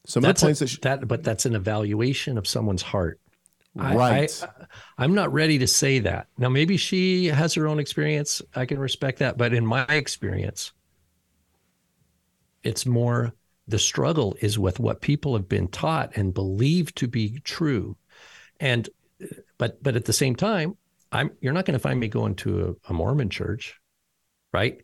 Some 0.05 0.23
that's 0.23 0.41
of 0.41 0.45
the 0.45 0.47
points 0.47 0.61
a, 0.61 0.63
that, 0.63 0.69
she, 0.69 0.77
that, 0.81 1.07
but 1.07 1.23
that's 1.23 1.45
an 1.45 1.53
evaluation 1.53 2.37
of 2.37 2.47
someone's 2.47 2.81
heart. 2.81 3.19
Right. 3.77 4.43
I, 4.97 5.03
am 5.03 5.13
not 5.13 5.31
ready 5.31 5.59
to 5.59 5.67
say 5.67 5.99
that. 5.99 6.27
Now, 6.37 6.49
maybe 6.49 6.77
she 6.77 7.25
has 7.27 7.53
her 7.53 7.67
own 7.67 7.79
experience. 7.79 8.41
I 8.55 8.65
can 8.65 8.79
respect 8.79 9.19
that. 9.19 9.37
But 9.37 9.53
in 9.53 9.65
my 9.65 9.85
experience, 9.85 10.71
it's 12.63 12.85
more 12.85 13.33
the 13.67 13.79
struggle 13.79 14.35
is 14.41 14.57
with 14.57 14.79
what 14.79 15.01
people 15.01 15.35
have 15.35 15.47
been 15.47 15.67
taught 15.67 16.15
and 16.15 16.33
believed 16.33 16.95
to 16.97 17.07
be 17.07 17.39
true. 17.43 17.97
And, 18.59 18.89
but, 19.57 19.81
but 19.83 19.95
at 19.95 20.05
the 20.05 20.13
same 20.13 20.35
time, 20.35 20.75
I'm, 21.11 21.31
you're 21.39 21.53
not 21.53 21.65
going 21.65 21.73
to 21.73 21.79
find 21.79 21.99
me 21.99 22.07
going 22.07 22.35
to 22.35 22.77
a, 22.87 22.91
a 22.91 22.93
Mormon 22.93 23.29
church, 23.29 23.79
right? 24.51 24.81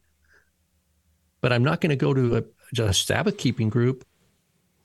But 1.41 1.51
I'm 1.51 1.63
not 1.63 1.81
going 1.81 1.89
to 1.89 1.95
go 1.95 2.13
to 2.13 2.37
a, 2.37 2.83
a 2.83 2.93
Sabbath 2.93 3.37
keeping 3.37 3.69
group 3.69 4.05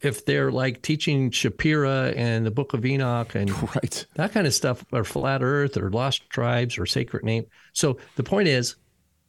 if 0.00 0.24
they're 0.24 0.52
like 0.52 0.82
teaching 0.82 1.30
Shapira 1.30 2.16
and 2.16 2.46
the 2.46 2.50
Book 2.50 2.72
of 2.72 2.84
Enoch 2.86 3.34
and 3.34 3.50
right. 3.74 4.06
that 4.14 4.32
kind 4.32 4.46
of 4.46 4.54
stuff, 4.54 4.84
or 4.92 5.04
flat 5.04 5.42
Earth, 5.42 5.76
or 5.76 5.90
lost 5.90 6.28
tribes, 6.30 6.78
or 6.78 6.86
sacred 6.86 7.24
name. 7.24 7.46
So 7.72 7.98
the 8.16 8.22
point 8.22 8.48
is, 8.48 8.76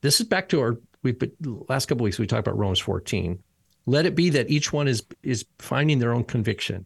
this 0.02 0.20
is 0.20 0.28
back 0.28 0.50
to 0.50 0.62
our 0.62 0.78
we've 1.02 1.18
been, 1.18 1.32
last 1.68 1.88
couple 1.88 2.04
weeks 2.04 2.20
we 2.20 2.28
talked 2.28 2.48
about 2.48 2.58
Romans 2.58 2.80
14. 2.80 3.42
Let 3.86 4.06
it 4.06 4.16
be 4.16 4.30
that 4.32 4.50
each 4.50 4.72
one 4.72 4.88
is 4.88 5.04
is 5.24 5.46
finding 5.58 6.00
their 6.00 6.14
own 6.14 6.24
conviction, 6.24 6.86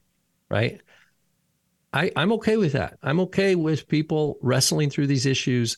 right? 0.50 0.80
I, 1.94 2.12
I'm 2.16 2.32
okay 2.34 2.58
with 2.58 2.74
that. 2.74 2.98
I'm 3.04 3.20
okay 3.22 3.56
with 3.56 3.88
people 3.88 4.38
wrestling 4.42 4.90
through 4.90 5.08
these 5.08 5.26
issues 5.26 5.78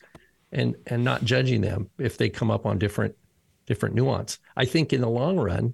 and 0.51 0.75
and 0.87 1.03
not 1.03 1.23
judging 1.23 1.61
them 1.61 1.89
if 1.97 2.17
they 2.17 2.29
come 2.29 2.51
up 2.51 2.65
on 2.65 2.77
different 2.77 3.15
different 3.65 3.95
nuance. 3.95 4.37
I 4.55 4.65
think 4.65 4.93
in 4.93 5.01
the 5.01 5.09
long 5.09 5.37
run, 5.37 5.73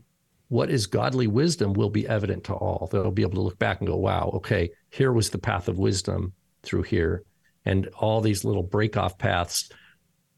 what 0.52 0.70
is 0.70 0.86
godly 0.86 1.28
wisdom 1.28 1.72
will 1.72 1.90
be 1.90 2.06
evident 2.06 2.44
to 2.44 2.54
all. 2.54 2.90
They'll 2.92 3.10
be 3.10 3.22
able 3.22 3.36
to 3.36 3.42
look 3.42 3.58
back 3.58 3.80
and 3.80 3.88
go, 3.88 3.96
wow, 3.96 4.32
okay, 4.34 4.70
here 4.90 5.14
was 5.14 5.30
the 5.30 5.38
path 5.38 5.70
of 5.70 5.80
wisdom 5.80 6.34
through 6.62 6.82
here. 6.82 7.24
And 7.64 7.88
all 7.98 8.20
these 8.20 8.44
little 8.44 8.62
break 8.62 8.98
off 8.98 9.18
paths 9.18 9.70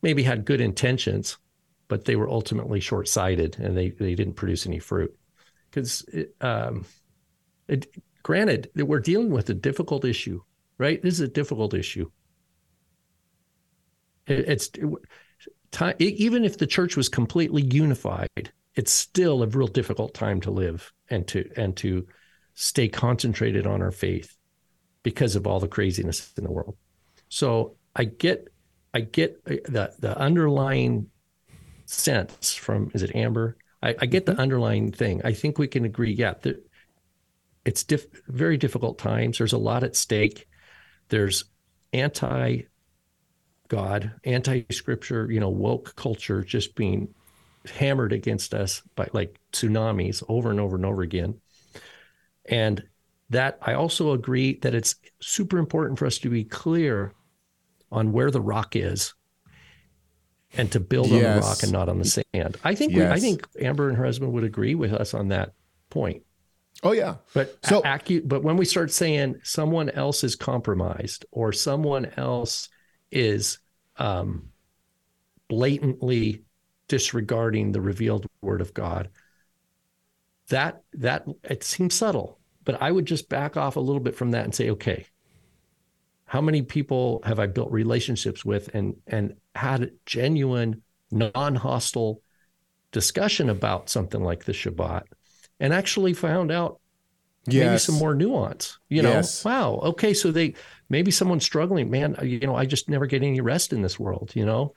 maybe 0.03 0.21
had 0.21 0.45
good 0.45 0.61
intentions, 0.61 1.39
but 1.87 2.05
they 2.05 2.15
were 2.15 2.29
ultimately 2.29 2.79
short 2.79 3.07
sighted 3.07 3.57
and 3.57 3.75
they, 3.75 3.89
they 3.89 4.13
didn't 4.13 4.35
produce 4.35 4.67
any 4.67 4.77
fruit. 4.77 5.17
Because, 5.71 6.05
um, 6.41 6.85
granted, 8.21 8.69
we're 8.75 8.99
dealing 8.99 9.31
with 9.31 9.49
a 9.49 9.55
difficult 9.55 10.05
issue, 10.05 10.43
right? 10.77 11.01
This 11.01 11.15
is 11.15 11.21
a 11.21 11.27
difficult 11.27 11.73
issue. 11.73 12.11
It, 14.27 14.47
it's 14.47 14.69
it, 14.75 14.85
time, 15.71 15.95
even 15.97 16.45
if 16.45 16.59
the 16.59 16.67
church 16.67 16.95
was 16.95 17.09
completely 17.09 17.63
unified, 17.63 18.51
it's 18.75 18.91
still 18.91 19.43
a 19.43 19.47
real 19.47 19.67
difficult 19.67 20.13
time 20.13 20.41
to 20.41 20.51
live 20.51 20.91
and 21.09 21.27
to 21.27 21.49
and 21.55 21.75
to 21.77 22.07
stay 22.55 22.87
concentrated 22.87 23.67
on 23.67 23.81
our 23.81 23.91
faith 23.91 24.35
because 25.03 25.35
of 25.35 25.45
all 25.45 25.59
the 25.59 25.67
craziness 25.67 26.31
in 26.37 26.43
the 26.43 26.51
world. 26.51 26.77
So 27.29 27.75
I 27.95 28.05
get 28.05 28.47
I 28.93 29.01
get 29.01 29.43
the 29.45 29.93
the 29.99 30.17
underlying 30.17 31.09
sense 31.85 32.53
from 32.53 32.91
is 32.93 33.03
it 33.03 33.15
Amber? 33.15 33.57
I, 33.81 33.95
I 33.99 34.05
get 34.05 34.25
the 34.25 34.31
mm-hmm. 34.31 34.41
underlying 34.41 34.91
thing. 34.91 35.21
I 35.23 35.33
think 35.33 35.57
we 35.57 35.67
can 35.67 35.83
agree. 35.83 36.13
Yeah, 36.13 36.35
the, 36.41 36.63
it's 37.65 37.83
diff, 37.83 38.05
very 38.27 38.57
difficult 38.57 38.97
times. 38.97 39.37
There's 39.37 39.53
a 39.53 39.57
lot 39.57 39.83
at 39.83 39.95
stake. 39.95 40.47
There's 41.09 41.45
anti 41.91 42.63
God, 43.67 44.13
anti 44.23 44.65
scripture, 44.71 45.29
you 45.29 45.39
know, 45.39 45.49
woke 45.49 45.95
culture 45.95 46.43
just 46.43 46.75
being 46.75 47.13
hammered 47.65 48.13
against 48.13 48.53
us 48.53 48.81
by 48.95 49.07
like 49.13 49.39
tsunamis 49.51 50.23
over 50.27 50.51
and 50.51 50.59
over 50.59 50.75
and 50.75 50.85
over 50.85 51.01
again. 51.01 51.39
And 52.45 52.83
that 53.29 53.57
I 53.61 53.73
also 53.73 54.11
agree 54.11 54.59
that 54.59 54.75
it's 54.75 54.95
super 55.21 55.57
important 55.57 55.97
for 55.97 56.05
us 56.05 56.19
to 56.19 56.29
be 56.29 56.43
clear 56.43 57.13
on 57.91 58.11
where 58.11 58.31
the 58.31 58.41
rock 58.41 58.75
is 58.75 59.13
and 60.55 60.71
to 60.71 60.79
build 60.79 61.07
yes. 61.07 61.25
on 61.25 61.35
the 61.35 61.41
rock 61.41 61.63
and 61.63 61.71
not 61.71 61.89
on 61.89 61.99
the 61.99 62.05
sand. 62.05 62.57
I 62.63 62.75
think 62.75 62.93
yes. 62.93 62.99
we, 62.99 63.05
I 63.05 63.19
think 63.19 63.47
Amber 63.59 63.89
and 63.89 63.97
her 63.97 64.05
husband 64.05 64.33
would 64.33 64.43
agree 64.43 64.75
with 64.75 64.93
us 64.93 65.13
on 65.13 65.29
that 65.29 65.53
point. 65.89 66.23
Oh 66.83 66.91
yeah. 66.91 67.15
But 67.33 67.57
so 67.63 67.81
acu- 67.81 68.27
but 68.27 68.43
when 68.43 68.57
we 68.57 68.65
start 68.65 68.91
saying 68.91 69.39
someone 69.43 69.89
else 69.89 70.23
is 70.23 70.35
compromised 70.35 71.25
or 71.31 71.53
someone 71.53 72.11
else 72.17 72.69
is 73.09 73.59
um, 73.97 74.49
blatantly 75.47 76.43
disregarding 76.87 77.71
the 77.71 77.81
revealed 77.81 78.27
word 78.41 78.61
of 78.61 78.73
God. 78.73 79.09
That 80.49 80.81
that 80.93 81.25
it 81.43 81.63
seems 81.63 81.93
subtle, 81.93 82.39
but 82.65 82.81
I 82.81 82.91
would 82.91 83.05
just 83.05 83.29
back 83.29 83.57
off 83.57 83.75
a 83.75 83.81
little 83.81 84.01
bit 84.01 84.15
from 84.15 84.31
that 84.31 84.43
and 84.43 84.53
say, 84.53 84.71
okay, 84.71 85.05
how 86.25 86.41
many 86.41 86.61
people 86.61 87.21
have 87.25 87.39
I 87.39 87.47
built 87.47 87.71
relationships 87.71 88.43
with 88.43 88.73
and 88.73 88.95
and 89.07 89.35
had 89.55 89.91
genuine, 90.05 90.81
non-hostile 91.11 92.21
discussion 92.91 93.49
about 93.49 93.89
something 93.89 94.21
like 94.23 94.45
the 94.45 94.51
Shabbat 94.51 95.03
and 95.59 95.73
actually 95.73 96.13
found 96.13 96.51
out 96.51 96.79
yes. 97.45 97.65
maybe 97.65 97.77
some 97.77 97.95
more 97.95 98.15
nuance. 98.15 98.79
You 98.89 99.01
know, 99.01 99.11
yes. 99.11 99.43
wow, 99.45 99.79
okay, 99.83 100.13
so 100.13 100.31
they 100.31 100.55
maybe 100.89 101.11
someone's 101.11 101.45
struggling, 101.45 101.89
man, 101.89 102.15
you 102.23 102.39
know, 102.41 102.55
I 102.55 102.65
just 102.65 102.89
never 102.89 103.05
get 103.05 103.23
any 103.23 103.41
rest 103.41 103.73
in 103.73 103.81
this 103.81 103.99
world, 103.99 104.31
you 104.35 104.45
know. 104.45 104.73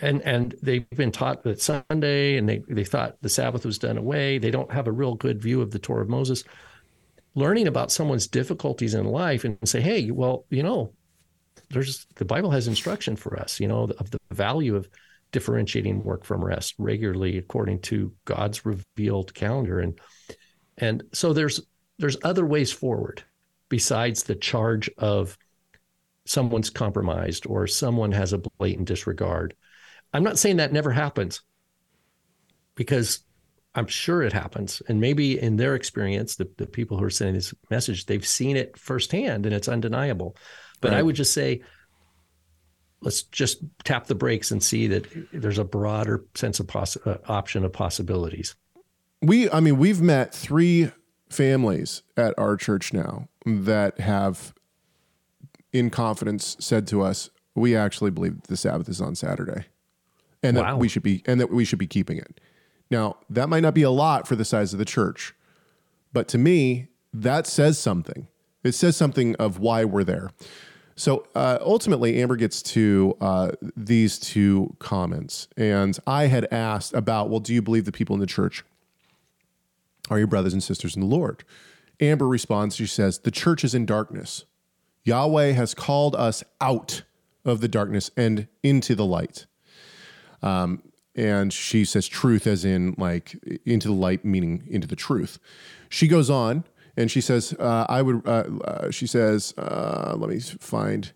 And 0.00 0.22
and 0.22 0.54
they've 0.62 0.88
been 0.90 1.12
taught 1.12 1.42
that 1.42 1.60
Sunday 1.60 2.38
and 2.38 2.48
they, 2.48 2.62
they 2.68 2.84
thought 2.84 3.20
the 3.20 3.28
Sabbath 3.28 3.66
was 3.66 3.78
done 3.78 3.98
away. 3.98 4.38
They 4.38 4.50
don't 4.50 4.72
have 4.72 4.86
a 4.86 4.92
real 4.92 5.14
good 5.14 5.40
view 5.40 5.60
of 5.60 5.70
the 5.70 5.78
Torah 5.78 6.02
of 6.02 6.08
Moses. 6.08 6.44
Learning 7.34 7.66
about 7.66 7.92
someone's 7.92 8.26
difficulties 8.26 8.94
in 8.94 9.04
life 9.04 9.44
and 9.44 9.58
say, 9.64 9.80
hey, 9.80 10.10
well, 10.10 10.46
you 10.50 10.62
know, 10.62 10.92
there's 11.70 12.06
the 12.16 12.24
Bible 12.24 12.50
has 12.50 12.68
instruction 12.68 13.16
for 13.16 13.38
us, 13.38 13.60
you 13.60 13.68
know, 13.68 13.82
of 13.82 14.10
the 14.10 14.18
value 14.30 14.76
of 14.76 14.88
differentiating 15.32 16.02
work 16.04 16.24
from 16.24 16.44
rest 16.44 16.74
regularly 16.78 17.38
according 17.38 17.80
to 17.80 18.12
God's 18.24 18.64
revealed 18.64 19.34
calendar. 19.34 19.80
And 19.80 19.98
and 20.78 21.02
so 21.12 21.32
there's 21.32 21.60
there's 21.98 22.16
other 22.24 22.46
ways 22.46 22.72
forward 22.72 23.22
besides 23.68 24.22
the 24.22 24.34
charge 24.34 24.90
of 24.98 25.36
someone's 26.24 26.70
compromised 26.70 27.46
or 27.46 27.66
someone 27.66 28.12
has 28.12 28.32
a 28.32 28.42
blatant 28.58 28.88
disregard. 28.88 29.54
I'm 30.12 30.22
not 30.22 30.38
saying 30.38 30.58
that 30.58 30.72
never 30.72 30.90
happens 30.90 31.40
because 32.74 33.20
I'm 33.74 33.86
sure 33.86 34.22
it 34.22 34.32
happens. 34.32 34.82
And 34.88 35.00
maybe 35.00 35.40
in 35.40 35.56
their 35.56 35.74
experience, 35.74 36.36
the, 36.36 36.48
the 36.58 36.66
people 36.66 36.98
who 36.98 37.04
are 37.04 37.10
sending 37.10 37.34
this 37.34 37.54
message, 37.70 38.06
they've 38.06 38.26
seen 38.26 38.56
it 38.56 38.78
firsthand 38.78 39.46
and 39.46 39.54
it's 39.54 39.68
undeniable. 39.68 40.36
But 40.80 40.92
right. 40.92 40.98
I 40.98 41.02
would 41.02 41.16
just 41.16 41.32
say 41.32 41.62
let's 43.02 43.22
just 43.24 43.58
tap 43.84 44.06
the 44.06 44.14
brakes 44.14 44.50
and 44.50 44.62
see 44.62 44.86
that 44.86 45.06
there's 45.32 45.58
a 45.58 45.64
broader 45.64 46.24
sense 46.34 46.60
of 46.60 46.68
poss- 46.68 46.96
uh, 47.04 47.18
option 47.26 47.64
of 47.64 47.72
possibilities. 47.72 48.54
We, 49.20 49.50
I 49.50 49.60
mean, 49.60 49.78
we've 49.78 50.00
met 50.00 50.34
three 50.34 50.90
families 51.28 52.02
at 52.16 52.34
our 52.38 52.56
church 52.56 52.92
now 52.92 53.28
that 53.44 54.00
have, 54.00 54.54
in 55.72 55.90
confidence, 55.90 56.56
said 56.60 56.86
to 56.88 57.02
us, 57.02 57.30
"We 57.54 57.76
actually 57.76 58.10
believe 58.10 58.42
the 58.42 58.56
Sabbath 58.56 58.88
is 58.88 59.00
on 59.00 59.14
Saturday, 59.14 59.66
and 60.42 60.56
that 60.56 60.78
we 60.78 60.88
should 60.88 61.02
be 61.02 61.22
and 61.26 61.40
that 61.40 61.50
we 61.50 61.64
should 61.64 61.78
be 61.78 61.86
keeping 61.86 62.18
it." 62.18 62.40
Now, 62.90 63.16
that 63.30 63.48
might 63.48 63.60
not 63.60 63.74
be 63.74 63.82
a 63.82 63.90
lot 63.90 64.28
for 64.28 64.36
the 64.36 64.44
size 64.44 64.72
of 64.72 64.78
the 64.78 64.84
church, 64.84 65.34
but 66.12 66.28
to 66.28 66.38
me, 66.38 66.88
that 67.12 67.46
says 67.46 67.78
something. 67.78 68.28
It 68.62 68.72
says 68.72 68.96
something 68.96 69.34
of 69.36 69.58
why 69.58 69.84
we're 69.84 70.04
there. 70.04 70.30
So 70.94 71.26
uh, 71.34 71.58
ultimately, 71.62 72.20
Amber 72.20 72.36
gets 72.36 72.62
to 72.62 73.16
uh, 73.20 73.52
these 73.76 74.18
two 74.18 74.76
comments, 74.78 75.48
and 75.56 75.98
I 76.06 76.26
had 76.26 76.46
asked 76.52 76.92
about, 76.92 77.30
well, 77.30 77.40
do 77.40 77.54
you 77.54 77.62
believe 77.62 77.86
the 77.86 77.92
people 77.92 78.14
in 78.14 78.20
the 78.20 78.26
church 78.26 78.62
are 80.10 80.18
your 80.18 80.26
brothers 80.26 80.52
and 80.52 80.62
sisters 80.62 80.94
in 80.94 81.00
the 81.00 81.08
Lord? 81.08 81.44
Amber 81.98 82.28
responds, 82.28 82.76
she 82.76 82.86
says, 82.86 83.20
the 83.20 83.30
church 83.30 83.64
is 83.64 83.74
in 83.74 83.86
darkness. 83.86 84.44
Yahweh 85.04 85.52
has 85.52 85.74
called 85.74 86.14
us 86.14 86.44
out 86.60 87.02
of 87.44 87.60
the 87.60 87.68
darkness 87.68 88.10
and 88.16 88.46
into 88.62 88.94
the 88.94 89.06
light. 89.06 89.46
Um, 90.42 90.82
and 91.14 91.52
she 91.52 91.84
says 91.84 92.08
truth 92.08 92.46
as 92.46 92.64
in 92.64 92.94
like 92.96 93.36
into 93.66 93.88
the 93.88 93.94
light, 93.94 94.24
meaning 94.24 94.64
into 94.68 94.86
the 94.86 94.96
truth. 94.96 95.38
She 95.88 96.08
goes 96.08 96.30
on 96.30 96.64
and 96.96 97.10
she 97.10 97.20
says, 97.20 97.54
uh, 97.58 97.86
I 97.88 98.02
would, 98.02 98.26
uh, 98.26 98.44
uh, 98.64 98.90
she 98.90 99.06
says, 99.06 99.54
uh, 99.58 100.14
let 100.16 100.30
me 100.30 100.40
find, 100.40 101.12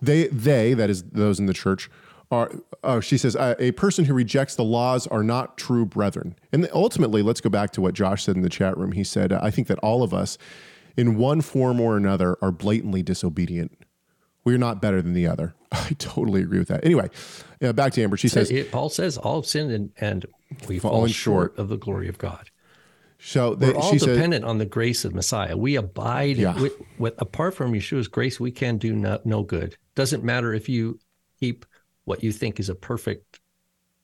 they, 0.00 0.28
they, 0.28 0.74
that 0.74 0.90
is 0.90 1.02
those 1.02 1.38
in 1.38 1.46
the 1.46 1.54
church, 1.54 1.90
are, 2.30 2.52
oh, 2.84 3.00
she 3.00 3.16
says, 3.16 3.34
uh, 3.36 3.54
a 3.58 3.72
person 3.72 4.04
who 4.04 4.12
rejects 4.12 4.54
the 4.54 4.64
laws 4.64 5.06
are 5.06 5.22
not 5.22 5.56
true 5.56 5.86
brethren. 5.86 6.34
And 6.52 6.68
ultimately, 6.74 7.22
let's 7.22 7.40
go 7.40 7.48
back 7.48 7.70
to 7.72 7.80
what 7.80 7.94
Josh 7.94 8.24
said 8.24 8.36
in 8.36 8.42
the 8.42 8.50
chat 8.50 8.76
room. 8.76 8.92
He 8.92 9.04
said, 9.04 9.32
I 9.32 9.50
think 9.50 9.66
that 9.68 9.78
all 9.78 10.02
of 10.02 10.12
us, 10.12 10.36
in 10.96 11.16
one 11.16 11.40
form 11.40 11.80
or 11.80 11.96
another, 11.96 12.36
are 12.42 12.52
blatantly 12.52 13.02
disobedient. 13.02 13.77
We're 14.48 14.56
not 14.56 14.80
better 14.80 15.02
than 15.02 15.12
the 15.12 15.26
other. 15.26 15.54
I 15.72 15.90
totally 15.98 16.40
agree 16.40 16.58
with 16.58 16.68
that. 16.68 16.82
Anyway, 16.82 17.10
uh, 17.62 17.74
back 17.74 17.92
to 17.92 18.02
Amber. 18.02 18.16
She 18.16 18.28
says, 18.28 18.50
It- 18.50 18.72
Paul 18.72 18.88
says, 18.88 19.18
all 19.18 19.42
have 19.42 19.46
sinned 19.46 19.70
and, 19.72 19.90
and 20.00 20.24
we 20.66 20.78
fall 20.78 20.92
Fallen 20.92 21.10
short 21.10 21.50
short. 21.52 21.58
of 21.58 21.68
the 21.68 21.76
glory 21.76 22.08
of 22.08 22.16
God. 22.16 22.48
so 23.18 23.54
We're 23.54 23.74
all 23.74 23.94
dependent 23.94 24.46
on 24.46 24.56
the 24.56 24.64
grace 24.64 25.04
of 25.04 25.14
Messiah. 25.14 25.54
We 25.54 25.76
abide 25.76 26.38
Yeah. 26.38 26.58
with, 26.58 26.72
with 26.98 27.20
apart 27.20 27.54
from 27.54 27.74
Yeshua's 27.74 28.08
grace, 28.08 28.40
we 28.40 28.50
can 28.50 28.78
do 28.78 28.94
no, 28.96 29.20
no 29.26 29.42
good. 29.42 29.76
Doesn't 29.94 30.24
matter 30.24 30.54
if 30.54 30.66
you 30.68 30.98
keep 31.38 31.66
what 32.04 32.24
you 32.24 32.32
think 32.32 32.58
is 32.58 32.70
a 32.70 32.74
perfect 32.74 33.40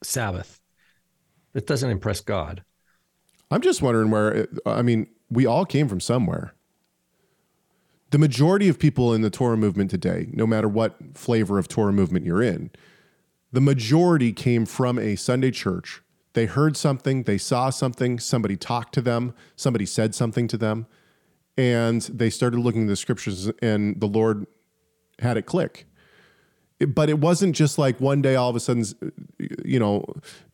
Sabbath. 0.03 0.61
It 1.55 1.67
doesn't 1.67 1.89
impress 1.91 2.21
God. 2.21 2.63
I'm 3.51 3.63
just 3.63 3.81
wondering 3.81 4.11
where, 4.11 4.47
I 4.67 4.83
mean, 4.83 5.07
we 5.31 5.47
all 5.47 5.65
came 5.65 5.89
from 5.89 6.01
somewhere. 6.01 6.55
The 8.15 8.19
majority 8.19 8.69
of 8.69 8.79
people 8.79 9.13
in 9.13 9.23
the 9.23 9.29
Torah 9.29 9.57
movement 9.57 9.91
today, 9.91 10.29
no 10.33 10.47
matter 10.47 10.69
what 10.69 10.95
flavor 11.15 11.59
of 11.59 11.67
Torah 11.67 11.93
movement 11.93 12.25
you're 12.25 12.45
in, 12.45 12.71
the 13.51 13.61
majority 13.61 14.33
came 14.33 14.67
from 14.67 15.01
a 15.01 15.17
Sunday 15.17 15.51
church. 15.51 16.01
They 16.35 16.47
heard 16.47 16.77
something, 16.77 17.25
they 17.25 17.39
saw 17.39 17.71
something, 17.71 18.21
somebody 18.21 18.57
talked 18.57 18.95
to 18.95 19.01
them, 19.01 19.35
somebody 19.57 19.85
said 19.85 20.15
something 20.15 20.47
to 20.47 20.57
them, 20.57 20.87
and 21.59 22.03
they 22.03 22.31
started 22.31 22.61
looking 22.61 22.83
at 22.83 22.87
the 22.87 22.95
scriptures, 22.95 23.51
and 23.61 24.01
the 24.01 24.07
Lord 24.07 24.47
had 25.19 25.37
it 25.37 25.47
click. 25.47 25.89
It- 26.79 26.95
but 26.95 27.11
it 27.11 27.19
wasn't 27.19 27.57
just 27.57 27.79
like 27.79 28.01
one 28.01 28.23
day 28.23 28.37
all 28.37 28.49
of 28.49 28.55
a 28.55 28.61
sudden, 28.61 28.85
you 29.65 29.81
know, 29.81 30.05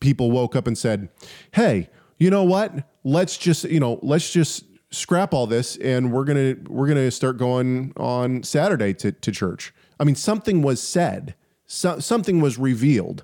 people 0.00 0.30
woke 0.30 0.56
up 0.56 0.66
and 0.66 0.78
said, 0.78 1.10
"Hey, 1.52 1.90
you 2.18 2.30
know 2.30 2.42
what? 2.42 2.88
Let's 3.04 3.36
just, 3.36 3.64
you 3.64 3.80
know, 3.80 3.98
let's 4.02 4.32
just 4.32 4.64
scrap 4.90 5.32
all 5.32 5.46
this, 5.46 5.76
and 5.76 6.12
we're 6.12 6.24
gonna 6.24 6.56
we're 6.68 6.88
gonna 6.88 7.10
start 7.10 7.36
going 7.36 7.92
on 7.96 8.42
Saturday 8.42 8.94
to 8.94 9.12
to 9.12 9.32
church." 9.32 9.72
I 9.98 10.04
mean, 10.04 10.14
something 10.14 10.62
was 10.62 10.82
said, 10.82 11.34
so, 11.66 11.98
something 11.98 12.40
was 12.40 12.58
revealed 12.58 13.22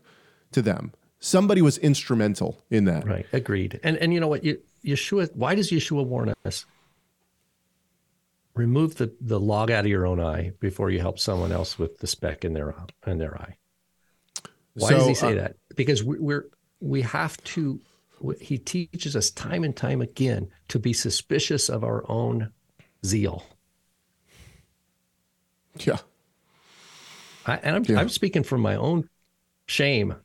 to 0.53 0.63
them. 0.63 0.93
Somebody 1.19 1.63
was 1.63 1.79
instrumental 1.79 2.63
in 2.71 2.85
that. 2.85 3.07
Right. 3.07 3.27
Agreed. 3.33 3.81
And 3.83 3.97
and 3.97 4.13
you 4.13 4.21
know 4.21 4.29
what? 4.29 4.45
Ye- 4.45 4.59
Yeshua, 4.85 5.35
why 5.35 5.55
does 5.55 5.71
Yeshua 5.71 6.07
warn 6.07 6.33
us? 6.45 6.65
Remove 8.55 8.97
the, 8.97 9.13
the 9.21 9.41
log 9.41 9.71
out 9.71 9.85
of 9.85 9.91
your 9.91 10.07
own 10.07 10.21
eye 10.21 10.53
before 10.61 10.91
you 10.91 11.01
help 11.01 11.19
someone 11.19 11.53
else 11.53 11.79
with 11.79 11.99
the 11.99 12.07
speck 12.07 12.45
in 12.45 12.53
their 12.53 12.75
in 13.07 13.19
their 13.19 13.37
eye. 13.37 13.57
Why 14.75 14.91
does 14.91 15.07
he 15.07 15.15
say 15.15 15.33
uh, 15.33 15.43
that? 15.43 15.57
Because 15.75 16.05
we, 16.05 16.19
we're 16.19 16.47
we 16.81 17.03
have 17.03 17.43
to. 17.45 17.81
He 18.41 18.59
teaches 18.59 19.15
us 19.15 19.31
time 19.31 19.63
and 19.65 19.77
time 19.77 20.01
again 20.01 20.49
to 20.69 20.79
be 20.79 20.93
suspicious 20.93 21.69
of 21.69 21.85
our 21.85 22.05
own 22.11 22.53
zeal. 23.05 23.45
Yeah. 25.79 25.99
I, 27.47 27.57
and 27.57 27.77
I'm 27.77 27.85
Yeah. 27.85 28.01
I'm 28.01 28.09
speaking 28.09 28.43
from 28.43 28.61
my 28.61 28.77
own 28.77 29.09
shame. 29.67 30.17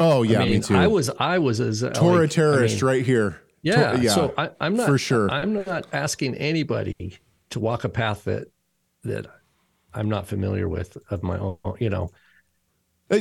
Oh 0.00 0.22
yeah, 0.22 0.40
I 0.40 0.44
mean, 0.44 0.52
me 0.54 0.60
too. 0.60 0.74
I 0.74 0.86
was 0.86 1.10
I 1.18 1.38
was 1.38 1.60
as 1.60 1.80
Torah 1.94 2.22
like, 2.22 2.22
I 2.22 2.26
terrorist 2.26 2.76
mean, 2.76 2.84
right 2.84 3.04
here. 3.04 3.40
Yeah. 3.62 3.92
Tor- 3.92 4.02
yeah. 4.02 4.10
So 4.10 4.34
I, 4.36 4.50
I'm 4.60 4.76
not 4.76 4.86
for 4.86 4.98
sure. 4.98 5.30
I'm 5.30 5.52
not 5.52 5.86
asking 5.92 6.34
anybody 6.36 7.18
to 7.50 7.60
walk 7.60 7.84
a 7.84 7.88
path 7.88 8.24
that 8.24 8.48
that 9.04 9.26
I'm 9.92 10.08
not 10.08 10.26
familiar 10.26 10.68
with 10.68 10.96
of 11.10 11.22
my 11.22 11.38
own. 11.38 11.58
You 11.78 11.90
know, 11.90 12.10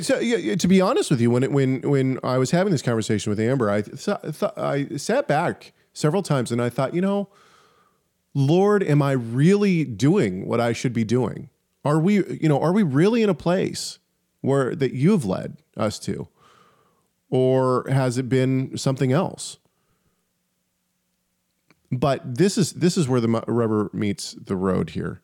So, 0.02 0.20
yeah, 0.20 0.56
to 0.56 0.68
be 0.68 0.80
honest 0.80 1.12
with 1.12 1.20
you, 1.20 1.30
when 1.30 1.44
it, 1.44 1.52
when 1.52 1.82
when 1.82 2.18
I 2.24 2.38
was 2.38 2.52
having 2.52 2.72
this 2.72 2.82
conversation 2.82 3.30
with 3.30 3.40
Amber, 3.40 3.70
I 3.70 3.82
th- 3.82 4.22
th- 4.22 4.52
I 4.56 4.88
sat 4.96 5.28
back 5.28 5.74
several 5.92 6.24
times 6.24 6.52
and 6.52 6.62
I 6.62 6.70
thought, 6.70 6.94
you 6.94 7.02
know, 7.02 7.28
Lord, 8.34 8.82
am 8.82 9.02
I 9.02 9.12
really 9.12 9.84
doing 9.84 10.48
what 10.48 10.62
I 10.62 10.72
should 10.72 10.94
be 10.94 11.04
doing? 11.04 11.50
Are 11.84 12.00
we, 12.00 12.26
you 12.36 12.48
know, 12.48 12.62
are 12.62 12.72
we 12.72 12.82
really 12.82 13.24
in 13.24 13.30
a 13.30 13.34
place 13.34 14.00
where 14.40 14.74
that 14.74 14.94
you've 14.94 15.26
led 15.26 15.58
us 15.76 16.00
to, 16.00 16.30
or 17.30 17.86
has 17.90 18.18
it 18.18 18.30
been 18.30 18.78
something 18.78 19.12
else? 19.12 19.58
But 21.92 22.38
this 22.38 22.58
is 22.58 22.74
this 22.74 22.98
is 22.98 23.10
where 23.10 23.20
the 23.20 23.44
rubber 23.48 23.90
meets 23.92 24.32
the 24.34 24.56
road 24.56 24.92
here. 24.92 25.22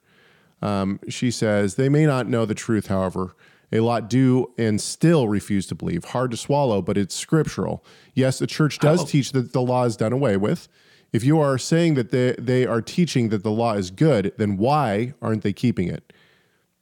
Um, 0.62 1.00
she 1.08 1.32
says, 1.32 1.76
they 1.76 1.88
may 1.88 2.06
not 2.06 2.28
know 2.28 2.46
the 2.46 2.54
truth, 2.54 2.88
however. 2.88 3.36
A 3.72 3.82
lot 3.82 4.10
do 4.10 4.52
and 4.58 4.82
still 4.82 5.28
refuse 5.28 5.68
to 5.68 5.76
believe. 5.76 6.06
Hard 6.06 6.32
to 6.32 6.38
swallow, 6.38 6.82
but 6.82 6.98
it's 6.98 7.16
scriptural. 7.16 7.86
Yes, 8.16 8.40
the 8.40 8.48
church 8.48 8.80
does 8.80 9.02
How- 9.02 9.06
teach 9.06 9.32
that 9.34 9.54
the 9.54 9.62
law 9.62 9.86
is 9.86 9.96
done 9.96 10.14
away 10.14 10.38
with. 10.38 10.68
If 11.12 11.24
you 11.24 11.40
are 11.40 11.58
saying 11.58 11.96
that 11.96 12.12
they, 12.12 12.36
they 12.38 12.66
are 12.66 12.82
teaching 12.82 13.30
that 13.30 13.44
the 13.44 13.52
law 13.52 13.74
is 13.74 13.90
good, 13.90 14.32
then 14.38 14.58
why 14.58 15.14
aren't 15.22 15.42
they 15.44 15.54
keeping 15.54 15.88
it? 15.88 16.14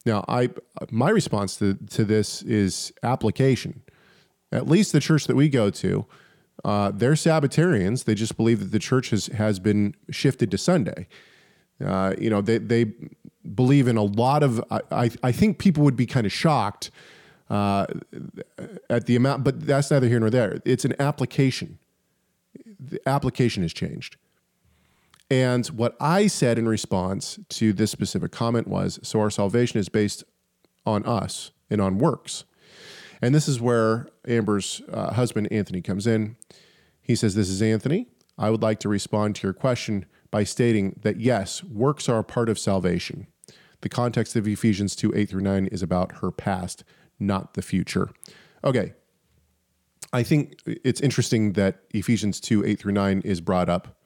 Now, 0.04 0.24
I 0.28 0.50
my 0.90 1.10
response 1.10 1.56
to, 1.56 1.74
to 1.90 2.04
this 2.04 2.42
is 2.42 2.92
application. 3.02 3.82
At 4.50 4.66
least 4.66 4.92
the 4.92 5.00
church 5.00 5.26
that 5.26 5.36
we 5.36 5.48
go 5.48 5.68
to, 5.70 6.06
uh, 6.64 6.90
they're 6.94 7.12
Sabbatarians. 7.12 8.04
They 8.04 8.14
just 8.14 8.36
believe 8.36 8.60
that 8.60 8.72
the 8.72 8.78
church 8.78 9.10
has, 9.10 9.26
has 9.26 9.58
been 9.58 9.94
shifted 10.10 10.50
to 10.50 10.58
Sunday. 10.58 11.08
Uh, 11.84 12.14
you 12.18 12.30
know, 12.30 12.40
they, 12.40 12.58
they 12.58 12.92
believe 13.54 13.88
in 13.88 13.96
a 13.96 14.02
lot 14.02 14.42
of, 14.42 14.62
I, 14.70 15.10
I, 15.22 15.32
think 15.32 15.58
people 15.58 15.82
would 15.84 15.96
be 15.96 16.06
kind 16.06 16.26
of 16.26 16.32
shocked 16.32 16.90
uh, 17.50 17.86
at 18.90 19.06
the 19.06 19.16
amount, 19.16 19.44
but 19.44 19.66
that's 19.66 19.90
neither 19.90 20.08
here 20.08 20.20
nor 20.20 20.30
there. 20.30 20.60
It's 20.64 20.84
an 20.84 20.94
application. 20.98 21.78
The 22.78 23.00
application 23.08 23.62
has 23.62 23.72
changed. 23.72 24.16
And 25.30 25.66
what 25.68 25.96
I 26.00 26.26
said 26.26 26.58
in 26.58 26.68
response 26.68 27.38
to 27.50 27.72
this 27.72 27.90
specific 27.90 28.32
comment 28.32 28.66
was 28.66 28.98
so 29.02 29.20
our 29.20 29.30
salvation 29.30 29.78
is 29.78 29.88
based 29.88 30.24
on 30.86 31.04
us 31.04 31.50
and 31.68 31.80
on 31.80 31.98
works. 31.98 32.44
And 33.20 33.34
this 33.34 33.48
is 33.48 33.60
where 33.60 34.08
Amber's 34.26 34.80
uh, 34.92 35.12
husband, 35.12 35.48
Anthony, 35.50 35.82
comes 35.82 36.06
in. 36.06 36.36
He 37.00 37.14
says, 37.14 37.34
This 37.34 37.48
is 37.48 37.60
Anthony. 37.60 38.06
I 38.38 38.50
would 38.50 38.62
like 38.62 38.78
to 38.80 38.88
respond 38.88 39.34
to 39.36 39.46
your 39.46 39.52
question 39.52 40.06
by 40.30 40.44
stating 40.44 40.98
that 41.02 41.20
yes, 41.20 41.64
works 41.64 42.08
are 42.08 42.18
a 42.18 42.24
part 42.24 42.48
of 42.48 42.58
salvation. 42.58 43.26
The 43.80 43.88
context 43.88 44.36
of 44.36 44.46
Ephesians 44.46 44.96
2 44.96 45.12
8 45.14 45.28
through 45.28 45.42
9 45.42 45.66
is 45.66 45.82
about 45.82 46.18
her 46.18 46.30
past, 46.30 46.84
not 47.18 47.54
the 47.54 47.62
future. 47.62 48.10
Okay. 48.64 48.94
I 50.12 50.22
think 50.22 50.60
it's 50.66 51.00
interesting 51.00 51.52
that 51.52 51.80
Ephesians 51.90 52.40
2 52.40 52.64
8 52.64 52.78
through 52.78 52.92
9 52.92 53.22
is 53.24 53.40
brought 53.40 53.68
up 53.68 53.96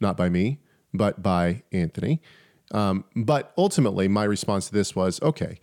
not 0.00 0.16
by 0.16 0.28
me, 0.28 0.60
but 0.92 1.22
by 1.22 1.62
Anthony. 1.72 2.20
Um, 2.72 3.04
but 3.16 3.52
ultimately, 3.58 4.06
my 4.06 4.24
response 4.24 4.68
to 4.68 4.72
this 4.72 4.94
was 4.94 5.20
okay, 5.22 5.58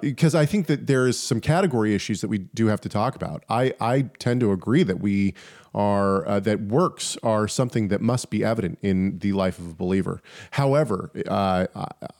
because 0.00 0.34
I 0.34 0.46
think 0.46 0.68
that 0.68 0.86
there 0.86 1.08
is 1.08 1.18
some 1.18 1.40
category 1.40 1.92
issues 1.92 2.20
that 2.20 2.28
we 2.28 2.38
do 2.38 2.68
have 2.68 2.80
to 2.82 2.88
talk 2.88 3.16
about. 3.16 3.44
I, 3.48 3.74
I 3.80 4.02
tend 4.20 4.40
to 4.40 4.52
agree 4.52 4.84
that 4.84 5.00
we 5.00 5.34
are 5.76 6.26
uh, 6.26 6.40
that 6.40 6.62
works 6.62 7.18
are 7.22 7.46
something 7.46 7.88
that 7.88 8.00
must 8.00 8.30
be 8.30 8.42
evident 8.42 8.78
in 8.82 9.18
the 9.18 9.32
life 9.32 9.58
of 9.58 9.70
a 9.70 9.74
believer. 9.74 10.22
However, 10.52 11.10
uh, 11.28 11.66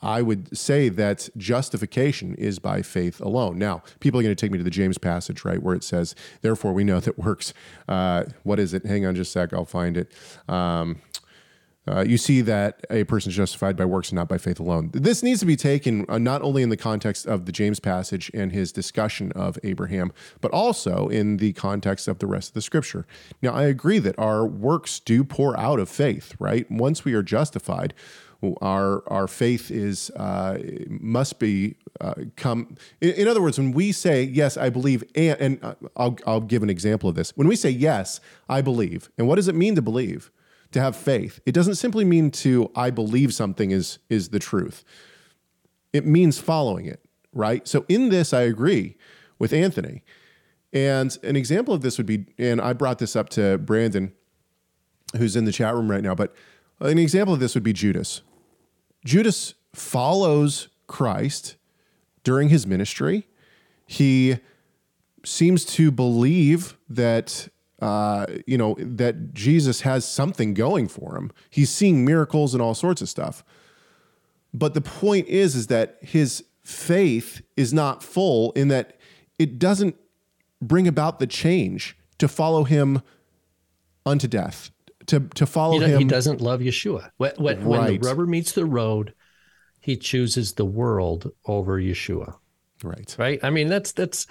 I 0.02 0.22
would 0.22 0.56
say 0.56 0.90
that 0.90 1.30
justification 1.36 2.34
is 2.34 2.58
by 2.58 2.82
faith 2.82 3.20
alone. 3.20 3.58
Now, 3.58 3.82
people 3.98 4.20
are 4.20 4.22
going 4.22 4.36
to 4.36 4.40
take 4.40 4.52
me 4.52 4.58
to 4.58 4.64
the 4.64 4.70
James 4.70 4.98
passage, 4.98 5.44
right, 5.44 5.62
where 5.62 5.74
it 5.74 5.82
says, 5.82 6.14
"Therefore, 6.42 6.74
we 6.74 6.84
know 6.84 7.00
that 7.00 7.18
works." 7.18 7.54
Uh, 7.88 8.24
what 8.42 8.60
is 8.60 8.74
it? 8.74 8.84
Hang 8.84 9.06
on, 9.06 9.14
just 9.14 9.30
a 9.30 9.40
sec. 9.40 9.54
I'll 9.54 9.64
find 9.64 9.96
it. 9.96 10.12
Um, 10.48 11.00
uh, 11.88 12.04
you 12.06 12.18
see 12.18 12.40
that 12.40 12.84
a 12.90 13.04
person 13.04 13.30
is 13.30 13.36
justified 13.36 13.76
by 13.76 13.84
works 13.84 14.10
and 14.10 14.16
not 14.16 14.28
by 14.28 14.38
faith 14.38 14.58
alone. 14.58 14.90
This 14.92 15.22
needs 15.22 15.40
to 15.40 15.46
be 15.46 15.56
taken 15.56 16.04
uh, 16.08 16.18
not 16.18 16.42
only 16.42 16.62
in 16.62 16.68
the 16.68 16.76
context 16.76 17.26
of 17.26 17.46
the 17.46 17.52
James 17.52 17.78
passage 17.78 18.30
and 18.34 18.50
his 18.52 18.72
discussion 18.72 19.30
of 19.32 19.58
Abraham, 19.62 20.12
but 20.40 20.50
also 20.50 21.08
in 21.08 21.36
the 21.36 21.52
context 21.52 22.08
of 22.08 22.18
the 22.18 22.26
rest 22.26 22.50
of 22.50 22.54
the 22.54 22.62
scripture. 22.62 23.06
Now, 23.40 23.54
I 23.54 23.64
agree 23.64 23.98
that 24.00 24.18
our 24.18 24.44
works 24.44 24.98
do 24.98 25.22
pour 25.22 25.58
out 25.58 25.78
of 25.78 25.88
faith, 25.88 26.34
right? 26.38 26.68
Once 26.70 27.04
we 27.04 27.14
are 27.14 27.22
justified, 27.22 27.94
our 28.60 29.02
our 29.10 29.26
faith 29.26 29.70
is 29.70 30.10
uh, 30.10 30.58
must 30.88 31.38
be 31.38 31.76
uh, 32.00 32.14
come. 32.36 32.76
In, 33.00 33.10
in, 33.12 33.28
other 33.28 33.40
words, 33.40 33.58
when 33.58 33.72
we 33.72 33.92
say 33.92 34.22
yes, 34.22 34.56
I 34.56 34.68
believe, 34.68 35.02
and, 35.14 35.40
and 35.40 35.64
uh, 35.64 35.74
I'll 35.96 36.18
I'll 36.26 36.40
give 36.40 36.62
an 36.62 36.70
example 36.70 37.08
of 37.08 37.14
this. 37.14 37.32
When 37.36 37.48
we 37.48 37.56
say 37.56 37.70
yes, 37.70 38.20
I 38.48 38.60
believe, 38.60 39.10
and 39.16 39.26
what 39.26 39.36
does 39.36 39.48
it 39.48 39.54
mean 39.54 39.74
to 39.76 39.82
believe? 39.82 40.30
To 40.72 40.80
have 40.80 40.96
faith. 40.96 41.40
It 41.46 41.52
doesn't 41.52 41.76
simply 41.76 42.04
mean 42.04 42.30
to 42.32 42.70
I 42.74 42.90
believe 42.90 43.32
something 43.32 43.70
is 43.70 43.98
is 44.08 44.30
the 44.30 44.38
truth. 44.38 44.84
It 45.92 46.06
means 46.06 46.38
following 46.38 46.86
it, 46.86 47.02
right? 47.32 47.66
So 47.66 47.84
in 47.88 48.08
this 48.10 48.32
I 48.32 48.42
agree 48.42 48.96
with 49.38 49.52
Anthony. 49.52 50.02
And 50.72 51.16
an 51.22 51.36
example 51.36 51.72
of 51.72 51.80
this 51.82 51.98
would 51.98 52.06
be 52.06 52.26
and 52.38 52.60
I 52.60 52.72
brought 52.72 52.98
this 52.98 53.16
up 53.16 53.28
to 53.30 53.58
Brandon 53.58 54.12
who's 55.16 55.36
in 55.36 55.44
the 55.44 55.52
chat 55.52 55.74
room 55.74 55.90
right 55.90 56.02
now, 56.02 56.14
but 56.14 56.34
an 56.80 56.98
example 56.98 57.32
of 57.32 57.40
this 57.40 57.54
would 57.54 57.62
be 57.62 57.72
Judas. 57.72 58.22
Judas 59.04 59.54
follows 59.72 60.68
Christ 60.86 61.56
during 62.24 62.48
his 62.48 62.66
ministry. 62.66 63.26
He 63.86 64.38
seems 65.24 65.64
to 65.64 65.90
believe 65.90 66.76
that 66.88 67.48
uh, 67.80 68.26
you 68.46 68.56
know, 68.56 68.74
that 68.78 69.34
Jesus 69.34 69.82
has 69.82 70.06
something 70.06 70.54
going 70.54 70.88
for 70.88 71.16
him. 71.16 71.30
He's 71.50 71.70
seeing 71.70 72.04
miracles 72.04 72.54
and 72.54 72.62
all 72.62 72.74
sorts 72.74 73.02
of 73.02 73.08
stuff. 73.08 73.44
But 74.54 74.74
the 74.74 74.80
point 74.80 75.28
is, 75.28 75.54
is 75.54 75.66
that 75.66 75.98
his 76.00 76.44
faith 76.62 77.42
is 77.56 77.74
not 77.74 78.02
full 78.02 78.52
in 78.52 78.68
that 78.68 78.98
it 79.38 79.58
doesn't 79.58 79.96
bring 80.62 80.88
about 80.88 81.18
the 81.18 81.26
change 81.26 81.96
to 82.18 82.28
follow 82.28 82.64
him 82.64 83.02
unto 84.06 84.26
death, 84.26 84.70
to, 85.06 85.20
to 85.34 85.44
follow 85.44 85.78
he 85.78 85.86
him. 85.86 85.98
He 85.98 86.04
doesn't 86.06 86.40
love 86.40 86.60
Yeshua. 86.60 87.10
When, 87.18 87.32
when, 87.36 87.56
right. 87.58 87.66
when 87.66 87.86
the 87.86 87.98
rubber 87.98 88.26
meets 88.26 88.52
the 88.52 88.64
road, 88.64 89.12
he 89.80 89.96
chooses 89.96 90.54
the 90.54 90.64
world 90.64 91.30
over 91.44 91.78
Yeshua. 91.78 92.36
Right. 92.82 93.14
Right. 93.18 93.38
I 93.42 93.50
mean, 93.50 93.68
that's, 93.68 93.92
that's, 93.92 94.26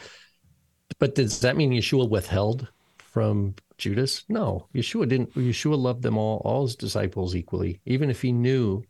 but 0.97 1.13
does 1.15 1.41
that 1.41 1.55
mean 1.55 1.71
Yeshua 1.71 2.09
withheld 2.09 2.67
from 3.15 3.55
Judas? 3.77 4.25
No, 4.27 4.67
Yeshua 4.75 5.07
didn't. 5.07 5.33
Yeshua 5.35 5.77
loved 5.77 6.03
them 6.03 6.17
all, 6.17 6.41
all 6.43 6.63
his 6.63 6.75
disciples 6.75 7.33
equally, 7.33 7.79
even 7.85 8.09
if 8.09 8.21
he 8.21 8.33
knew 8.33 8.83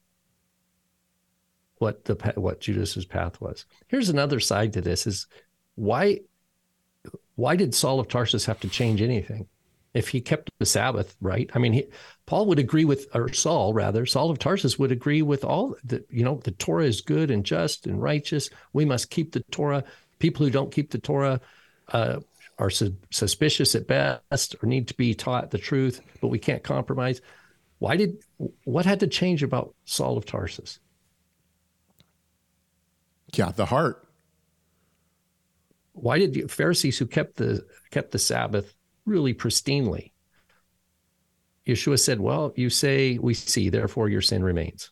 what 1.78 2.05
the 2.05 2.15
what 2.34 2.59
Judas's 2.59 3.05
path 3.05 3.39
was. 3.39 3.67
Here's 3.88 4.09
another 4.09 4.39
side 4.39 4.73
to 4.73 4.82
this: 4.82 5.05
is 5.05 5.28
why 5.76 6.21
why 7.36 7.55
did 7.55 7.76
Saul 7.76 7.99
of 7.99 8.07
Tarsus 8.07 8.47
have 8.47 8.59
to 8.61 8.67
change 8.67 8.99
anything? 8.99 9.47
If 9.93 10.07
he 10.07 10.21
kept 10.21 10.49
the 10.57 10.65
Sabbath, 10.65 11.15
right? 11.21 11.47
I 11.53 11.59
mean, 11.59 11.73
he, 11.73 11.86
Paul 12.26 12.47
would 12.47 12.57
agree 12.57 12.84
with, 12.84 13.07
or 13.13 13.32
Saul 13.32 13.76
rather, 13.76 14.07
Saul 14.07 14.32
of 14.32 14.39
Tarsus 14.39 14.80
would 14.80 14.91
agree 14.91 15.21
with 15.21 15.43
all 15.43 15.76
that. 15.84 16.07
You 16.09 16.23
know, 16.23 16.41
the 16.43 16.49
Torah 16.49 16.86
is 16.86 17.01
good 17.01 17.30
and 17.30 17.45
just 17.45 17.86
and 17.86 18.01
righteous. 18.01 18.49
We 18.73 18.86
must 18.86 19.11
keep 19.11 19.34
the 19.34 19.43
Torah. 19.51 19.84
People 20.17 20.47
who 20.47 20.51
don't 20.51 20.73
keep 20.73 20.89
the 20.89 20.97
Torah 20.97 21.41
uh, 21.89 22.21
are 22.57 22.69
su- 22.69 22.95
suspicious 23.11 23.75
at 23.75 23.87
best 23.87 24.55
or 24.61 24.67
need 24.67 24.87
to 24.87 24.93
be 24.95 25.13
taught 25.13 25.51
the 25.51 25.57
truth, 25.57 26.01
but 26.21 26.29
we 26.29 26.39
can't 26.39 26.63
compromise. 26.63 27.21
Why 27.79 27.97
did 27.97 28.23
what 28.63 28.85
had 28.85 29.01
to 29.01 29.07
change 29.07 29.43
about 29.43 29.75
Saul 29.85 30.17
of 30.17 30.25
Tarsus? 30.25 30.79
Yeah, 33.33 33.51
the 33.51 33.65
heart. 33.65 34.07
Why 35.93 36.19
did 36.19 36.33
the 36.33 36.47
Pharisees 36.47 36.97
who 36.97 37.07
kept 37.07 37.35
the 37.35 37.65
kept 37.91 38.11
the 38.11 38.19
Sabbath 38.19 38.73
really 39.05 39.33
pristinely? 39.33 40.11
Yeshua 41.67 41.99
said, 41.99 42.19
"Well, 42.19 42.53
you 42.55 42.69
say 42.69 43.17
we 43.17 43.33
see, 43.33 43.69
therefore 43.69 44.07
your 44.07 44.21
sin 44.21 44.43
remains." 44.43 44.91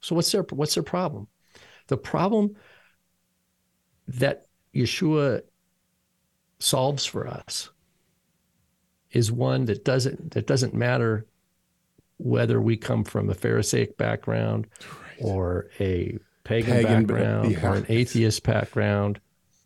So 0.00 0.14
what's 0.14 0.32
their 0.32 0.42
what's 0.42 0.74
their 0.74 0.82
problem? 0.82 1.28
The 1.88 1.96
problem 1.96 2.56
that 4.08 4.46
Yeshua 4.74 5.42
solves 6.60 7.04
for 7.04 7.26
us 7.26 7.70
is 9.10 9.32
one 9.32 9.64
that 9.64 9.84
doesn't 9.84 10.32
that 10.32 10.46
doesn't 10.46 10.74
matter 10.74 11.26
whether 12.18 12.60
we 12.60 12.76
come 12.76 13.02
from 13.02 13.30
a 13.30 13.34
Pharisaic 13.34 13.96
background 13.96 14.66
right. 14.80 15.16
or 15.20 15.70
a 15.80 16.18
pagan, 16.44 16.72
pagan 16.72 17.06
background 17.06 17.52
yeah. 17.52 17.66
or 17.66 17.74
an 17.76 17.86
atheist 17.88 18.42
background. 18.42 19.20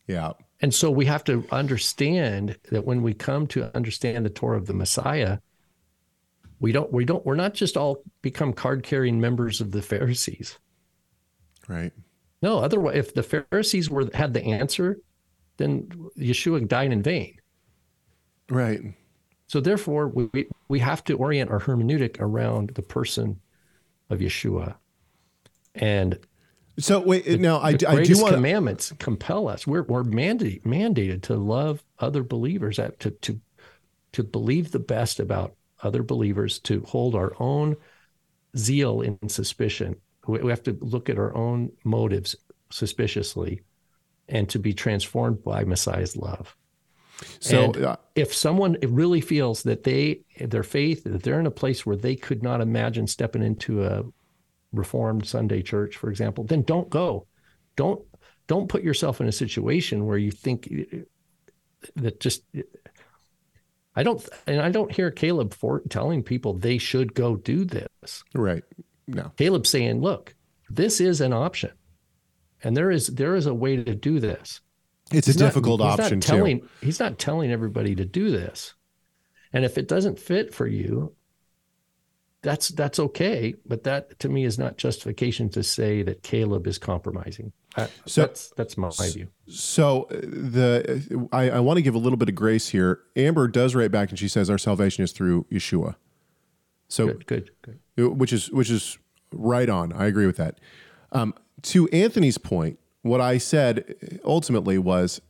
Yeah. 0.07 0.32
And 0.61 0.72
so 0.72 0.90
we 0.90 1.05
have 1.07 1.24
to 1.24 1.45
understand 1.51 2.57
that 2.70 2.86
when 2.86 3.03
we 3.03 3.12
come 3.12 3.47
to 3.49 3.74
understand 3.76 4.24
the 4.24 4.30
Torah 4.30 4.57
of 4.57 4.66
the 4.66 4.72
Messiah, 4.72 5.38
we 6.61 6.72
don't 6.72 6.92
we 6.92 7.05
don't 7.05 7.26
we're 7.26 7.34
not 7.34 7.55
just 7.55 7.76
all 7.76 8.03
become 8.22 8.53
card 8.53 8.82
carrying 8.82 9.20
members 9.20 9.61
of 9.61 9.72
the 9.72 9.82
Pharisees. 9.82 10.59
Right. 11.68 11.92
No, 12.40 12.59
otherwise 12.59 12.97
if 12.97 13.14
the 13.14 13.22
Pharisees 13.22 13.90
were 13.90 14.09
had 14.14 14.32
the 14.32 14.45
answer, 14.45 14.99
then 15.57 15.89
Yeshua 16.19 16.67
died 16.67 16.93
in 16.93 17.03
vain. 17.03 17.37
Right. 18.49 18.81
So 19.47 19.61
therefore, 19.61 20.09
we 20.09 20.47
we 20.69 20.79
have 20.81 21.05
to 21.05 21.15
orient 21.15 21.51
our 21.51 21.61
hermeneutic 21.61 22.17
around 22.21 22.71
the 22.75 22.83
person 22.83 23.41
of 24.11 24.19
Yeshua, 24.19 24.75
and 25.75 26.19
so 26.79 27.01
wait 27.01 27.25
the, 27.25 27.39
now 27.39 27.61
I, 27.61 27.75
the 27.75 27.89
I 27.89 28.03
do 28.03 28.21
want 28.21 28.35
commandments 28.35 28.93
compel 28.99 29.49
us. 29.49 29.67
We're 29.67 29.83
we're 29.83 30.03
mandated 30.03 30.63
mandated 30.63 31.23
to 31.23 31.37
love 31.37 31.85
other 31.99 32.23
believers, 32.23 32.77
to 32.77 33.11
to 33.11 33.41
to 34.13 34.25
believe 34.25 34.71
the 34.71 34.79
best 34.79 35.21
about 35.21 35.55
other 35.83 36.03
believers, 36.03 36.59
to 36.61 36.81
hold 36.83 37.15
our 37.15 37.33
own 37.39 37.77
zeal 38.57 39.03
in 39.03 39.29
suspicion. 39.29 39.97
We, 40.27 40.39
we 40.41 40.51
have 40.51 40.63
to 40.65 40.77
look 40.81 41.09
at 41.11 41.19
our 41.19 41.35
own 41.37 41.71
motives 41.85 42.35
suspiciously 42.71 43.61
and 44.29 44.49
to 44.49 44.59
be 44.59 44.72
transformed 44.72 45.43
by 45.43 45.64
Messiah's 45.64 46.16
love. 46.16 46.57
So, 47.39 47.72
uh, 47.72 47.97
if 48.14 48.35
someone 48.35 48.77
really 48.83 49.20
feels 49.20 49.62
that 49.62 49.85
they, 49.85 50.22
their 50.41 50.62
faith, 50.62 51.05
that 51.05 51.22
they're 51.22 51.41
in 51.41 51.47
a 51.47 51.51
place 51.51 51.87
where 51.87 51.97
they 51.97 52.16
could 52.16 52.43
not 52.43 52.61
imagine 52.61 53.07
stepping 53.07 53.43
into 53.43 53.85
a 53.85 54.03
Reformed 54.72 55.27
Sunday 55.27 55.62
church, 55.62 55.97
for 55.97 56.11
example, 56.11 56.45
then 56.45 56.62
don't 56.62 56.91
go. 56.91 57.27
Don't 57.77 58.03
don't 58.47 58.68
put 58.68 58.83
yourself 58.83 59.20
in 59.20 59.29
a 59.29 59.33
situation 59.33 60.07
where 60.07 60.18
you 60.18 60.31
think 60.31 60.68
that 61.97 62.20
just. 62.20 62.43
I 63.97 64.03
don't, 64.03 64.29
and 64.49 64.61
I 64.61 64.70
don't 64.70 64.91
hear 64.91 65.12
Caleb 65.12 65.55
for 65.55 65.81
telling 65.89 66.25
people 66.25 66.55
they 66.55 66.79
should 66.79 67.14
go 67.14 67.37
do 67.37 67.64
this. 67.64 68.25
Right. 68.35 68.64
No. 69.07 69.31
Caleb 69.37 69.66
saying, 69.66 70.01
"Look, 70.01 70.35
this 70.68 71.01
is 71.01 71.20
an 71.20 71.33
option." 71.33 71.70
And 72.65 72.77
there 72.77 72.91
is 72.91 73.09
there 73.09 73.37
is 73.37 73.47
a 73.47 73.55
way 73.55 73.77
to 73.77 73.95
do 73.95 74.19
this. 74.19 74.61
It's 75.12 75.27
he's 75.27 75.37
a 75.37 75.39
not, 75.39 75.47
difficult 75.47 75.81
option 75.83 76.21
telling, 76.21 76.61
too. 76.61 76.69
He's 76.81 76.99
not 76.99 77.19
telling 77.19 77.53
everybody 77.53 77.95
to 77.95 78.05
do 78.05 78.31
this, 78.31 78.75
and 79.53 79.65
if 79.65 79.79
it 79.79 79.87
doesn't 79.87 80.19
fit 80.19 80.53
for 80.53 80.67
you, 80.67 81.12
that's 82.43 82.71
that's 82.71 82.99
okay. 82.99 83.55
But 83.67 83.85
that 83.85 84.19
to 84.21 84.29
me 84.29 84.45
is 84.45 84.59
not 84.59 84.79
justification 84.79 85.51
to 85.51 85.62
say 85.62 86.03
that 86.03 86.23
Caleb 86.23 86.67
is 86.67 86.79
compromising. 86.79 87.53
so 88.07 88.23
that's 88.23 88.51
that's 88.57 88.79
my, 88.79 88.91
view. 89.12 89.29
So 89.47 90.05
uh, 90.05 90.21
the 90.23 91.29
I, 91.33 91.51
I 91.51 91.61
want 91.61 91.77
to 91.77 91.83
give 91.83 91.95
a 91.95 91.99
little 91.99 92.17
bit 92.17 92.31
of 92.31 92.35
grace 92.35 92.69
here. 92.69 93.01
Amber 93.15 93.47
does 93.47 93.75
write 93.75 93.91
back 93.91 94.09
and 94.09 94.19
she 94.19 94.29
says 94.29 94.49
our 94.49 94.59
salvation 94.59 95.05
is 95.05 95.12
through 95.12 95.45
Yeshua. 95.53 95.97
So 96.89 97.09
good, 97.09 97.27
good, 97.27 97.51
good. 97.97 98.19
Which 98.19 98.33
is 98.33 98.51
which 98.51 98.71
is 98.71 98.99
right 99.33 99.69
on. 99.69 99.93
I 99.93 100.07
agree 100.07 100.27
with 100.27 100.37
that. 100.37 100.61
Um, 101.12 101.35
to 101.63 101.89
Anthony's 101.89 102.39
point, 102.39 102.79
what 103.03 103.21
I 103.21 103.39
said 103.39 104.21
ultimately 104.25 104.79
was 104.79 105.21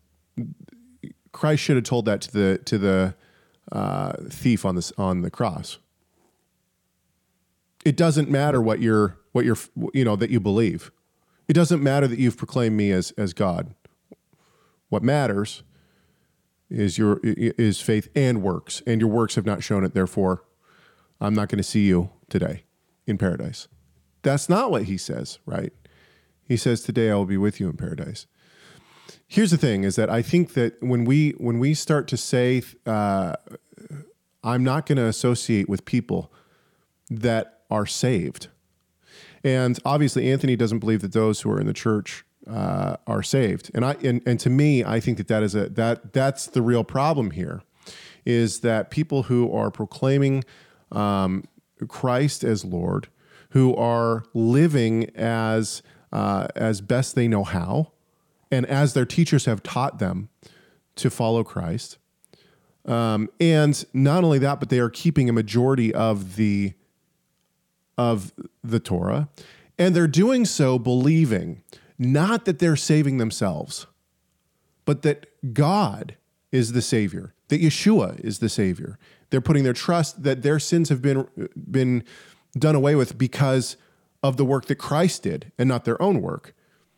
Christ 1.33 1.63
should 1.63 1.77
have 1.77 1.85
told 1.85 2.07
that 2.07 2.21
to 2.23 2.33
the 2.33 2.59
to 2.65 2.79
the 2.79 3.15
uh, 3.73 4.13
thief 4.31 4.65
on 4.65 4.77
this 4.77 4.93
on 4.97 5.23
the 5.23 5.31
cross. 5.31 5.79
It 7.85 7.97
doesn't 7.97 8.31
matter 8.31 8.63
what 8.63 8.81
you're 8.81 9.19
what 9.33 9.45
you're 9.45 9.59
you 9.93 10.05
know 10.05 10.17
that 10.17 10.31
you 10.31 10.41
believe. 10.41 10.91
It 11.49 11.53
doesn't 11.53 11.83
matter 11.83 12.07
that 12.07 12.19
you've 12.19 12.39
proclaimed 12.39 12.77
me 12.77 12.91
as 12.93 13.11
as 13.13 13.35
God. 13.35 13.75
What 14.89 15.03
matters 15.03 15.63
is 16.71 16.99
your 16.99 17.21
is 17.25 17.81
faith 17.81 18.09
and 18.15 18.43
works, 18.43 18.83
and 18.87 19.01
your 19.01 19.11
works 19.11 19.35
have 19.35 19.45
not 19.45 19.63
shown 19.63 19.85
it. 19.85 19.95
Therefore, 19.95 20.45
I'm 21.21 21.35
not 21.35 21.49
going 21.49 21.59
to 21.59 21.65
see 21.65 21.87
you 21.87 22.11
today 22.29 22.65
in 23.07 23.19
paradise. 23.19 23.69
That's 24.23 24.49
not 24.49 24.71
what 24.71 24.85
he 24.85 24.97
says, 24.97 25.39
right? 25.45 25.73
He 26.47 26.57
says, 26.57 26.83
"Today 26.83 27.11
I 27.11 27.15
will 27.15 27.25
be 27.25 27.37
with 27.37 27.61
you 27.61 27.69
in 27.69 27.77
paradise." 27.77 28.27
Here's 29.27 29.51
the 29.51 29.59
thing: 29.59 29.85
is 29.85 29.97
that 29.97 30.11
I 30.11 30.23
think 30.23 30.55
that 30.55 30.83
when 30.83 31.05
we 31.05 31.31
when 31.39 31.59
we 31.59 31.75
start 31.75 32.09
to 32.09 32.17
say, 32.17 32.63
uh, 32.87 33.35
"I'm 34.43 34.65
not 34.65 34.87
going 34.87 34.97
to 34.97 35.07
associate 35.07 35.69
with 35.69 35.85
people 35.85 36.33
that 37.11 37.61
are 37.71 37.87
saved," 37.87 38.49
and 39.43 39.79
obviously 39.85 40.31
Anthony 40.31 40.57
doesn't 40.57 40.79
believe 40.79 41.01
that 41.03 41.13
those 41.13 41.41
who 41.41 41.51
are 41.51 41.61
in 41.61 41.67
the 41.67 41.73
church 41.73 42.25
uh, 42.47 42.97
are 43.07 43.23
saved. 43.23 43.71
And 43.75 43.85
I 43.85 43.97
and, 44.05 44.23
and 44.27 44.39
to 44.41 44.51
me, 44.51 44.85
I 44.85 45.01
think 45.01 45.19
that 45.19 45.29
that 45.29 45.43
is 45.43 45.55
a 45.55 45.69
that 45.71 46.13
that's 46.13 46.47
the 46.47 46.63
real 46.63 46.85
problem 46.85 47.31
here, 47.31 47.63
is 48.25 48.61
that 48.61 48.91
people 48.91 49.25
who 49.25 49.53
are 49.53 49.71
proclaiming 49.71 50.45
um, 50.93 51.45
Christ 51.89 52.45
as 52.45 52.65
Lord, 52.65 53.09
who 53.51 53.75
are 53.77 54.25
living 54.35 55.11
as 55.17 55.83
uh, 56.15 56.47
as 56.55 56.81
best 56.81 57.17
they 57.17 57.29
know 57.29 57.43
how, 57.45 57.91
and 58.51 58.65
as 58.67 58.95
their 58.95 59.05
teachers 59.05 59.47
have 59.47 59.63
taught 59.63 59.99
them 59.99 60.29
to 60.95 61.11
follow 61.11 61.43
Christ. 61.43 61.99
Um, 62.87 63.29
and 63.41 63.85
not 63.93 64.23
only 64.23 64.39
that, 64.39 64.61
but 64.61 64.69
they 64.69 64.79
are 64.79 64.91
keeping 64.91 65.29
a 65.29 65.33
majority 65.33 65.93
of 65.93 66.37
the 66.37 66.75
of 67.97 68.33
the 68.63 68.81
Torah, 68.81 69.29
and 69.79 69.95
they're 69.95 70.07
doing 70.07 70.45
so 70.45 70.79
believing 70.79 71.63
not 71.99 72.45
that 72.45 72.59
they're 72.59 72.77
saving 72.77 73.19
themselves, 73.19 73.87
but 74.85 75.03
that 75.03 75.27
God 75.55 76.17
is 76.51 76.73
the 76.73 76.83
Savior, 76.83 77.35
that 77.49 77.63
Yeshua 77.63 78.19
is 78.21 78.41
the 78.41 78.49
Savior. 78.49 78.99
They're 79.31 79.41
putting 79.41 79.65
their 79.65 79.73
trust 79.73 80.23
that 80.25 80.43
their 80.43 80.59
sins 80.59 80.89
have 80.89 81.01
been, 81.01 81.29
been 81.71 82.05
done 82.59 82.75
away 82.75 82.95
with 82.95 83.17
because 83.17 83.77
of 84.25 84.39
the 84.39 84.45
work 84.45 84.65
that 84.65 84.77
Christ 84.77 85.23
did 85.23 85.53
and 85.59 85.69
not 85.69 85.85
their 85.85 86.01
own 86.01 86.23
work. 86.23 86.55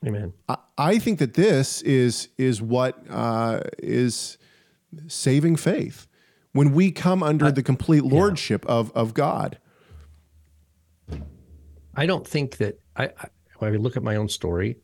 Amen. 0.06 0.32
I, 0.48 0.56
I 0.78 0.98
think 1.00 1.18
that 1.18 1.34
this 1.34 1.82
is, 1.82 2.28
is 2.38 2.62
what 2.62 3.02
uh, 3.10 3.62
is 3.78 4.38
saving 5.08 5.56
faith. 5.56 6.06
When 6.52 6.72
we 6.72 6.92
come 6.92 7.24
under 7.24 7.46
I, 7.46 7.50
the 7.50 7.64
complete 7.64 8.04
lordship 8.04 8.64
yeah. 8.64 8.74
of, 8.76 8.92
of 8.92 9.12
God. 9.12 9.58
I 11.96 12.06
don't 12.06 12.26
think 12.26 12.58
that 12.58 12.78
I, 12.94 13.06
I 13.06 13.28
when 13.58 13.74
I 13.74 13.76
look 13.76 13.96
at 13.96 14.04
my 14.04 14.16
own 14.16 14.28
story, 14.28 14.76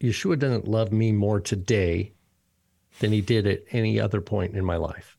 Yeshua 0.00 0.38
doesn't 0.38 0.66
love 0.66 0.90
me 0.90 1.12
more 1.12 1.40
today 1.40 2.14
than 3.00 3.12
he 3.12 3.20
did 3.20 3.46
at 3.46 3.60
any 3.72 4.00
other 4.00 4.22
point 4.22 4.56
in 4.56 4.64
my 4.64 4.76
life. 4.76 5.18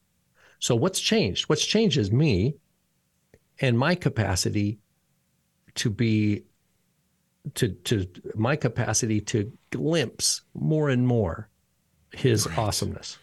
So 0.59 0.76
what's 0.76 0.99
changed? 0.99 1.47
What's 1.49 1.65
changed 1.65 1.97
is 1.97 2.11
me 2.11 2.55
and 3.59 3.78
my 3.78 3.93
capacity 3.93 4.80
to 5.78 5.89
be 5.89 6.43
to 7.55 7.69
to 7.69 8.07
my 8.36 8.55
capacity 8.55 9.21
to 9.21 9.51
glimpse 9.71 10.41
more 10.53 10.89
and 10.89 11.07
more 11.07 11.49
his 12.11 12.47
right. 12.47 12.57
awesomeness. 12.57 13.17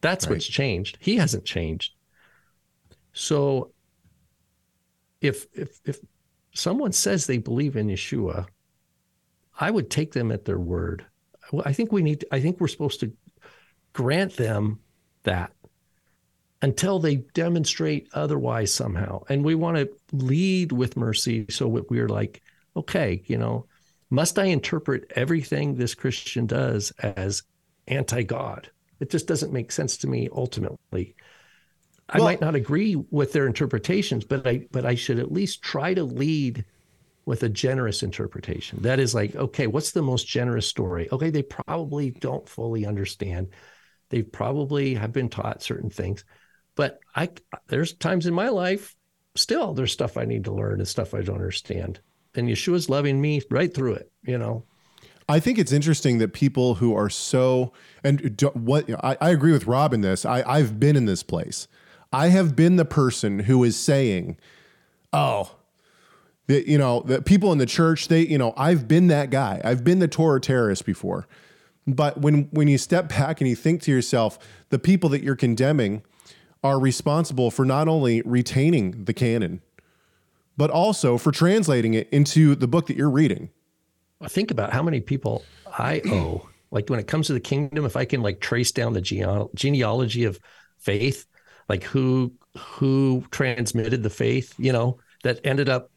That's 0.00 0.26
right. 0.26 0.34
what's 0.34 0.46
changed. 0.46 0.98
He 1.00 1.16
hasn't 1.16 1.44
changed. 1.44 1.92
So 3.12 3.72
if 5.20 5.46
if 5.52 5.80
if 5.84 5.98
someone 6.54 6.92
says 6.92 7.26
they 7.26 7.38
believe 7.38 7.76
in 7.76 7.88
Yeshua 7.88 8.46
I 9.58 9.70
would 9.70 9.90
take 9.90 10.12
them 10.12 10.32
at 10.32 10.44
their 10.44 10.58
word. 10.58 11.06
I 11.64 11.72
think 11.72 11.92
we 11.92 12.02
need. 12.02 12.24
I 12.32 12.40
think 12.40 12.60
we're 12.60 12.68
supposed 12.68 13.00
to 13.00 13.12
grant 13.92 14.36
them 14.36 14.80
that 15.22 15.52
until 16.64 16.98
they 16.98 17.16
demonstrate 17.34 18.08
otherwise 18.14 18.72
somehow. 18.72 19.22
And 19.28 19.44
we 19.44 19.54
want 19.54 19.76
to 19.76 19.90
lead 20.12 20.72
with 20.72 20.96
mercy, 20.96 21.44
so 21.50 21.68
we're 21.68 22.08
like, 22.08 22.40
okay, 22.74 23.22
you 23.26 23.36
know, 23.36 23.66
must 24.08 24.38
I 24.38 24.46
interpret 24.46 25.12
everything 25.14 25.74
this 25.74 25.94
Christian 25.94 26.46
does 26.46 26.90
as 27.00 27.42
anti-God? 27.86 28.70
It 28.98 29.10
just 29.10 29.26
doesn't 29.26 29.52
make 29.52 29.72
sense 29.72 29.98
to 29.98 30.06
me. 30.06 30.30
Ultimately, 30.32 31.16
I 32.08 32.18
might 32.18 32.40
not 32.40 32.54
agree 32.54 32.96
with 33.10 33.34
their 33.34 33.46
interpretations, 33.46 34.24
but 34.24 34.46
I 34.46 34.66
but 34.72 34.86
I 34.86 34.94
should 34.94 35.18
at 35.18 35.32
least 35.32 35.60
try 35.60 35.92
to 35.92 36.02
lead 36.04 36.64
with 37.26 37.42
a 37.42 37.48
generous 37.50 38.02
interpretation. 38.02 38.80
That 38.80 39.00
is 39.00 39.14
like, 39.14 39.36
okay, 39.36 39.66
what's 39.66 39.92
the 39.92 40.02
most 40.02 40.26
generous 40.26 40.66
story? 40.66 41.10
Okay, 41.12 41.28
they 41.28 41.42
probably 41.42 42.10
don't 42.10 42.48
fully 42.48 42.86
understand. 42.86 43.48
They 44.08 44.22
probably 44.22 44.94
have 44.94 45.12
been 45.12 45.28
taught 45.28 45.62
certain 45.62 45.90
things, 45.90 46.24
but 46.74 47.00
I 47.14 47.30
there's 47.68 47.92
times 47.94 48.26
in 48.26 48.34
my 48.34 48.48
life 48.48 48.96
still 49.36 49.74
there's 49.74 49.92
stuff 49.92 50.16
I 50.16 50.24
need 50.24 50.44
to 50.44 50.52
learn 50.52 50.80
and 50.80 50.88
stuff 50.88 51.14
I 51.14 51.22
don't 51.22 51.36
understand. 51.36 52.00
And 52.34 52.48
Yeshua's 52.48 52.88
loving 52.88 53.20
me 53.20 53.42
right 53.50 53.72
through 53.72 53.94
it, 53.94 54.10
you 54.24 54.38
know. 54.38 54.64
I 55.28 55.40
think 55.40 55.58
it's 55.58 55.72
interesting 55.72 56.18
that 56.18 56.32
people 56.32 56.74
who 56.74 56.94
are 56.94 57.08
so 57.08 57.72
and 58.02 58.40
what 58.54 58.90
I, 59.04 59.16
I 59.20 59.30
agree 59.30 59.52
with 59.52 59.66
Rob 59.66 59.94
in 59.94 60.02
this. 60.02 60.24
I, 60.24 60.42
I've 60.46 60.78
been 60.78 60.96
in 60.96 61.06
this 61.06 61.22
place. 61.22 61.68
I 62.12 62.28
have 62.28 62.54
been 62.54 62.76
the 62.76 62.84
person 62.84 63.40
who 63.40 63.64
is 63.64 63.76
saying, 63.76 64.36
"Oh, 65.12 65.56
that 66.46 66.66
you 66.66 66.78
know 66.78 67.00
the 67.00 67.22
people 67.22 67.52
in 67.52 67.58
the 67.58 67.66
church 67.66 68.08
they 68.08 68.20
you 68.20 68.38
know 68.38 68.52
i've 68.56 68.86
been 68.86 69.08
that 69.08 69.30
guy 69.30 69.60
i've 69.64 69.84
been 69.84 69.98
the 69.98 70.08
torah 70.08 70.40
terrorist 70.40 70.84
before 70.84 71.26
but 71.86 72.20
when 72.20 72.44
when 72.50 72.68
you 72.68 72.78
step 72.78 73.08
back 73.08 73.40
and 73.40 73.48
you 73.48 73.56
think 73.56 73.82
to 73.82 73.90
yourself 73.90 74.38
the 74.70 74.78
people 74.78 75.08
that 75.08 75.22
you're 75.22 75.36
condemning 75.36 76.02
are 76.64 76.80
responsible 76.80 77.52
for 77.52 77.64
not 77.64 77.86
only 77.86 78.22
retaining 78.22 79.04
the 79.04 79.14
canon 79.14 79.60
but 80.56 80.70
also 80.70 81.18
for 81.18 81.30
translating 81.30 81.94
it 81.94 82.08
into 82.10 82.54
the 82.54 82.68
book 82.68 82.86
that 82.86 82.96
you're 82.96 83.10
reading. 83.10 83.50
Think 84.28 84.52
about 84.52 84.72
how 84.72 84.82
many 84.82 85.00
people 85.00 85.44
i 85.78 86.00
owe. 86.06 86.48
Like 86.70 86.90
when 86.90 86.98
it 86.98 87.06
comes 87.06 87.28
to 87.28 87.32
the 87.32 87.40
kingdom 87.40 87.84
if 87.84 87.96
i 87.96 88.04
can 88.04 88.22
like 88.22 88.40
trace 88.40 88.72
down 88.72 88.94
the 88.94 89.00
gene- 89.00 89.48
genealogy 89.54 90.24
of 90.24 90.40
faith 90.78 91.26
like 91.68 91.84
who 91.84 92.32
who 92.58 93.24
transmitted 93.30 94.02
the 94.02 94.10
faith 94.10 94.54
you 94.58 94.72
know 94.72 94.98
that 95.22 95.40
ended 95.44 95.68
up 95.68 95.90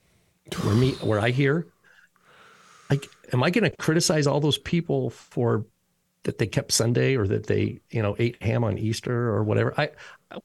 where 0.64 0.76
me 0.76 0.92
where 1.02 1.20
I 1.20 1.30
hear, 1.30 1.68
like, 2.90 3.08
am 3.34 3.44
I 3.44 3.50
going 3.50 3.70
to 3.70 3.76
criticize 3.78 4.28
all 4.28 4.40
those 4.40 4.58
people 4.58 5.10
for 5.10 5.66
that 6.28 6.38
they 6.38 6.46
kept 6.46 6.74
Sunday 6.74 7.16
or 7.16 7.26
that 7.26 7.48
they 7.48 7.80
you 7.90 8.02
know 8.04 8.16
ate 8.20 8.42
ham 8.44 8.64
on 8.64 8.78
Easter 8.78 9.30
or 9.30 9.44
whatever? 9.44 9.74
I 9.78 9.90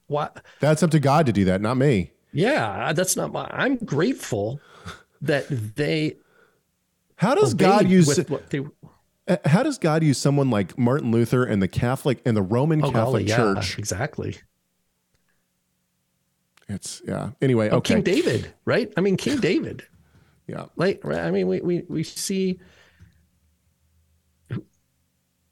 what? 0.06 0.42
That's 0.60 0.82
up 0.82 0.90
to 0.92 1.00
God 1.00 1.26
to 1.26 1.32
do 1.32 1.44
that, 1.44 1.60
not 1.60 1.76
me. 1.76 2.12
Yeah, 2.32 2.92
that's 2.92 3.16
not 3.16 3.32
my. 3.32 3.48
I'm 3.50 3.76
grateful 3.76 4.60
that 5.20 5.46
they. 5.76 6.16
How 7.16 7.34
does 7.34 7.52
God 7.52 7.88
use? 7.88 8.16
They, 8.50 8.60
uh, 9.28 9.36
how 9.44 9.62
does 9.62 9.78
God 9.78 10.02
use 10.02 10.18
someone 10.18 10.50
like 10.50 10.78
Martin 10.78 11.10
Luther 11.10 11.44
and 11.44 11.60
the 11.60 11.68
Catholic 11.68 12.22
and 12.24 12.36
the 12.36 12.42
Roman 12.42 12.82
oh, 12.82 12.90
Catholic 12.90 13.26
golly, 13.26 13.54
Church? 13.54 13.72
Yeah, 13.72 13.78
exactly. 13.78 14.36
It's 16.68 17.02
yeah. 17.04 17.30
Anyway, 17.42 17.70
oh, 17.70 17.78
okay. 17.78 17.94
King 17.94 18.02
David, 18.04 18.54
right? 18.64 18.92
I 18.96 19.00
mean, 19.00 19.16
King 19.16 19.38
David. 19.38 19.84
Yeah. 20.48 20.66
Like, 20.74 21.00
right. 21.04 21.20
I 21.20 21.30
mean, 21.30 21.46
we, 21.46 21.60
we, 21.60 21.84
we 21.88 22.02
see 22.02 22.58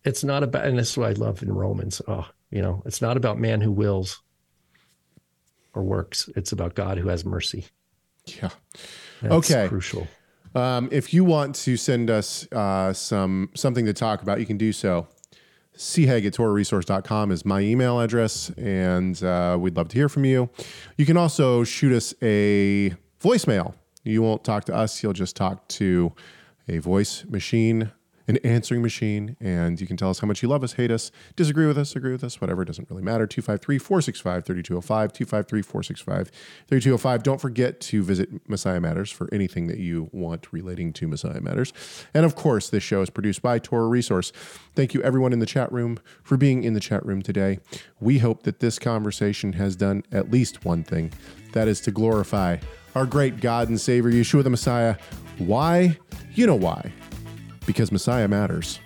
it's 0.04 0.24
not 0.24 0.42
about, 0.42 0.64
and 0.64 0.78
this 0.78 0.90
is 0.90 0.96
what 0.96 1.10
I 1.10 1.12
love 1.12 1.42
in 1.42 1.52
Romans. 1.52 2.00
Oh, 2.06 2.28
you 2.50 2.62
know, 2.62 2.82
it's 2.86 3.02
not 3.02 3.16
about 3.16 3.38
man 3.38 3.60
who 3.60 3.72
wills 3.72 4.22
or 5.74 5.82
works. 5.82 6.28
It's 6.36 6.52
about 6.52 6.74
God 6.74 6.98
who 6.98 7.08
has 7.08 7.24
mercy. 7.24 7.66
Yeah. 8.26 8.50
That's 9.22 9.34
okay. 9.34 9.68
Crucial. 9.68 10.06
Um, 10.54 10.88
if 10.90 11.14
you 11.14 11.24
want 11.24 11.54
to 11.56 11.76
send 11.76 12.10
us 12.10 12.50
uh, 12.52 12.92
some 12.92 13.50
something 13.54 13.86
to 13.86 13.92
talk 13.92 14.22
about, 14.22 14.40
you 14.40 14.46
can 14.46 14.56
do 14.56 14.72
so. 14.72 15.06
Chag 15.76 16.26
at 16.26 16.34
TorahResource.com 16.34 17.30
is 17.30 17.44
my 17.44 17.60
email 17.60 18.00
address, 18.00 18.50
and 18.58 19.22
uh, 19.22 19.56
we'd 19.58 19.76
love 19.76 19.88
to 19.88 19.96
hear 19.96 20.08
from 20.08 20.24
you. 20.24 20.50
You 20.98 21.06
can 21.06 21.16
also 21.16 21.64
shoot 21.64 21.92
us 21.92 22.12
a 22.20 22.92
voicemail 23.22 23.74
you 24.02 24.22
won't 24.22 24.44
talk 24.44 24.64
to 24.64 24.74
us, 24.74 25.02
you'll 25.02 25.12
just 25.12 25.36
talk 25.36 25.66
to 25.68 26.12
a 26.68 26.78
voice 26.78 27.24
machine, 27.26 27.92
an 28.30 28.38
answering 28.44 28.80
machine, 28.80 29.36
and 29.40 29.80
you 29.80 29.86
can 29.86 29.96
tell 29.96 30.08
us 30.08 30.20
how 30.20 30.26
much 30.26 30.40
you 30.40 30.48
love 30.48 30.62
us, 30.62 30.74
hate 30.74 30.90
us, 30.90 31.10
disagree 31.34 31.66
with 31.66 31.76
us, 31.76 31.96
agree 31.96 32.12
with 32.12 32.22
us, 32.22 32.40
whatever, 32.40 32.64
doesn't 32.64 32.88
really 32.88 33.02
matter. 33.02 33.26
253 33.26 33.78
465 33.78 34.44
3205, 34.44 35.12
253 35.12 35.62
465 35.62 36.30
3205. 36.68 37.22
Don't 37.24 37.40
forget 37.40 37.80
to 37.80 38.02
visit 38.02 38.28
Messiah 38.48 38.80
Matters 38.80 39.10
for 39.10 39.28
anything 39.32 39.66
that 39.66 39.78
you 39.78 40.08
want 40.12 40.52
relating 40.52 40.92
to 40.92 41.08
Messiah 41.08 41.40
Matters. 41.40 41.72
And 42.14 42.24
of 42.24 42.36
course, 42.36 42.70
this 42.70 42.84
show 42.84 43.02
is 43.02 43.10
produced 43.10 43.42
by 43.42 43.58
Torah 43.58 43.88
Resource. 43.88 44.32
Thank 44.76 44.94
you, 44.94 45.02
everyone 45.02 45.32
in 45.32 45.40
the 45.40 45.46
chat 45.46 45.70
room, 45.72 45.98
for 46.22 46.36
being 46.36 46.62
in 46.62 46.74
the 46.74 46.80
chat 46.80 47.04
room 47.04 47.22
today. 47.22 47.58
We 47.98 48.18
hope 48.18 48.44
that 48.44 48.60
this 48.60 48.78
conversation 48.78 49.54
has 49.54 49.74
done 49.74 50.04
at 50.12 50.30
least 50.30 50.64
one 50.64 50.84
thing 50.84 51.12
that 51.52 51.66
is 51.66 51.80
to 51.80 51.90
glorify 51.90 52.58
our 52.94 53.06
great 53.06 53.40
God 53.40 53.68
and 53.68 53.80
Savior, 53.80 54.10
Yeshua 54.12 54.44
the 54.44 54.50
Messiah. 54.50 54.96
Why? 55.38 55.98
You 56.34 56.46
know 56.46 56.54
why 56.54 56.92
because 57.72 57.92
Messiah 57.92 58.26
matters. 58.26 58.80